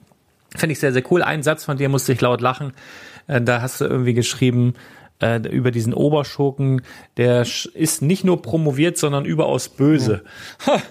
[0.57, 1.23] finde ich sehr, sehr cool.
[1.23, 2.73] Ein Satz von dir musste ich laut lachen.
[3.27, 4.75] Äh, da hast du irgendwie geschrieben,
[5.21, 6.83] äh, über diesen Oberschurken,
[7.17, 10.23] der ist nicht nur promoviert, sondern überaus böse.
[10.67, 10.83] Ja.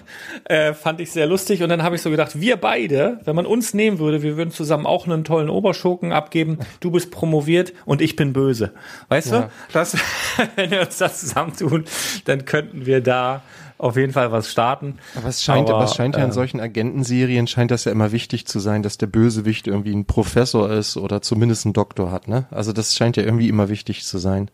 [0.44, 3.46] äh, fand ich sehr lustig und dann habe ich so gedacht, wir beide, wenn man
[3.46, 6.58] uns nehmen würde, wir würden zusammen auch einen tollen Oberschurken abgeben.
[6.80, 8.72] Du bist promoviert und ich bin böse.
[9.08, 9.40] Weißt ja.
[9.42, 9.50] du?
[9.72, 9.96] Das,
[10.56, 11.84] wenn wir uns das zusammentun,
[12.24, 13.42] dann könnten wir da
[13.80, 14.98] auf jeden Fall was starten.
[15.16, 17.92] Aber es scheint, aber, aber es scheint ja in äh, solchen Agentenserien scheint das ja
[17.92, 22.12] immer wichtig zu sein, dass der Bösewicht irgendwie ein Professor ist oder zumindest einen Doktor
[22.12, 22.46] hat, ne?
[22.50, 24.50] Also das scheint ja irgendwie immer wichtig zu sein.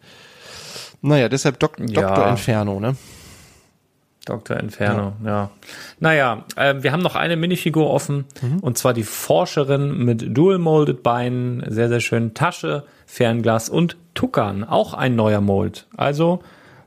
[1.03, 2.03] Naja, deshalb Dok ja.
[2.03, 2.29] Dr.
[2.29, 2.97] Inferno, ne?
[4.24, 4.57] Dr.
[4.57, 5.31] Inferno, ja.
[5.31, 5.51] ja.
[6.01, 8.59] Naja, äh, wir haben noch eine Minifigur offen mhm.
[8.59, 14.64] und zwar die Forscherin mit Dual Molded Beinen, sehr, sehr schön Tasche, Fernglas und Tuckern,
[14.64, 15.87] auch ein neuer Mold.
[15.97, 16.43] Also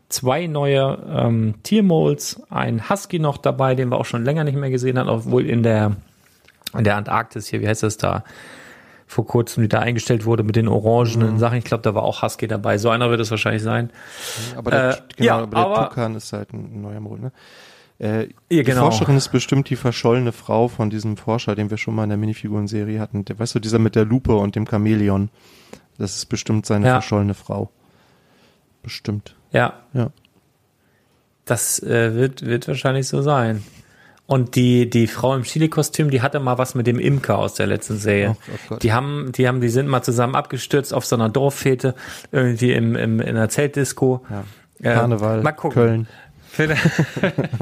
[0.10, 4.70] zwei neue ähm, Tiermolds, ein Husky noch dabei, den wir auch schon länger nicht mehr
[4.70, 5.96] gesehen haben, obwohl in der,
[6.78, 8.24] in der Antarktis hier, wie heißt das da,
[9.06, 11.40] vor kurzem, die da eingestellt wurde mit den orangenen mhm.
[11.40, 11.58] Sachen.
[11.58, 12.78] Ich glaube, da war auch Husky dabei.
[12.78, 13.90] So einer wird es wahrscheinlich sein.
[14.56, 17.32] Aber der, äh, genau, ja, aber der aber, Tukan ist halt ein neuer Mold, ne?
[17.98, 18.64] Äh, ja, genau.
[18.64, 22.10] Die Forscherin ist bestimmt die verschollene Frau von diesem Forscher, den wir schon mal in
[22.10, 23.26] der Minifiguren-Serie hatten.
[23.26, 25.30] Der, weißt du, dieser mit der Lupe und dem Chamäleon.
[25.98, 26.94] Das ist bestimmt seine ja.
[26.94, 27.72] verschollene Frau.
[28.84, 29.36] Bestimmt.
[29.52, 29.74] Ja.
[29.94, 30.12] Ja.
[31.46, 33.64] Das äh, wird, wird wahrscheinlich so sein.
[34.28, 37.66] Und die, die Frau im Chili-Kostüm, die hatte mal was mit dem Imker aus der
[37.66, 38.38] letzten Serie.
[38.38, 41.96] Oh, oh die haben, die haben, die sind mal zusammen abgestürzt auf so einer Dorffete,
[42.32, 44.24] irgendwie im, im, in einer Zeltdisco.
[44.30, 44.94] Ja.
[44.94, 45.74] Karneval, äh, mal gucken.
[45.74, 46.08] Köln.
[46.52, 46.84] Vielleicht.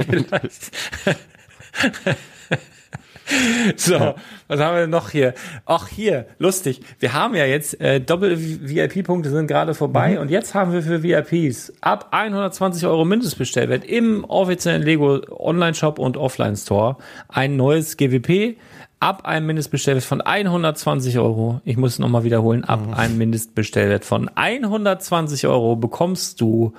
[0.06, 0.72] vielleicht.
[3.76, 4.16] So,
[4.48, 5.34] was haben wir denn noch hier?
[5.66, 6.82] Ach, hier, lustig.
[7.00, 10.20] Wir haben ja jetzt, äh, Doppel-VIP-Punkte sind gerade vorbei mhm.
[10.20, 16.18] und jetzt haben wir für VIPs ab 120 Euro Mindestbestellwert im offiziellen Lego Online-Shop und
[16.18, 16.98] Offline-Store
[17.28, 18.58] ein neues GWP
[19.00, 21.62] ab einem Mindestbestellwert von 120 Euro.
[21.66, 22.64] Ich muss es nochmal wiederholen.
[22.64, 22.94] Ab mhm.
[22.94, 26.74] einem Mindestbestellwert von 120 Euro bekommst du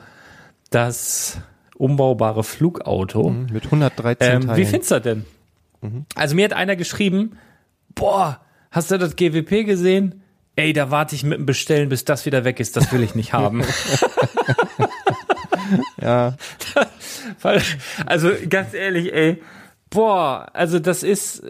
[0.70, 1.38] das
[1.76, 3.30] umbaubare Flugauto.
[3.30, 4.56] Mhm, mit 113 ähm, Teilen.
[4.56, 5.24] Wie findest du das denn?
[5.80, 6.06] Mhm.
[6.14, 7.38] Also mir hat einer geschrieben,
[7.94, 10.22] boah, hast du das GWP gesehen?
[10.56, 12.76] Ey, da warte ich mit dem Bestellen, bis das wieder weg ist.
[12.76, 13.62] Das will ich nicht haben.
[16.02, 16.36] ja.
[18.06, 19.40] also ganz ehrlich, ey,
[19.90, 21.42] boah, also das ist,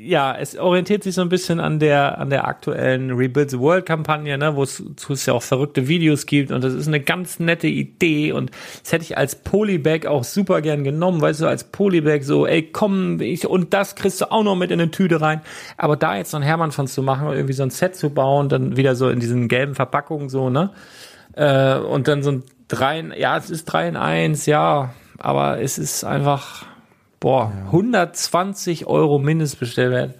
[0.00, 3.86] ja, es orientiert sich so ein bisschen an der, an der aktuellen Rebuild the World
[3.86, 7.00] Kampagne, ne, wo es, wo es ja auch verrückte Videos gibt und das ist eine
[7.00, 8.50] ganz nette Idee und
[8.82, 12.62] das hätte ich als Polybag auch super gern genommen, weißt du, als Polybag so, ey,
[12.62, 15.40] komm, ich, und das kriegst du auch noch mit in eine Tüte rein.
[15.76, 18.48] Aber da jetzt so ein Hermann von zu machen, irgendwie so ein Set zu bauen,
[18.48, 20.70] dann wieder so in diesen gelben Verpackungen so, ne,
[21.34, 25.78] äh, und dann so ein drei, ja, es ist drei in eins, ja, aber es
[25.78, 26.66] ist einfach,
[27.20, 27.66] Boah, ja.
[27.66, 30.14] 120 Euro Mindestbestellwert.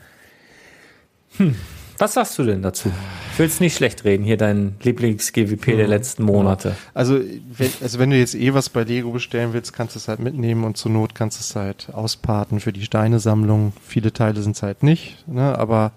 [1.36, 1.54] Hm.
[1.98, 2.92] Was sagst du denn dazu?
[3.32, 6.76] Ich will es nicht schlecht reden, hier dein Lieblings-GWP der letzten Monate.
[6.94, 7.20] Also
[7.50, 10.20] wenn, also wenn du jetzt eh was bei Lego bestellen willst, kannst du es halt
[10.20, 13.72] mitnehmen und zur Not kannst du es halt ausparten für die Steinesammlung.
[13.84, 15.58] Viele Teile sind es halt nicht, ne?
[15.58, 15.90] aber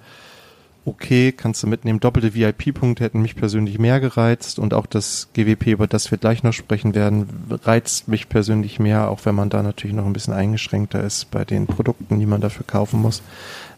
[0.86, 2.00] okay, kannst du mitnehmen.
[2.00, 6.44] Doppelte VIP-Punkte hätten mich persönlich mehr gereizt und auch das GWP, über das wir gleich
[6.44, 7.28] noch sprechen werden,
[7.64, 11.46] reizt mich persönlich mehr, auch wenn man da natürlich noch ein bisschen eingeschränkter ist bei
[11.46, 13.22] den Produkten, die man dafür kaufen muss.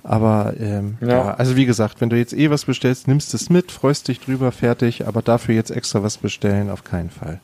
[0.04, 1.08] Aber ähm, ja.
[1.08, 1.34] ja.
[1.36, 4.52] also wie gesagt, wenn du jetzt eh was bestellst, nimmst es mit, freust dich drüber,
[4.52, 7.40] fertig, aber dafür jetzt extra was bestellen, auf keinen Fall.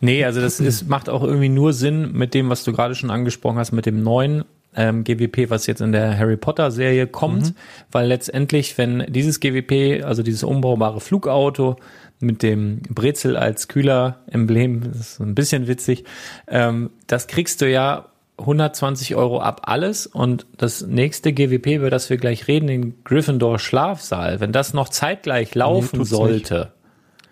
[0.00, 3.10] Nee, also das ist, macht auch irgendwie nur Sinn mit dem, was du gerade schon
[3.10, 4.44] angesprochen hast, mit dem neuen
[4.76, 7.54] ähm, GWP, was jetzt in der Harry Potter Serie kommt, mhm.
[7.92, 11.76] weil letztendlich, wenn dieses GWP, also dieses umbaubare Flugauto
[12.20, 16.04] mit dem Brezel als Kühler-Emblem, das ist ein bisschen witzig,
[16.48, 18.06] ähm, das kriegst du ja
[18.38, 23.58] 120 Euro ab alles und das nächste GWP, über das wir gleich reden, den Gryffindor
[23.58, 26.68] Schlafsaal, wenn das noch zeitgleich laufen nee, sollte, nicht.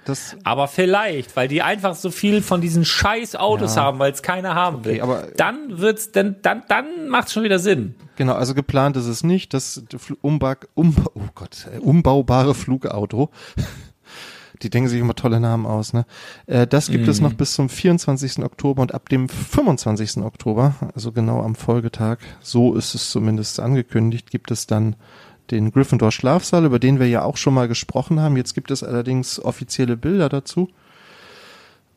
[0.05, 3.83] Das aber vielleicht, weil die einfach so viel von diesen scheiß Autos ja.
[3.83, 4.95] haben, weil es keiner haben will.
[4.95, 7.95] Okay, aber dann wird's, dann, dann, dann macht's schon wieder Sinn.
[8.17, 9.83] Genau, also geplant ist es nicht, das
[10.21, 13.31] Umbag, um, oh Gott, äh, umbaubare Flugauto.
[14.63, 16.05] Die denken sich immer tolle Namen aus, ne?
[16.47, 17.11] Äh, das gibt mm.
[17.11, 17.29] es mhm.
[17.29, 18.45] noch bis zum 24.
[18.45, 20.19] Oktober und ab dem 25.
[20.19, 24.95] Oktober, also genau am Folgetag, so ist es zumindest angekündigt, gibt es dann
[25.51, 28.37] den Gryffindor Schlafsaal, über den wir ja auch schon mal gesprochen haben.
[28.37, 30.69] Jetzt gibt es allerdings offizielle Bilder dazu.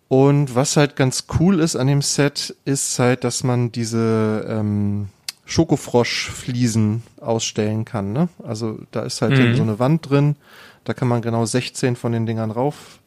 [0.07, 5.07] Und was halt ganz cool ist an dem Set, ist halt, dass man diese ähm,
[5.45, 8.13] Schokofrosch-Fliesen ausstellen kann.
[8.13, 8.29] Ne?
[8.43, 9.55] Also da ist halt Mhm.
[9.55, 10.35] so eine Wand drin,
[10.83, 12.99] da kann man genau 16 von den Dingern rauf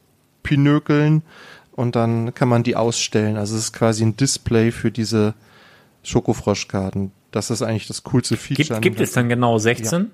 [0.43, 1.21] pinökeln
[1.73, 3.37] und dann kann man die ausstellen.
[3.37, 5.33] Also es ist quasi ein Display für diese
[6.03, 7.11] Schokofroschkarten.
[7.31, 8.79] Das ist eigentlich das coolste Feature.
[8.79, 9.83] Gibt, gibt es dann genau 16?
[9.83, 10.11] Es gibt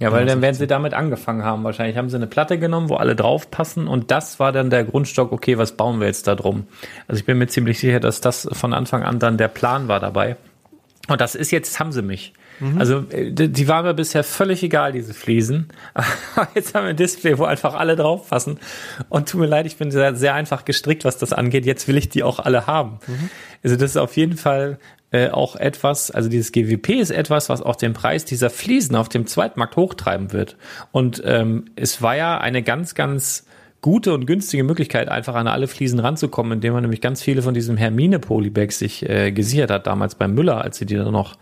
[0.00, 0.58] Ja, weil dann werden 16.
[0.58, 1.62] sie damit angefangen haben.
[1.64, 5.30] Wahrscheinlich haben sie eine Platte genommen, wo alle draufpassen und das war dann der Grundstock,
[5.32, 6.66] okay, was bauen wir jetzt da drum?
[7.06, 10.00] Also ich bin mir ziemlich sicher, dass das von Anfang an dann der Plan war
[10.00, 10.36] dabei.
[11.08, 12.34] Und das ist jetzt, haben sie mich.
[12.76, 15.68] Also äh, die waren mir bisher völlig egal, diese Fliesen.
[15.94, 18.58] Aber jetzt haben wir ein Display, wo einfach alle draufpassen.
[19.08, 21.66] Und tut mir leid, ich bin sehr, sehr einfach gestrickt, was das angeht.
[21.66, 22.98] Jetzt will ich die auch alle haben.
[23.62, 24.78] Also das ist auf jeden Fall
[25.10, 29.08] äh, auch etwas, also dieses GWP ist etwas, was auch den Preis dieser Fliesen auf
[29.08, 30.56] dem Zweitmarkt hochtreiben wird.
[30.92, 33.46] Und ähm, es war ja eine ganz, ganz
[33.80, 37.54] gute und günstige Möglichkeit, einfach an alle Fliesen ranzukommen, indem man nämlich ganz viele von
[37.54, 41.36] diesem Hermine Polybags sich äh, gesichert hat, damals beim Müller, als sie die dann noch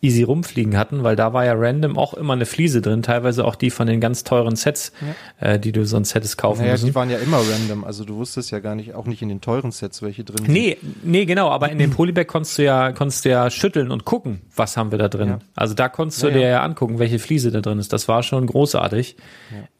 [0.00, 3.56] easy rumfliegen hatten, weil da war ja random auch immer eine Fliese drin, teilweise auch
[3.56, 4.92] die von den ganz teuren Sets,
[5.40, 6.86] äh, die du sonst hättest kaufen Naja, müssen.
[6.86, 7.82] die waren ja immer random.
[7.84, 10.52] Also du wusstest ja gar nicht, auch nicht in den teuren Sets, welche drin sind.
[10.52, 14.04] Nee, nee, genau, aber in dem Polybag konntest du ja, konntest du ja schütteln und
[14.04, 15.28] gucken, was haben wir da drin.
[15.28, 15.38] Ja.
[15.56, 16.48] Also da konntest du Ja, dir ja.
[16.48, 17.92] ja angucken, welche Fliese da drin ist.
[17.92, 19.16] Das war schon großartig.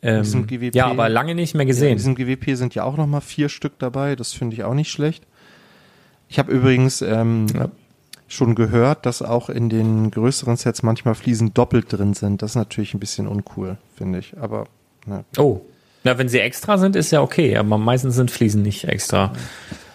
[0.02, 1.99] Ähm, diesem GWP ja, aber lange nicht mehr Ja, gesehen.
[2.00, 4.16] Diesem GWP sind ja auch noch mal vier Stück dabei.
[4.16, 5.24] Das finde ich auch nicht schlecht.
[6.28, 7.68] Ich habe übrigens ähm, Ja.
[8.28, 12.42] schon gehört, dass auch in den größeren Sets manchmal Fliesen doppelt drin sind.
[12.42, 14.36] Das ist natürlich ein bisschen uncool, finde ich.
[14.38, 14.66] Aber
[15.06, 15.60] na, Oh.
[16.02, 19.32] Na, wenn sie extra sind, ist ja okay, aber meistens sind Fliesen nicht extra.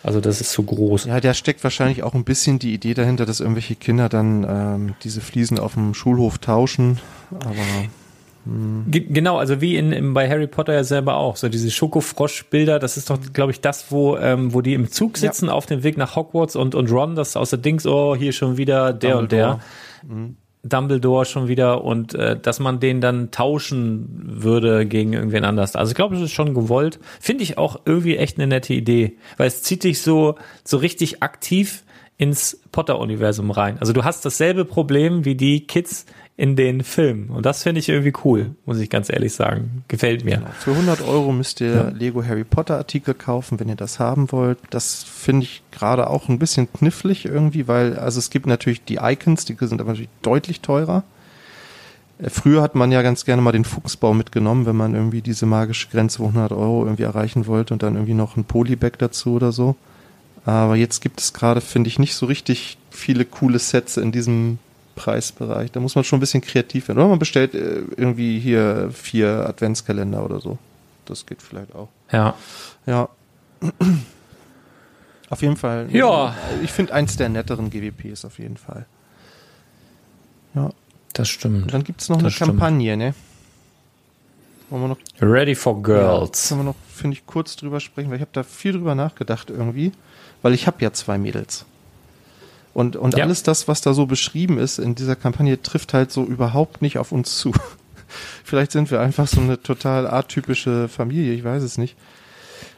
[0.03, 1.05] Also das ist zu groß.
[1.05, 4.93] ja, da steckt wahrscheinlich auch ein bisschen die Idee dahinter, dass irgendwelche Kinder dann ähm,
[5.03, 6.99] diese Fliesen auf dem Schulhof tauschen.
[7.31, 7.55] Aber
[8.45, 11.35] Genau, also wie in, in, bei Harry Potter ja selber auch.
[11.35, 15.17] So diese Schokofrosch-Bilder, das ist doch, glaube ich, das, wo, ähm, wo die im Zug
[15.17, 18.33] sitzen auf dem Weg nach Hogwarts und, und Ron das aus der Dings, oh, hier
[18.33, 19.59] schon wieder der und der.
[20.03, 20.35] Dumbledore.
[20.65, 25.75] Dumbledore schon wieder und äh, dass man den dann tauschen würde gegen irgendwen anders.
[25.75, 26.99] Also ich glaube, es ist schon gewollt.
[27.19, 31.21] Finde ich auch irgendwie echt eine nette Idee, weil es zieht dich so so richtig
[31.21, 31.83] aktiv
[32.17, 33.77] ins Potter-Universum rein.
[33.79, 36.05] Also du hast dasselbe Problem wie die Kids
[36.37, 39.83] in den Filmen und das finde ich irgendwie cool, muss ich ganz ehrlich sagen.
[39.87, 40.41] Gefällt mir.
[40.59, 41.87] Für 100 Euro müsst ihr Ja.
[41.89, 44.57] Lego Harry Potter Artikel kaufen, wenn ihr das haben wollt.
[44.69, 48.95] Das finde ich gerade auch ein bisschen knifflig irgendwie, weil, also es gibt natürlich die
[49.01, 51.03] Icons, die sind aber natürlich deutlich teurer.
[52.19, 55.45] Äh, Früher hat man ja ganz gerne mal den Fuchsbau mitgenommen, wenn man irgendwie diese
[55.45, 59.35] magische Grenze von 100 Euro irgendwie erreichen wollte und dann irgendwie noch ein Polybag dazu
[59.35, 59.77] oder so.
[60.43, 64.59] Aber jetzt gibt es gerade, finde ich, nicht so richtig viele coole Sets in diesem
[64.95, 65.71] Preisbereich.
[65.71, 66.99] Da muss man schon ein bisschen kreativ werden.
[66.99, 70.57] Oder man bestellt äh, irgendwie hier vier Adventskalender oder so.
[71.05, 71.89] Das geht vielleicht auch.
[72.11, 72.33] Ja.
[72.85, 73.09] Ja.
[75.29, 75.87] Auf jeden Fall.
[75.91, 76.35] Ja.
[76.63, 78.85] Ich finde eins der netteren GWPs auf jeden Fall.
[80.53, 80.69] Ja.
[81.13, 81.63] Das stimmt.
[81.63, 82.49] Und dann gibt's noch Das eine stimmt.
[82.51, 83.15] Kampagne, ne?
[84.69, 86.49] Wollen wir noch, Ready for Ja, Girls.
[86.49, 89.49] können wir noch, finde ich, kurz drüber sprechen, weil ich habe da viel drüber nachgedacht
[89.49, 89.91] irgendwie,
[90.41, 91.65] weil ich habe ja zwei Mädels.
[92.75, 93.23] Und, und Ja.
[93.23, 96.97] alles das, was da so beschrieben ist in dieser Kampagne, trifft halt so überhaupt nicht
[96.97, 97.53] auf uns zu.
[98.43, 101.95] Vielleicht sind wir einfach so eine total atypische Familie, ich weiß es nicht.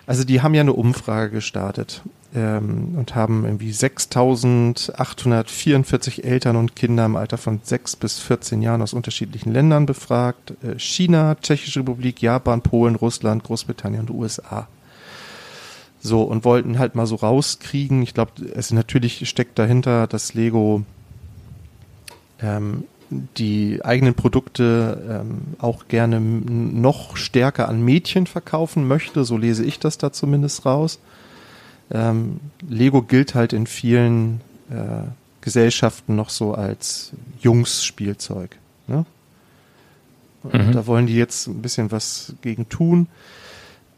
[0.06, 2.04] Also die haben ja eine Umfrage gestartet
[2.36, 8.84] ähm, und haben irgendwie 6.844 Eltern und Kinder im Alter von 6 bis 14 Jahren
[8.84, 10.54] aus unterschiedlichen Ländern befragt.
[10.64, 14.68] Äh, China, Tschechische Republik, Japan, Polen, Russland, Großbritannien und USA.
[16.08, 18.02] So, und wollten halt mal so rauskriegen.
[18.02, 20.84] Ich glaube, es natürlich steckt dahinter, dass Lego
[22.42, 29.26] ähm, die eigenen Produkte ähm, auch gerne noch stärker an Mädchen verkaufen möchte.
[29.26, 31.00] So lese ich das da zumindest raus.
[31.92, 34.40] Ähm, Lego gilt halt in vielen
[34.70, 35.08] äh,
[35.42, 38.58] Gesellschaften noch so als Jungs-Spielzeug.
[38.88, 39.06] Ne?
[40.44, 40.72] Mhm.
[40.72, 43.08] Da wollen die jetzt ein bisschen was gegen tun.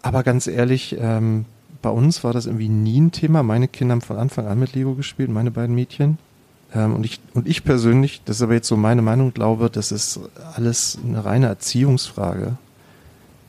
[0.01, 1.45] Aber ganz ehrlich, ähm,
[1.81, 3.43] bei uns war das irgendwie nie ein Thema.
[3.43, 6.17] Meine Kinder haben von Anfang an mit Lego gespielt, meine beiden Mädchen.
[6.73, 9.91] Ähm, und, ich, und ich persönlich, das ist aber jetzt so meine Meinung, glaube, das
[9.91, 10.19] ist
[10.55, 12.57] alles eine reine Erziehungsfrage.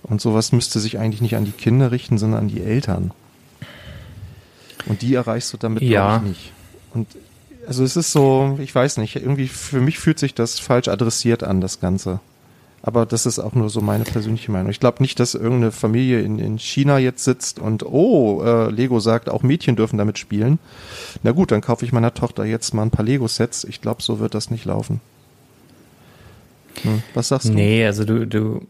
[0.02, 3.10] Und sowas müsste sich eigentlich nicht an die Kinder richten, sondern an die Eltern.
[4.86, 6.16] Und die erreichst du damit, Ja.
[6.18, 6.52] ich, nicht.
[6.94, 7.08] Und
[7.66, 11.44] also es ist so, ich weiß nicht, irgendwie für mich fühlt sich das falsch adressiert
[11.44, 12.20] an, das Ganze.
[12.82, 14.70] Aber das ist auch nur so meine persönliche Meinung.
[14.70, 19.00] Ich glaube nicht, dass irgendeine Familie in, in China jetzt sitzt und, oh, äh, Lego
[19.00, 20.58] sagt, auch Mädchen dürfen damit spielen.
[21.22, 23.64] Na gut, dann kaufe ich meiner Tochter jetzt mal ein paar Lego-Sets.
[23.64, 25.00] Ich glaube, so wird das nicht laufen.
[26.82, 27.52] Hm, was sagst du?
[27.52, 28.66] Nee, also du, du,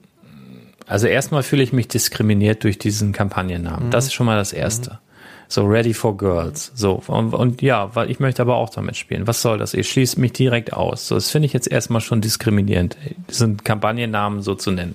[0.87, 3.87] Also erstmal fühle ich mich diskriminiert durch diesen Kampagnennamen.
[3.87, 3.91] Mhm.
[3.93, 4.91] Das ist schon mal das Erste.
[4.91, 5.10] Mhm.
[5.53, 6.71] So, Ready for Girls.
[6.77, 9.27] So, und, und ja, weil ich möchte aber auch damit spielen.
[9.27, 9.75] Was soll das?
[9.75, 11.09] Ihr schließt mich direkt aus.
[11.09, 12.97] So, das finde ich jetzt erstmal schon diskriminierend,
[13.29, 14.95] diesen Kampagnennamen so zu nennen.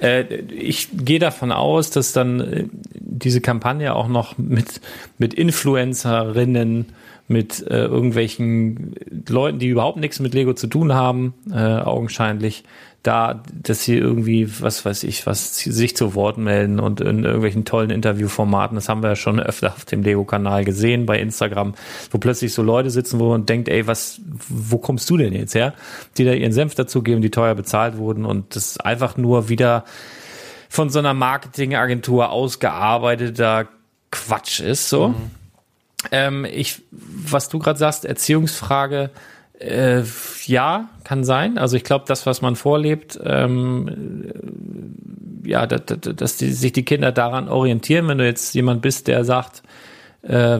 [0.00, 2.64] Äh, ich gehe davon aus, dass dann äh,
[2.94, 4.80] diese Kampagne auch noch mit,
[5.18, 6.86] mit Influencerinnen
[7.28, 8.94] mit äh, irgendwelchen
[9.28, 12.64] Leuten, die überhaupt nichts mit Lego zu tun haben, äh, augenscheinlich,
[13.02, 17.64] da, dass sie irgendwie, was weiß ich, was sich zu Wort melden und in irgendwelchen
[17.64, 21.74] tollen Interviewformaten, das haben wir ja schon öfter auf dem Lego-Kanal gesehen, bei Instagram,
[22.10, 25.54] wo plötzlich so Leute sitzen, wo man denkt, ey, was, wo kommst du denn jetzt
[25.54, 25.74] her?
[26.18, 29.84] Die da ihren Senf dazugeben, die teuer bezahlt wurden und das einfach nur wieder
[30.68, 33.68] von so einer Marketingagentur ausgearbeiteter
[34.10, 35.08] Quatsch ist, so.
[35.08, 35.30] Mhm.
[36.12, 39.10] Ähm, ich, was du gerade sagst, Erziehungsfrage,
[39.58, 40.02] äh,
[40.46, 41.58] ja, kann sein.
[41.58, 44.32] Also ich glaube, das, was man vorlebt, ähm,
[45.44, 48.08] ja, dass, dass die, sich die Kinder daran orientieren.
[48.08, 49.62] Wenn du jetzt jemand bist, der sagt,
[50.22, 50.58] äh,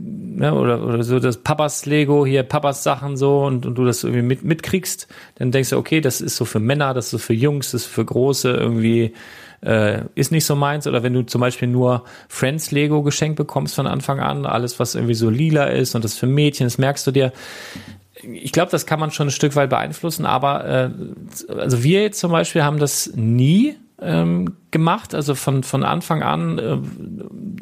[0.00, 4.04] ne, oder, oder so das Papas Lego, hier Papas Sachen so und, und du das
[4.04, 7.18] irgendwie mit, mitkriegst, dann denkst du, okay, das ist so für Männer, das ist so
[7.18, 9.12] für Jungs, das ist für Große irgendwie
[9.60, 10.86] äh, ist nicht so meins.
[10.86, 14.94] Oder wenn du zum Beispiel nur Friends Lego geschenkt bekommst von Anfang an, alles was
[14.94, 17.32] irgendwie so lila ist und das für Mädchen, das merkst du dir.
[18.22, 20.90] Ich glaube, das kann man schon ein Stück weit beeinflussen, aber äh,
[21.52, 25.14] also wir jetzt zum Beispiel haben das nie ähm, gemacht.
[25.14, 26.78] Also von, von Anfang an äh,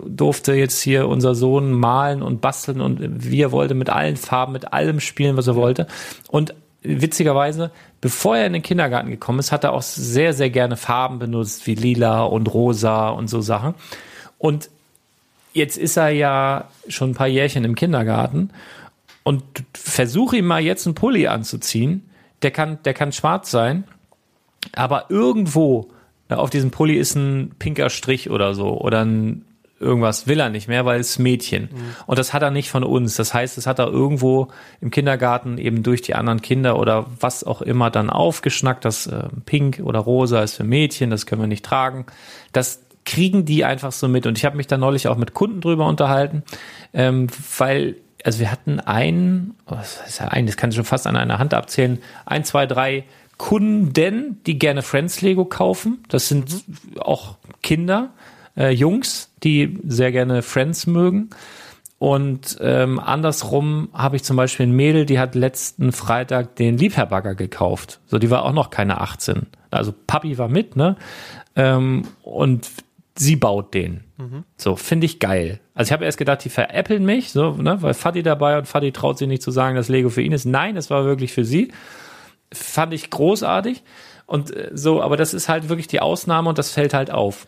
[0.08, 3.00] durfte jetzt hier unser Sohn malen und basteln und
[3.30, 5.86] wir wollte mit allen Farben, mit allem spielen, was er wollte.
[6.28, 10.76] Und witzigerweise, bevor er in den Kindergarten gekommen ist, hat er auch sehr, sehr gerne
[10.76, 13.74] Farben benutzt, wie lila und rosa und so Sachen.
[14.38, 14.70] Und
[15.52, 18.50] jetzt ist er ja schon ein paar Jährchen im Kindergarten
[19.26, 19.42] und
[19.74, 22.08] versuche ihm mal jetzt einen Pulli anzuziehen.
[22.42, 23.82] Der kann, der kann schwarz sein,
[24.72, 25.88] aber irgendwo
[26.28, 29.44] auf diesem Pulli ist ein pinker Strich oder so oder ein
[29.80, 31.64] irgendwas will er nicht mehr, weil es Mädchen.
[31.64, 31.96] Mhm.
[32.06, 33.16] Und das hat er nicht von uns.
[33.16, 34.46] Das heißt, das hat er irgendwo
[34.80, 39.24] im Kindergarten eben durch die anderen Kinder oder was auch immer dann aufgeschnackt, das äh,
[39.44, 42.06] Pink oder Rosa ist für Mädchen, das können wir nicht tragen.
[42.52, 44.24] Das kriegen die einfach so mit.
[44.24, 46.44] Und ich habe mich da neulich auch mit Kunden drüber unterhalten,
[46.94, 47.26] ähm,
[47.58, 47.96] weil
[48.26, 51.16] also wir hatten einen, oh, das ist ja ein, das kann ich schon fast an
[51.16, 53.04] einer Hand abzählen, ein, zwei, drei
[53.38, 56.02] Kunden, die gerne Friends Lego kaufen.
[56.08, 56.64] Das sind
[56.98, 58.10] auch Kinder,
[58.56, 61.30] äh, Jungs, die sehr gerne Friends mögen.
[62.00, 67.36] Und ähm, andersrum habe ich zum Beispiel ein Mädel, die hat letzten Freitag den Liebherrbagger
[67.36, 68.00] gekauft.
[68.06, 69.46] So, die war auch noch keine 18.
[69.70, 70.96] Also Papi war mit, ne?
[71.54, 72.68] Ähm, und
[73.18, 74.04] sie baut den.
[74.16, 74.44] Mhm.
[74.56, 75.60] So, finde ich geil.
[75.74, 78.92] Also ich habe erst gedacht, die veräppeln mich, so, ne, weil Fadi dabei und Fadi
[78.92, 80.44] traut sich nicht zu sagen, dass Lego für ihn ist.
[80.44, 81.72] Nein, es war wirklich für sie.
[82.52, 83.82] Fand ich großartig.
[84.26, 87.46] Und äh, so, aber das ist halt wirklich die Ausnahme und das fällt halt auf.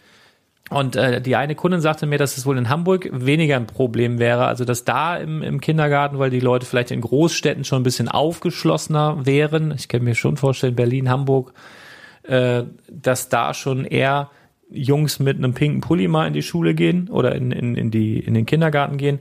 [0.70, 4.18] Und äh, die eine Kundin sagte mir, dass es wohl in Hamburg weniger ein Problem
[4.18, 7.84] wäre, also dass da im, im Kindergarten, weil die Leute vielleicht in Großstädten schon ein
[7.84, 11.54] bisschen aufgeschlossener wären, ich kann mir schon vorstellen, Berlin, Hamburg,
[12.24, 14.30] äh, dass da schon eher
[14.70, 18.18] Jungs mit einem pinken Pulli mal in die Schule gehen oder in, in, in, die,
[18.18, 19.20] in den Kindergarten gehen.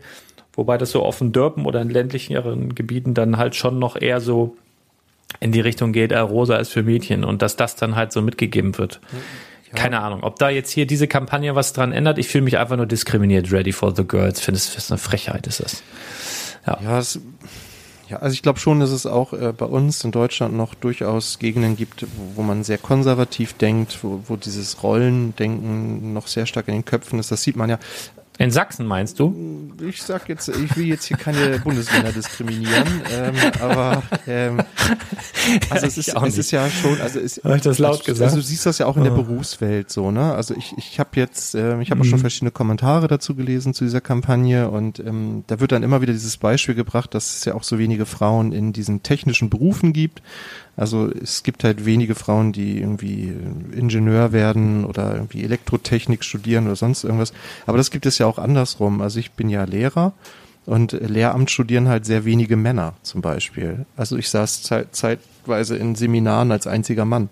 [0.53, 4.19] Wobei das so auf den Dörpen oder in ländlicheren Gebieten dann halt schon noch eher
[4.19, 4.57] so
[5.39, 8.21] in die Richtung geht, äh, rosa ist für Mädchen und dass das dann halt so
[8.21, 8.99] mitgegeben wird.
[9.11, 9.17] Mhm.
[9.75, 12.17] Keine Ahnung, ob da jetzt hier diese Kampagne was dran ändert.
[12.17, 13.51] Ich fühle mich einfach nur diskriminiert.
[13.51, 14.39] Ready for the Girls.
[14.39, 15.83] Finde es eine Frechheit, ist das.
[16.65, 17.19] Ja, ja, es,
[18.09, 21.39] ja also ich glaube schon, dass es auch äh, bei uns in Deutschland noch durchaus
[21.39, 26.67] Gegenden gibt, wo, wo man sehr konservativ denkt, wo, wo dieses Rollendenken noch sehr stark
[26.67, 27.31] in den Köpfen ist.
[27.31, 27.79] Das sieht man ja
[28.37, 29.73] in Sachsen meinst du?
[29.81, 34.61] Ich sag jetzt, ich will jetzt hier keine Bundesländer diskriminieren, ähm, aber ähm,
[35.69, 38.31] also es ist, es ist ja schon, also es, Habe ich das laut also, gesagt?
[38.31, 39.17] Also du siehst das ja auch in der.
[39.17, 40.33] Berufswelt so, ne?
[40.33, 42.01] Also ich, ich habe jetzt, äh, ich habe mhm.
[42.01, 46.01] auch schon verschiedene Kommentare dazu gelesen zu dieser Kampagne und ähm, da wird dann immer
[46.01, 49.93] wieder dieses Beispiel gebracht, dass es ja auch so wenige Frauen in diesen technischen Berufen
[49.93, 50.21] gibt.
[50.77, 53.33] Also es gibt halt wenige Frauen, die irgendwie
[53.75, 57.33] Ingenieur werden oder irgendwie Elektrotechnik studieren oder sonst irgendwas.
[57.65, 59.01] Aber das gibt es ja auch andersrum.
[59.01, 60.13] Also ich bin ja Lehrer
[60.67, 63.87] und Lehramt studieren halt sehr wenige Männer zum Beispiel.
[63.95, 67.29] Also ich saß zeit, zeitweise in Seminaren als einziger Mann.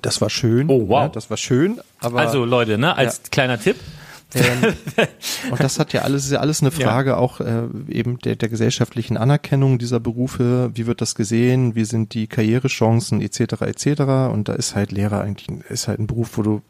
[0.00, 0.70] Das war schön.
[0.70, 1.80] Oh wow, ja, das war schön.
[2.00, 3.22] Aber also Leute, ne, als ja.
[3.30, 3.76] kleiner Tipp,
[4.34, 4.74] ähm,
[5.50, 7.16] und das hat ja alles, ist ja alles eine Frage ja.
[7.16, 10.70] auch äh, eben der, der gesellschaftlichen Anerkennung dieser Berufe.
[10.74, 11.74] Wie wird das gesehen?
[11.74, 13.62] Wie sind die Karrierechancen etc.
[13.62, 14.02] etc.
[14.32, 16.62] Und da ist halt Lehrer eigentlich ist halt ein Beruf, wo du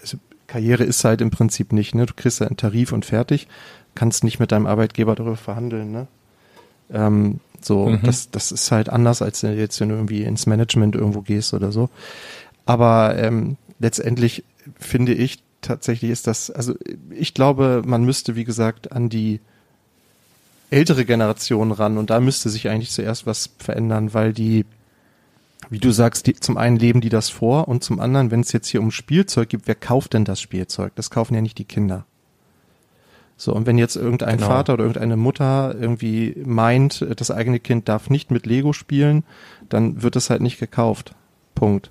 [0.00, 1.94] also Karriere ist halt im Prinzip nicht.
[1.94, 3.46] Ne, du kriegst halt einen Tarif und fertig,
[3.94, 5.92] kannst nicht mit deinem Arbeitgeber darüber verhandeln.
[5.92, 6.06] Ne.
[6.92, 8.00] Ähm, so, mhm.
[8.02, 11.72] das, das ist halt anders, als jetzt, wenn du irgendwie ins Management irgendwo gehst oder
[11.72, 11.90] so.
[12.64, 14.44] Aber ähm, letztendlich
[14.78, 16.74] finde ich tatsächlich ist das, also
[17.10, 19.40] ich glaube, man müsste, wie gesagt, an die
[20.70, 24.66] ältere Generation ran und da müsste sich eigentlich zuerst was verändern, weil die,
[25.70, 28.52] wie du sagst, die, zum einen leben die das vor und zum anderen, wenn es
[28.52, 30.92] jetzt hier um Spielzeug gibt, wer kauft denn das Spielzeug?
[30.94, 32.06] Das kaufen ja nicht die Kinder.
[33.36, 34.48] So, und wenn jetzt irgendein Genau.
[34.48, 39.24] Vater oder irgendeine Mutter irgendwie meint, das eigene Kind darf nicht mit Lego spielen,
[39.68, 41.14] dann wird es halt nicht gekauft.
[41.54, 41.90] Punkt.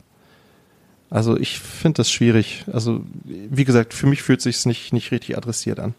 [1.12, 2.64] Also ich finde das schwierig.
[2.72, 5.93] Also wie gesagt, für mich fühlt sich's nicht nicht richtig adressiert an.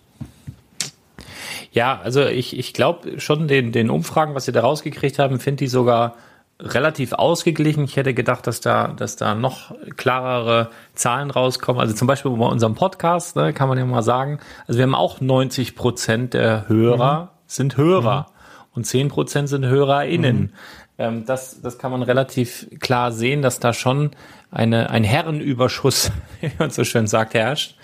[1.71, 5.65] Ja, also ich, ich glaube schon den, den Umfragen, was sie da rausgekriegt haben, finde
[5.65, 6.17] die sogar
[6.61, 7.85] relativ ausgeglichen.
[7.85, 11.81] Ich hätte gedacht, dass da, dass da noch klarere Zahlen rauskommen.
[11.81, 14.95] Also zum Beispiel bei unserem Podcast, ne, kann man ja mal sagen, also wir haben
[14.95, 18.27] auch 90 Prozent der Hörer sind Hörer
[18.75, 20.53] und 10 Prozent sind HörerInnen.
[20.99, 24.11] Ähm, das, das kann man relativ klar sehen, dass da schon
[24.53, 27.75] eine, ein Herrenüberschuss, wie man so schön sagt, herrscht.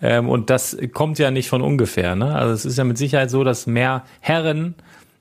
[0.00, 2.14] Ähm, und das kommt ja nicht von ungefähr.
[2.14, 2.34] Ne?
[2.34, 4.74] Also es ist ja mit Sicherheit so, dass mehr Herren,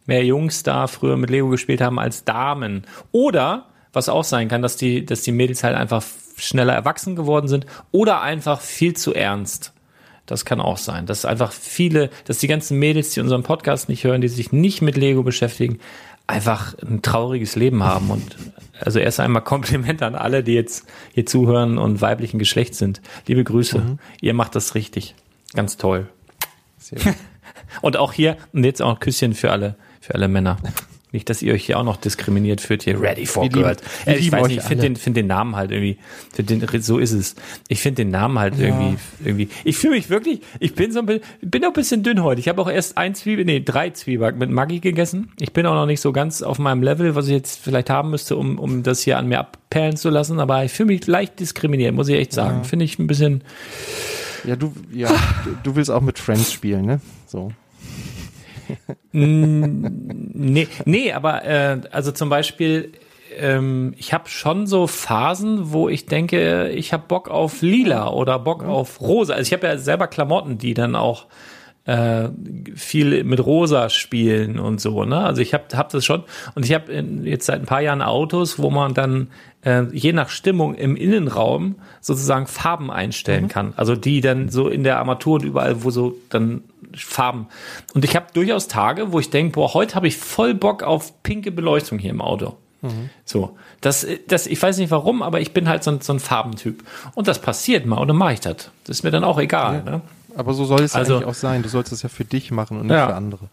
[0.05, 2.83] mehr Jungs da früher mit Lego gespielt haben als Damen.
[3.11, 6.03] Oder, was auch sein kann, dass die, dass die Mädels halt einfach
[6.37, 9.73] schneller erwachsen geworden sind oder einfach viel zu ernst.
[10.25, 11.05] Das kann auch sein.
[11.05, 14.81] Dass einfach viele, dass die ganzen Mädels, die unseren Podcast nicht hören, die sich nicht
[14.81, 15.79] mit Lego beschäftigen,
[16.27, 18.11] einfach ein trauriges Leben haben.
[18.11, 18.37] Und
[18.79, 23.01] also erst einmal Kompliment an alle, die jetzt hier zuhören und weiblichen Geschlechts sind.
[23.27, 23.97] Liebe Grüße.
[24.21, 25.15] Ihr macht das richtig.
[25.53, 26.07] Ganz toll.
[27.81, 30.57] Und auch hier, und jetzt auch ein Küsschen für alle, für alle Männer.
[31.11, 33.81] Nicht, dass ihr euch hier auch noch diskriminiert fühlt, hier Ready for Wir lieben- Girls.
[34.05, 35.97] wir Äh, ich lieben weiß nicht, ich finde den, find den Namen halt irgendwie,
[36.37, 37.35] den, so ist es.
[37.67, 38.95] Ich finde den Namen halt irgendwie,
[39.25, 42.21] irgendwie, ich fühle mich wirklich, ich bin so ein bisschen, bin auch ein bisschen dünn
[42.21, 42.39] heute.
[42.39, 45.31] Ich habe auch erst ein Zwiebel, nee, drei Zwieback mit Maggi gegessen.
[45.39, 48.11] Ich bin auch noch nicht so ganz auf meinem Level, was ich jetzt vielleicht haben
[48.11, 51.39] müsste, um, um das hier an mir abperlen zu lassen, aber ich fühle mich leicht
[51.39, 52.63] diskriminiert, muss ich echt sagen.
[52.63, 53.43] Finde ich ein bisschen,
[54.45, 55.09] Ja, du ja,
[55.63, 57.01] du willst auch mit Friends spielen, ne?
[57.25, 57.51] So.
[59.11, 62.91] Nee, nee, aber äh, also zum Beispiel,
[63.37, 68.39] ähm, ich habe schon so Phasen, wo ich denke, ich habe Bock auf lila oder
[68.39, 69.33] Bock auf rosa.
[69.33, 71.25] Also ich habe ja selber Klamotten, die dann auch
[71.85, 72.29] äh,
[72.75, 75.05] viel mit rosa spielen und so.
[75.05, 75.17] Ne?
[75.17, 76.23] Also ich habe hab das schon
[76.55, 76.93] und ich habe
[77.23, 79.29] jetzt seit ein paar Jahren Autos, wo man dann
[79.65, 83.73] äh, je nach Stimmung im Innenraum sozusagen Farben einstellen kann.
[83.75, 86.61] Also die dann so in der Armatur und überall, wo so dann
[86.95, 87.47] Farben.
[87.93, 91.21] Und ich habe durchaus Tage, wo ich denke, boah, heute habe ich voll Bock auf
[91.23, 92.55] pinke Beleuchtung hier im Auto.
[93.25, 96.19] So, das, das, ich weiß nicht warum, aber ich bin halt so ein, so ein
[96.21, 96.81] Farbentyp.
[97.13, 98.71] Und das passiert mal und dann mache ich das.
[98.85, 99.83] Das ist mir dann auch egal.
[99.83, 100.01] Ne?
[100.37, 101.61] Aber so soll es Also- eigentlich auch sein.
[101.61, 103.07] Du sollst es ja für dich machen und nicht Ja.
[103.07, 103.49] für andere.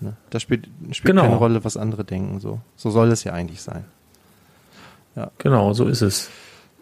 [0.00, 0.14] Ne?
[0.30, 1.22] Das spielt, spielt Genau.
[1.24, 2.40] keine Rolle, was andere denken.
[2.40, 3.84] So, so soll es ja eigentlich sein.
[5.36, 6.30] Genau, so ist es.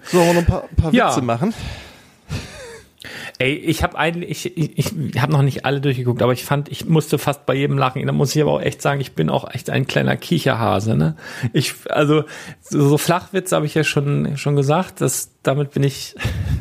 [0.04, 1.08] So, wir noch ein paar, paar Ja.
[1.10, 1.52] Witze machen?
[3.38, 6.86] Ey, ich habe eigentlich, ich, ich habe noch nicht alle durchgeguckt, aber ich fand, ich
[6.86, 8.04] musste fast bei jedem lachen.
[8.04, 10.96] Da muss ich aber auch echt sagen, ich bin auch echt ein kleiner Kicherhase.
[10.96, 11.14] Ne?
[11.52, 12.24] Ich, also
[12.60, 16.16] so, Flachwitze habe ich ja schon schon gesagt, dass damit bin ich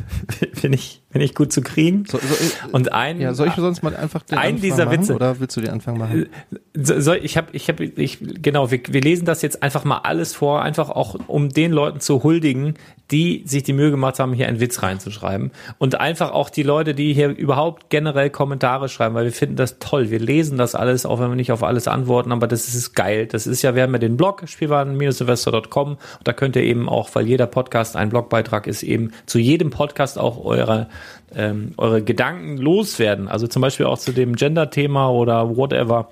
[0.62, 2.04] bin ich bin ich gut zu kriegen.
[2.06, 5.00] So, so, Und ein ja, soll ich sonst mal einfach den ein Anfang dieser machen,
[5.00, 6.26] Witze- Oder willst du den Anfang machen?
[6.74, 8.70] So, so, ich habe, ich habe, ich genau.
[8.70, 12.22] Wir, wir lesen das jetzt einfach mal alles vor, einfach auch um den Leuten zu
[12.22, 12.74] huldigen,
[13.10, 16.94] die sich die Mühe gemacht haben, hier einen Witz reinzuschreiben und einfach auch die Leute,
[16.94, 20.10] die hier überhaupt generell Kommentare schreiben, weil wir finden das toll.
[20.10, 23.26] Wir lesen das alles, auch wenn wir nicht auf alles antworten, aber das ist geil.
[23.26, 27.08] Das ist ja, wir haben ja den Blog spielwaren-investor.com und da könnt ihr eben auch,
[27.14, 30.88] weil jeder Podcast ein Blogbeitrag ist, eben zu jedem Podcast auch eure
[31.34, 33.28] ähm, eure Gedanken loswerden.
[33.28, 36.08] Also zum Beispiel auch zu dem Gender-Thema oder whatever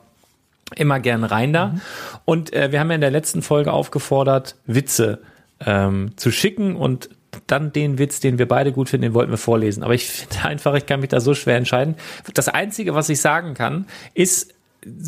[0.75, 1.77] immer gern rein da.
[2.25, 5.21] Und äh, wir haben ja in der letzten Folge aufgefordert, Witze
[5.61, 7.11] ähm, zu schicken und
[7.47, 9.83] dann den Witz, den wir beide gut finden, den wollten wir vorlesen.
[9.83, 11.97] Aber ich finde einfach, ich kann mich da so schwer entscheiden.
[12.35, 14.55] Das Einzige, was ich sagen kann, ist,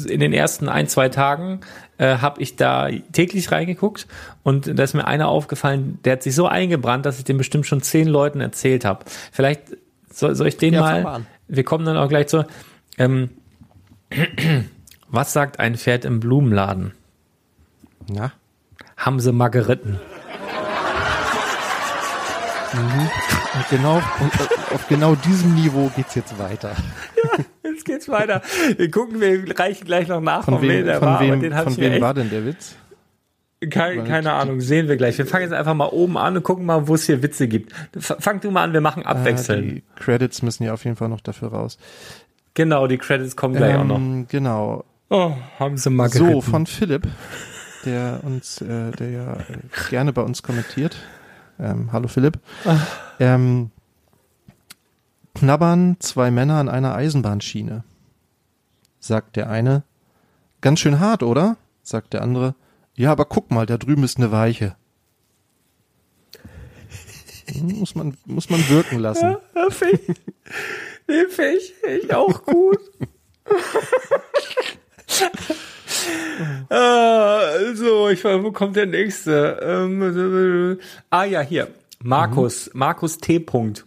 [0.09, 1.61] in den ersten ein, zwei Tagen
[1.99, 4.09] äh, habe ich da täglich reingeguckt
[4.43, 7.65] und da ist mir einer aufgefallen, der hat sich so eingebrannt, dass ich den bestimmt
[7.67, 9.05] schon zehn Leuten erzählt habe.
[9.31, 9.77] Vielleicht
[10.13, 12.45] soll, soll ich den Ja, mal, mal wir kommen dann auch gleich zu,
[12.99, 13.31] ähm,
[15.09, 16.93] was sagt ein Pferd im Blumenladen?
[18.11, 18.33] Na?
[18.97, 19.33] Haben sie
[22.75, 23.11] Margeriten.
[23.55, 26.73] Und genau, und äh, auf genau diesem Niveau geht's jetzt weiter.
[27.63, 28.43] Jetzt geht's weiter.
[28.77, 32.01] Wir gucken, wir reichen gleich noch nach, Von wem, der von war, wem, von wem
[32.01, 32.75] war denn der Witz?
[33.71, 35.17] Keine, keine Ahnung, sehen wir gleich.
[35.19, 37.73] Wir fangen jetzt einfach mal oben an und gucken mal, wo es hier Witze gibt.
[37.99, 39.71] Fang du mal an, wir machen Ah, abwechselnd.
[39.71, 41.79] die Credits müssen ja auf jeden Fall noch dafür raus.
[42.55, 43.97] genau, die Credits kommen gleich auch noch.
[43.97, 44.85] Ähm, genau.
[45.11, 46.33] Oh, haben sie Margeriten.
[46.35, 47.07] So, von Philipp,
[47.85, 49.39] der uns, äh, der ja äh,
[49.91, 50.97] gerne bei uns kommentiert.
[51.59, 52.39] Ähm, hallo Philipp.
[53.19, 53.71] Ähm,
[55.35, 57.85] knabbern zwei Männer an einer Eisenbahnschiene.
[59.01, 59.83] Sagt der eine.
[60.61, 61.57] Ganz schön hart, oder?
[61.83, 62.55] Sagt der andere.
[62.95, 64.77] Ja, aber guck mal, da drüben ist eine Weiche.
[67.63, 69.37] Muss man, muss man wirken lassen.
[69.55, 70.17] Ja, ich,
[71.07, 71.75] den finde ich,
[72.05, 72.79] ich auch gut.
[76.71, 77.41] ah,
[77.75, 79.59] so, ich war, wo kommt der nächste?
[79.63, 80.79] Ähm,
[81.11, 81.69] ah ja, hier.
[82.03, 82.79] Markus, mhm.
[82.79, 83.41] Markus T.
[83.41, 83.85] Punkt.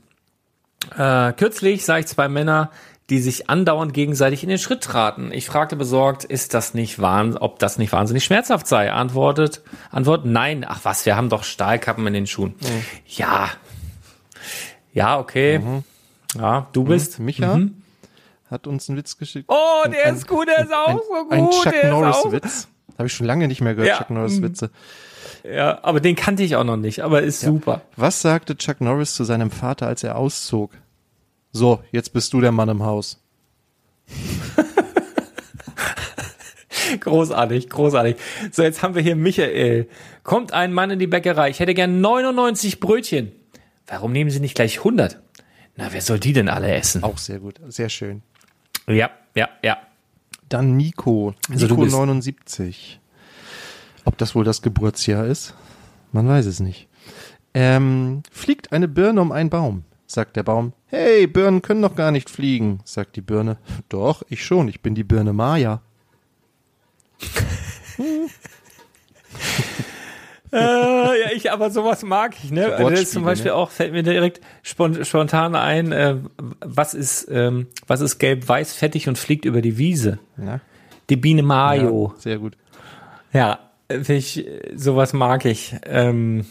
[0.98, 2.72] Äh, kürzlich sah ich zwei Männer,
[3.10, 5.31] die sich andauernd gegenseitig in den Schritt traten.
[5.34, 8.91] Ich fragte besorgt, ist das nicht wahn, ob das nicht wahnsinnig schmerzhaft sei?
[8.91, 9.61] Antwortet,
[9.91, 10.65] Antwort, nein.
[10.68, 12.56] Ach was, wir haben doch Stahlkappen in den Schuhen.
[12.61, 12.85] Mhm.
[13.07, 13.49] Ja.
[14.93, 15.60] Ja, okay.
[15.60, 15.84] Mhm.
[16.35, 17.19] Ja, du bist.
[17.19, 17.26] Mhm.
[17.26, 17.80] Micha mhm.
[18.51, 19.45] Hat uns einen Witz geschickt.
[19.47, 21.31] Oh, der ein, ist gut, der ist auch ein, so gut.
[21.31, 22.67] Ein Chuck Norris-Witz.
[22.97, 23.97] Habe ich schon lange nicht mehr gehört, ja.
[23.97, 24.69] Chuck Norris-Witze.
[25.43, 27.49] Ja, aber den kannte ich auch noch nicht, aber ist ja.
[27.49, 27.81] super.
[27.95, 30.71] Was sagte Chuck Norris zu seinem Vater, als er auszog?
[31.51, 33.23] So, jetzt bist du der Mann im Haus.
[36.99, 38.17] großartig, großartig.
[38.51, 39.87] So, jetzt haben wir hier Michael.
[40.23, 41.49] Kommt ein Mann in die Bäckerei.
[41.49, 43.31] Ich hätte gern 99 Brötchen.
[43.87, 45.19] Warum nehmen Sie nicht gleich 100?
[45.75, 47.03] Na, wer soll die denn alle essen?
[47.03, 48.21] Auch sehr gut, sehr schön.
[48.91, 49.77] Ja, ja, ja.
[50.49, 52.99] Dann Nico, also Nico 79.
[54.03, 55.53] Ob das wohl das Geburtsjahr ist?
[56.11, 56.88] Man weiß es nicht.
[57.53, 60.73] Ähm, fliegt eine Birne um einen Baum sagt der Baum.
[60.88, 63.57] Hey, Birnen können doch gar nicht fliegen, sagt die Birne.
[63.89, 65.81] Doch, ich schon, ich bin die Birne Maya.
[70.51, 72.73] äh, ja, ich, aber sowas mag ich, ne?
[72.73, 73.55] Also das zum Beispiel ne?
[73.55, 76.17] auch, fällt mir direkt spontan ein, äh,
[76.59, 80.19] was ist, ähm, was ist gelb-weiß, fettig und fliegt über die Wiese?
[80.37, 80.59] Ja.
[81.09, 82.13] Die Biene Mayo.
[82.15, 82.57] Ja, sehr gut.
[83.33, 83.59] Ja,
[84.07, 84.45] ich,
[84.75, 85.75] sowas mag ich.
[85.85, 86.45] Ähm,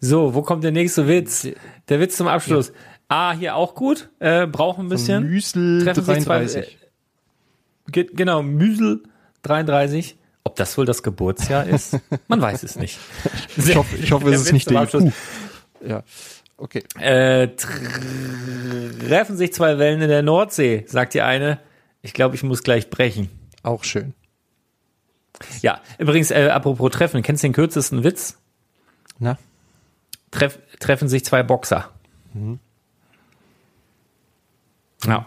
[0.00, 1.48] so, wo kommt der nächste Witz?
[1.88, 2.68] Der Witz zum Abschluss.
[2.68, 2.74] Ja.
[3.08, 4.08] Ah, hier auch gut.
[4.18, 5.22] Äh, braucht ein bisschen.
[5.22, 6.78] So Müsel Treffen 33.
[7.86, 9.02] Zwei, äh, genau, Müsel
[9.42, 10.16] 33.
[10.44, 11.98] Ob das wohl das Geburtsjahr ist?
[12.28, 12.98] Man weiß es nicht.
[13.56, 15.12] ich hoffe, ich hoffe es ist nicht der IQ.
[15.86, 16.02] Ja.
[16.56, 16.82] Okay.
[16.98, 17.48] Äh,
[19.08, 21.58] treffen sich zwei Wellen in der Nordsee, sagt die eine.
[22.02, 23.30] Ich glaube, ich muss gleich brechen.
[23.62, 24.14] Auch schön.
[25.60, 28.38] Ja, übrigens, äh, apropos Treffen, kennst du den kürzesten Witz?
[29.18, 29.38] Na?
[30.30, 31.90] Treff, treffen sich zwei Boxer.
[32.32, 32.58] Mhm.
[35.04, 35.26] Ja.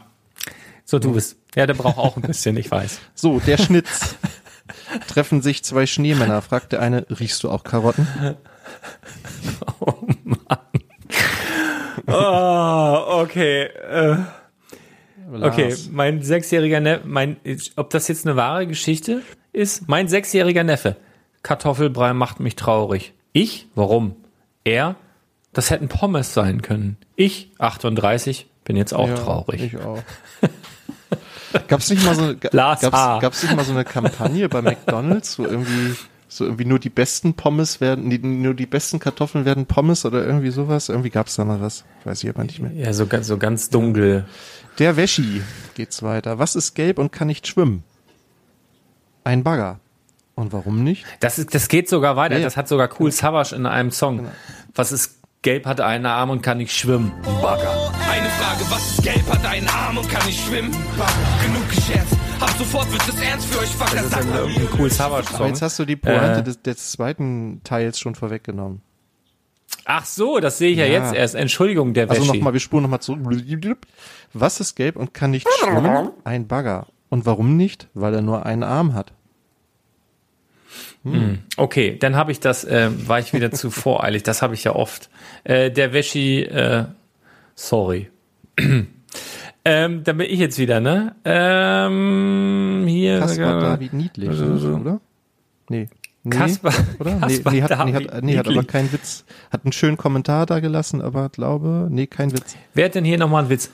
[0.85, 1.37] So, du bist.
[1.55, 2.99] Ja, der braucht auch ein bisschen, ich weiß.
[3.13, 4.15] So, der Schnitz.
[5.07, 8.07] Treffen sich zwei Schneemänner, fragt der eine, riechst du auch Karotten?
[9.79, 9.93] Oh
[10.23, 10.59] Mann.
[12.07, 13.63] Oh, okay.
[13.63, 14.17] Äh,
[15.41, 17.37] okay, mein sechsjähriger Neffe, mein,
[17.75, 19.21] ob das jetzt eine wahre Geschichte
[19.53, 19.87] ist?
[19.87, 20.95] Mein sechsjähriger Neffe.
[21.43, 23.13] Kartoffelbrei macht mich traurig.
[23.33, 23.67] Ich?
[23.75, 24.15] Warum?
[24.63, 24.95] Er?
[25.53, 26.97] Das hätten Pommes sein können.
[27.15, 29.61] Ich, 38, bin jetzt auch ja, traurig.
[29.61, 29.99] Ich auch.
[31.67, 35.95] Gab's nicht mal so gab's, gab's nicht mal so eine Kampagne bei McDonald's, wo irgendwie
[36.27, 40.25] so irgendwie nur die besten Pommes werden, die, nur die besten Kartoffeln werden Pommes oder
[40.25, 40.89] irgendwie sowas.
[40.89, 41.85] Irgendwie gab's da mal was.
[42.03, 42.71] Weiß ich aber nicht mehr.
[42.71, 44.25] Ja, so ganz, so ganz dunkel.
[44.79, 45.41] Der Wäschi
[45.75, 46.37] geht's weiter.
[46.39, 47.83] Was ist gelb und kann nicht schwimmen?
[49.23, 49.79] Ein Bagger.
[50.35, 51.05] Und warum nicht?
[51.21, 52.35] Das ist, das geht sogar weiter.
[52.35, 52.45] Ja, ja.
[52.45, 54.17] Das hat sogar Cool Savage in einem Song.
[54.17, 54.31] Genau.
[54.73, 57.11] Was ist gelb, hat einen Arm und kann nicht schwimmen?
[57.39, 57.91] Bagger.
[58.11, 60.71] Eine Frage, was ist gelb, hat einen Arm und kann nicht schwimmen?
[60.71, 64.89] Genug gescherzt, ab sofort wird es ernst für euch, fuck, das, ist ein, ein cool
[64.89, 65.35] Savage-Song.
[65.35, 66.43] Aber jetzt hast du die Pointe äh.
[66.43, 68.81] des, des zweiten Teils schon vorweggenommen.
[69.85, 70.85] Ach so, das sehe ich ja.
[70.85, 71.35] ja, jetzt erst.
[71.35, 72.21] Entschuldigung, der Wäsche.
[72.21, 73.21] Also nochmal, wir spuren nochmal zurück.
[74.33, 76.09] Was ist gelb und kann nicht schwimmen?
[76.23, 76.87] Ein Bagger.
[77.09, 77.87] Und warum nicht?
[77.93, 79.13] Weil er nur einen Arm hat.
[81.13, 81.39] Hm.
[81.55, 84.23] Okay, dann habe ich das, äh, war ich wieder zu voreilig.
[84.23, 85.09] Das habe ich ja oft.
[85.43, 86.85] Äh, der Wäschi, äh,
[87.55, 88.09] Sorry.
[89.65, 91.15] ähm, da bin ich jetzt wieder, ne?
[91.23, 93.19] Ähm, hier.
[93.19, 94.99] Kaspar David Niedlich, also, oder?
[95.69, 95.87] Nee.
[96.23, 97.19] Nee, Kaspar, oder?
[97.19, 99.25] Kaspar nee, nee, hat, nee, hat, nee, hat aber keinen Witz.
[99.51, 102.55] Hat einen schönen Kommentar da gelassen, aber glaube, nee, kein Witz.
[102.73, 103.69] Wer hat denn hier nochmal einen Witz?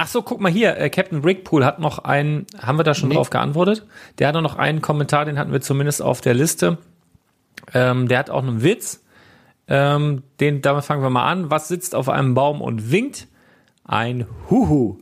[0.00, 3.08] Ach so, guck mal hier, äh, Captain Brickpool hat noch einen, haben wir da schon
[3.08, 3.16] nee.
[3.16, 3.84] drauf geantwortet?
[4.20, 6.78] Der hat noch einen Kommentar, den hatten wir zumindest auf der Liste.
[7.74, 9.04] Ähm, der hat auch einen Witz.
[9.66, 11.50] Ähm, den, damit fangen wir mal an.
[11.50, 13.26] Was sitzt auf einem Baum und winkt?
[13.84, 14.98] Ein Huhu.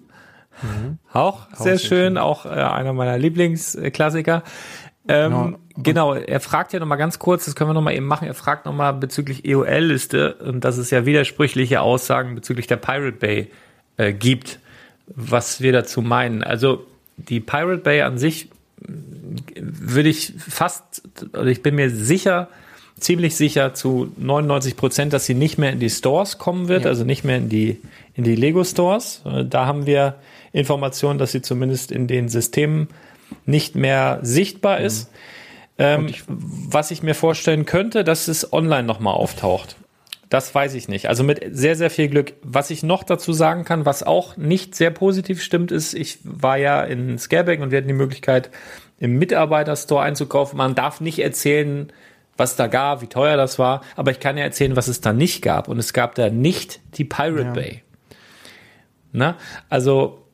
[0.62, 0.98] Mhm.
[1.12, 2.18] Auch, auch sehr, schön, schön.
[2.18, 4.44] auch äh, einer meiner Lieblingsklassiker.
[5.08, 5.58] Ähm, genau.
[5.76, 8.64] genau, er fragt ja nochmal ganz kurz, das können wir nochmal eben machen, er fragt
[8.64, 13.50] nochmal bezüglich EOL-Liste und dass es ja widersprüchliche Aussagen bezüglich der Pirate Bay
[13.98, 14.58] äh, gibt,
[15.06, 16.42] was wir dazu meinen.
[16.42, 18.48] Also die Pirate Bay an sich
[19.56, 21.02] würde ich fast,
[21.32, 22.48] oder ich bin mir sicher,
[22.98, 26.90] ziemlich sicher zu 99 Prozent, dass sie nicht mehr in die Stores kommen wird, ja.
[26.90, 27.80] also nicht mehr in die,
[28.14, 29.22] in die Lego Stores.
[29.48, 30.16] Da haben wir
[30.52, 32.88] Informationen, dass sie zumindest in den Systemen
[33.44, 34.86] nicht mehr sichtbar mhm.
[34.86, 35.10] ist.
[35.78, 39.76] Ähm, ich, was ich mir vorstellen könnte, dass es online nochmal auftaucht.
[40.28, 41.08] Das weiß ich nicht.
[41.08, 42.34] Also mit sehr, sehr viel Glück.
[42.42, 46.56] Was ich noch dazu sagen kann, was auch nicht sehr positiv stimmt, ist, ich war
[46.56, 48.50] ja in Scareback und wir hatten die Möglichkeit,
[48.98, 50.56] im Mitarbeiterstore einzukaufen.
[50.56, 51.92] Man darf nicht erzählen,
[52.36, 55.12] was da gab, wie teuer das war, aber ich kann ja erzählen, was es da
[55.12, 55.68] nicht gab.
[55.68, 57.52] Und es gab da nicht die Pirate ja.
[57.52, 57.82] Bay.
[59.12, 59.36] Na,
[59.68, 60.25] also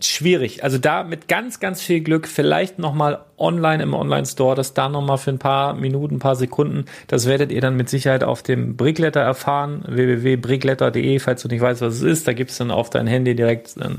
[0.00, 0.64] schwierig.
[0.64, 5.18] Also da mit ganz, ganz viel Glück vielleicht nochmal online im Online-Store, das da nochmal
[5.18, 8.76] für ein paar Minuten, ein paar Sekunden, das werdet ihr dann mit Sicherheit auf dem
[8.76, 12.28] Brickletter erfahren, www.brickletter.de, falls du nicht weißt, was es ist.
[12.28, 13.90] Da gibt's dann auf dein Handy direkt äh,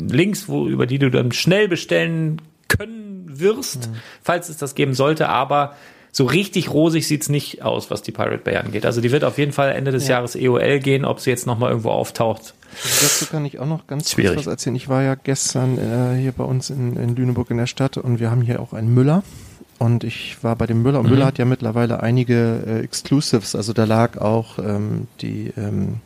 [0.00, 3.96] Links, wo, über die du dann schnell bestellen können wirst, mhm.
[4.22, 5.76] falls es das geben sollte, aber
[6.12, 8.86] so richtig rosig sieht's nicht aus, was die Pirate Bay angeht.
[8.86, 10.16] Also die wird auf jeden Fall Ende des ja.
[10.16, 12.54] Jahres EOL gehen, ob sie jetzt nochmal irgendwo auftaucht.
[12.82, 14.34] Also dazu kann ich auch noch ganz Schwierig.
[14.34, 14.76] kurz was erzählen.
[14.76, 18.20] Ich war ja gestern äh, hier bei uns in, in Lüneburg in der Stadt und
[18.20, 19.22] wir haben hier auch einen Müller.
[19.78, 20.98] Und ich war bei dem Müller.
[20.98, 21.12] Und mhm.
[21.12, 23.54] Müller hat ja mittlerweile einige äh, Exclusives.
[23.54, 26.00] Also da lag auch ähm, die, ähm,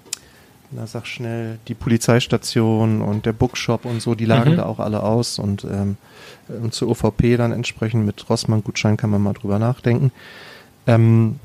[0.71, 4.57] na sag schnell, die Polizeistation und der Bookshop und so, die lagen mhm.
[4.57, 5.39] da auch alle aus.
[5.39, 5.97] Und ähm,
[6.49, 10.13] und zur OVP dann entsprechend mit Rossmann-Gutschein kann man mal drüber nachdenken.
[10.87, 11.39] Ähm,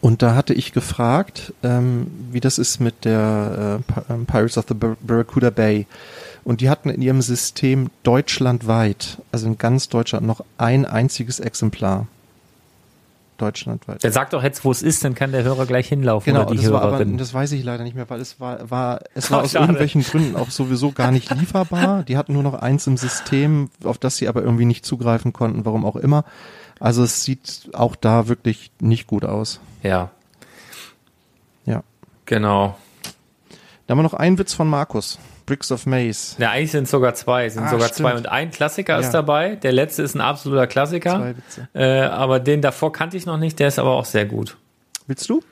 [0.00, 4.66] und da hatte ich gefragt, ähm, wie das ist mit der äh, ähm, Pirates of
[4.68, 5.86] the Barracuda Bay.
[6.44, 12.06] Und die hatten in ihrem System deutschlandweit, also in ganz Deutschland, noch ein einziges Exemplar.
[13.36, 14.02] Deutschlandweit.
[14.02, 16.50] Der sagt doch jetzt, wo es ist, dann kann der Hörer gleich hinlaufen genau, oder
[16.52, 16.82] die das Hörerin.
[16.82, 19.42] War aber, das weiß ich leider nicht mehr, weil es war, war es war oh,
[19.42, 19.64] aus schade.
[19.64, 22.02] irgendwelchen Gründen auch sowieso gar nicht lieferbar.
[22.02, 25.64] Die hatten nur noch eins im System, auf das sie aber irgendwie nicht zugreifen konnten,
[25.64, 26.24] warum auch immer.
[26.80, 29.60] Also es sieht auch da wirklich nicht gut aus.
[29.82, 30.10] Ja.
[31.64, 31.82] Ja.
[32.26, 32.76] Genau.
[33.86, 35.18] Da haben wir noch einen Witz von Markus.
[35.46, 36.36] Bricks of Maze.
[36.38, 37.46] Ja, eigentlich sind es sogar zwei.
[37.46, 38.08] Es sind ah, sogar stimmt.
[38.08, 39.00] zwei und ein Klassiker ja.
[39.00, 39.56] ist dabei.
[39.56, 41.34] Der letzte ist ein absoluter Klassiker.
[41.72, 43.58] Äh, aber den davor kannte ich noch nicht.
[43.58, 44.56] Der ist aber auch sehr gut.
[45.06, 45.42] Willst du?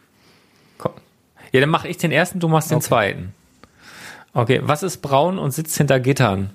[0.78, 0.92] Komm.
[1.52, 2.74] Ja, dann mache ich den ersten, du machst okay.
[2.74, 3.34] den zweiten.
[4.32, 6.50] Okay, was ist braun und sitzt hinter Gittern?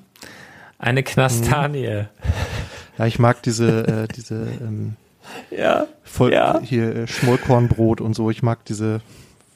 [0.77, 2.07] Eine Knastanie.
[2.97, 4.97] Ja, ich mag diese, äh, diese ähm,
[5.51, 6.59] ja, voll, ja.
[6.61, 8.29] hier äh, Schmollkornbrot und so.
[8.29, 8.99] Ich mag diese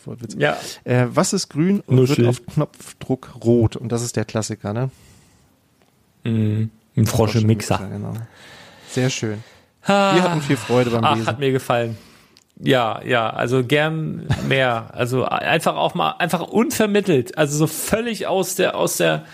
[0.08, 0.36] Wortwitz.
[0.38, 0.58] Ja.
[0.84, 2.18] Äh, was ist grün und Nuschel.
[2.18, 3.76] wird auf Knopfdruck rot?
[3.76, 4.90] Und das ist der Klassiker, ne?
[6.24, 7.78] Mm, ein Froschemixer.
[7.78, 8.14] Frosch genau.
[8.90, 9.44] Sehr schön.
[9.84, 11.28] Ah, Wir hatten viel Freude beim ach, Lesen.
[11.28, 11.98] Hat mir gefallen.
[12.60, 14.92] Ja, ja, also gern mehr.
[14.94, 19.26] Also einfach auch mal, einfach unvermittelt, also so völlig aus der, aus der,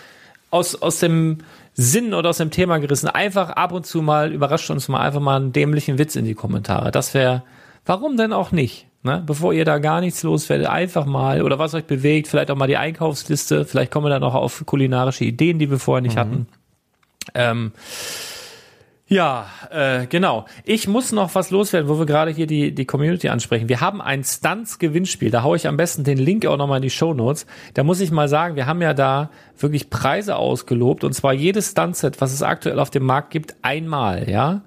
[0.50, 1.40] aus, aus dem
[1.74, 3.08] Sinn oder aus dem Thema gerissen.
[3.08, 6.34] Einfach ab und zu mal, überrascht uns mal einfach mal einen dämlichen Witz in die
[6.34, 6.91] Kommentare.
[6.91, 7.44] Das wäre,
[7.86, 8.88] warum denn auch nicht?
[9.01, 9.23] Ne?
[9.26, 12.67] Bevor ihr da gar nichts loswerdet, einfach mal, oder was euch bewegt, vielleicht auch mal
[12.67, 16.19] die Einkaufsliste, vielleicht kommen wir dann auch auf kulinarische Ideen, die wir vorher nicht mhm.
[16.19, 16.47] hatten.
[17.34, 17.71] Ähm,
[19.09, 20.45] ja, äh, genau.
[20.65, 23.67] Ich muss noch was loswerden, wo wir gerade hier die, die Community ansprechen.
[23.67, 25.31] Wir haben ein Stunts-Gewinnspiel.
[25.31, 27.47] Da haue ich am besten den Link auch nochmal in die Show Notes.
[27.73, 31.03] Da muss ich mal sagen, wir haben ja da wirklich Preise ausgelobt.
[31.03, 34.61] Und zwar jedes Stuntset, was es aktuell auf dem Markt gibt, einmal, ja.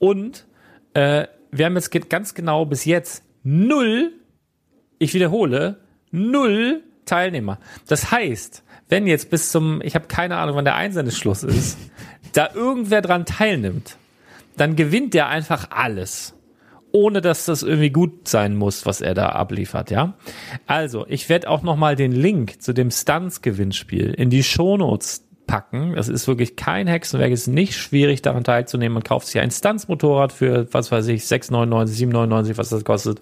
[0.00, 0.44] Und
[0.94, 4.12] äh, wir haben jetzt ganz genau bis jetzt null,
[4.98, 5.78] ich wiederhole,
[6.10, 7.58] null Teilnehmer.
[7.86, 11.78] Das heißt, wenn jetzt bis zum, ich habe keine Ahnung, wann der Einsendeschluss ist,
[12.32, 13.96] da irgendwer dran teilnimmt,
[14.56, 16.34] dann gewinnt der einfach alles.
[16.92, 20.14] Ohne dass das irgendwie gut sein muss, was er da abliefert, ja.
[20.66, 25.94] Also, ich werde auch nochmal den Link zu dem Stunts-Gewinnspiel in die Shownotes packen.
[25.94, 28.94] Das ist wirklich kein Hexenwerk, es ist nicht schwierig, daran teilzunehmen.
[28.94, 33.20] Man kauft sich ein Stunts-Motorrad für, was weiß ich, 6,99, 7,99, was das kostet.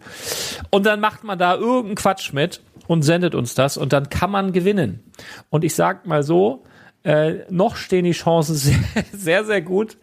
[0.70, 4.30] Und dann macht man da irgendeinen Quatsch mit und sendet uns das und dann kann
[4.30, 5.00] man gewinnen.
[5.50, 6.64] Und ich sag mal so,
[7.04, 8.78] äh, noch stehen die Chancen sehr,
[9.12, 9.98] sehr, sehr gut,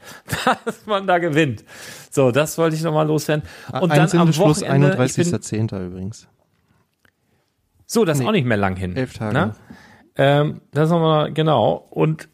[0.65, 1.63] dass man da gewinnt.
[2.11, 3.43] So, das wollte ich nochmal loswerden.
[3.71, 4.99] Und Ein dann am Wochenende...
[4.99, 5.87] 31.10.
[5.87, 6.27] übrigens.
[7.85, 8.95] So, das nee, ist auch nicht mehr lang hin.
[8.95, 9.33] Elf Tage.
[9.33, 9.55] Ne?
[10.17, 11.87] Ähm, das nochmal, genau.
[11.89, 12.27] Und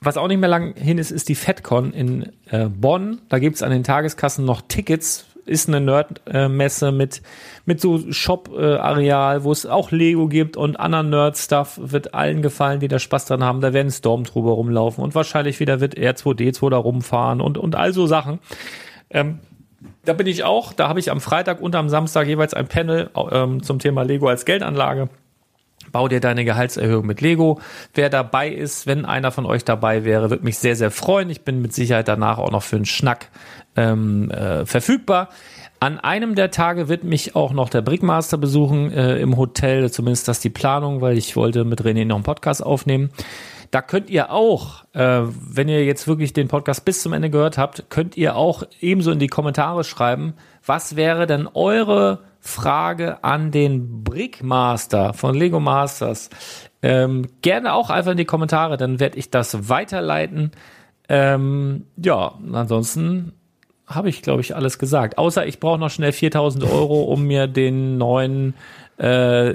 [0.00, 3.20] was auch nicht mehr lang hin ist, ist die FedCon in äh, Bonn.
[3.28, 5.26] Da gibt's an den Tageskassen noch Tickets.
[5.44, 7.22] Ist eine Nerd-Messe äh, mit,
[7.66, 11.78] mit so Shop-Areal, äh, wo es auch Lego gibt und anderen Nerd-Stuff.
[11.80, 13.60] Wird allen gefallen, die da Spaß dran haben.
[13.60, 18.06] Da werden Stormtrooper rumlaufen und wahrscheinlich wieder wird R2D2 da rumfahren und, und all so
[18.06, 18.40] Sachen.
[19.10, 19.38] Ähm,
[20.04, 20.72] da bin ich auch.
[20.72, 24.28] Da habe ich am Freitag und am Samstag jeweils ein Panel ähm, zum Thema Lego
[24.28, 25.08] als Geldanlage.
[25.90, 27.60] Bau dir deine Gehaltserhöhung mit Lego.
[27.94, 31.30] Wer dabei ist, wenn einer von euch dabei wäre, würde mich sehr, sehr freuen.
[31.30, 33.28] Ich bin mit Sicherheit danach auch noch für einen Schnack
[33.76, 35.28] ähm, äh, verfügbar.
[35.80, 40.28] An einem der Tage wird mich auch noch der Brickmaster besuchen äh, im Hotel, zumindest
[40.28, 43.10] das die Planung, weil ich wollte mit René noch einen Podcast aufnehmen.
[43.72, 47.58] Da könnt ihr auch, äh, wenn ihr jetzt wirklich den Podcast bis zum Ende gehört
[47.58, 50.34] habt, könnt ihr auch ebenso in die Kommentare schreiben,
[50.64, 56.28] was wäre denn eure Frage an den Brickmaster von Lego Masters.
[56.82, 60.50] Ähm, gerne auch einfach in die Kommentare, dann werde ich das weiterleiten.
[61.08, 63.32] Ähm, ja, ansonsten
[63.86, 65.18] habe ich, glaube ich, alles gesagt.
[65.18, 68.54] Außer ich brauche noch schnell 4000 Euro, um mir den neuen
[69.02, 69.52] äh,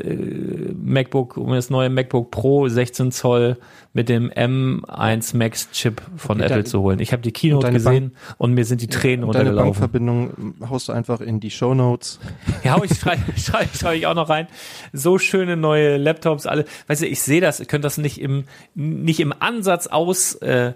[0.74, 3.58] MacBook, um das neue MacBook Pro 16 Zoll
[3.94, 7.00] mit dem M1 Max Chip von Apple zu holen.
[7.00, 9.56] Ich habe die Keynote gesehen Bank und mir sind die Tränen ja, runtergelaufen.
[9.56, 12.20] Deine Bankverbindung haust du einfach in die Show Notes.
[12.66, 14.48] Ja, ich schreibe schrei, schrei ich auch noch rein.
[14.92, 16.66] So schöne neue Laptops, alle.
[16.88, 18.44] Weißt du, ich sehe das, ich könnte das nicht im
[18.76, 20.74] nicht im Ansatz aus äh,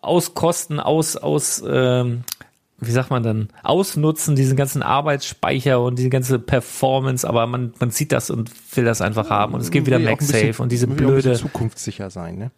[0.00, 2.22] auskosten, aus aus ähm,
[2.82, 7.90] wie sagt man dann, ausnutzen, diesen ganzen Arbeitsspeicher und diese ganze Performance, aber man, man
[7.90, 9.54] sieht das und will das einfach haben.
[9.54, 11.34] Und es gibt wieder MagSafe und diese blöde.
[11.34, 12.50] zukunftssicher sein, ne?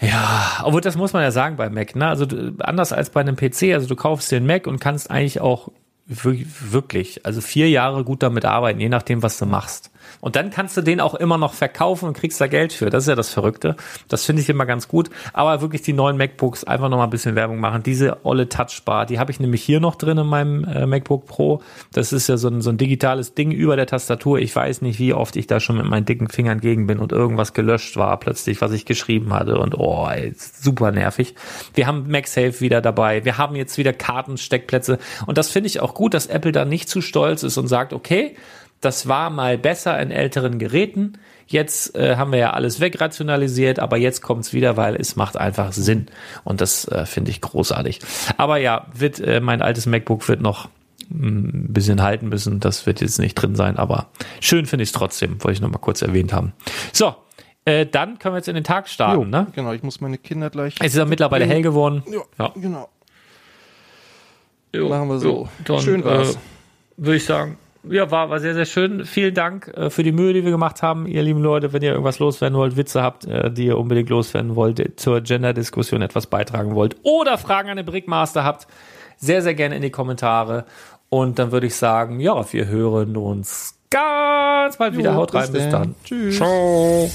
[0.00, 2.08] Ja, obwohl das muss man ja sagen bei Mac, ne?
[2.08, 2.26] Also
[2.58, 5.70] anders als bei einem PC, also du kaufst dir einen Mac und kannst eigentlich auch
[6.06, 9.90] wirklich, also vier Jahre gut damit arbeiten, je nachdem, was du machst.
[10.20, 12.90] Und dann kannst du den auch immer noch verkaufen und kriegst da Geld für.
[12.90, 13.76] Das ist ja das Verrückte.
[14.08, 15.10] Das finde ich immer ganz gut.
[15.32, 17.82] Aber wirklich die neuen MacBooks einfach noch mal ein bisschen Werbung machen.
[17.82, 21.62] Diese olle Touchbar, die habe ich nämlich hier noch drin in meinem äh, MacBook Pro.
[21.92, 24.38] Das ist ja so ein, so ein digitales Ding über der Tastatur.
[24.38, 27.12] Ich weiß nicht, wie oft ich da schon mit meinen dicken Fingern gegen bin und
[27.12, 29.58] irgendwas gelöscht war plötzlich, was ich geschrieben hatte.
[29.58, 31.34] Und oh, ey, super nervig.
[31.74, 33.24] Wir haben MagSafe wieder dabei.
[33.24, 34.98] Wir haben jetzt wieder Kartensteckplätze.
[35.26, 37.92] Und das finde ich auch gut, dass Apple da nicht zu stolz ist und sagt,
[37.92, 38.36] okay,
[38.84, 41.18] das war mal besser in älteren Geräten.
[41.46, 45.36] Jetzt äh, haben wir ja alles wegrationalisiert, aber jetzt kommt es wieder, weil es macht
[45.36, 46.06] einfach Sinn.
[46.42, 48.00] Und das äh, finde ich großartig.
[48.36, 50.68] Aber ja, wird äh, mein altes MacBook wird noch
[51.10, 52.60] ein bisschen halten müssen.
[52.60, 54.08] Das wird jetzt nicht drin sein, aber
[54.40, 56.54] schön finde ich es trotzdem, wollte ich noch mal kurz erwähnt haben.
[56.92, 57.14] So,
[57.66, 59.46] äh, dann können wir jetzt in den Tag starten, jo, ne?
[59.54, 60.74] Genau, ich muss meine Kinder gleich.
[60.80, 62.02] Es ist ja mittlerweile hell geworden.
[62.10, 62.52] Ja, ja.
[62.54, 62.88] genau.
[64.74, 65.28] Jo, Machen wir so.
[65.28, 66.34] Jo, dann, Schön war's.
[66.34, 66.38] Äh,
[66.96, 67.58] Würde ich sagen,
[67.88, 69.04] ja, war, war sehr, sehr schön.
[69.04, 71.72] Vielen Dank äh, für die Mühe, die wir gemacht haben, ihr lieben Leute.
[71.72, 76.02] Wenn ihr irgendwas loswerden wollt, Witze habt, äh, die ihr unbedingt loswerden wollt, zur Gender-Diskussion
[76.02, 78.66] etwas beitragen wollt oder Fragen an den Brickmaster habt,
[79.16, 80.64] sehr, sehr gerne in die Kommentare.
[81.08, 85.12] Und dann würde ich sagen, ja, wir hören uns ganz bald wieder.
[85.12, 85.94] Jo, Haut rein, bis, bis dann.
[86.04, 86.36] Tschüss.
[86.36, 87.08] Ciao.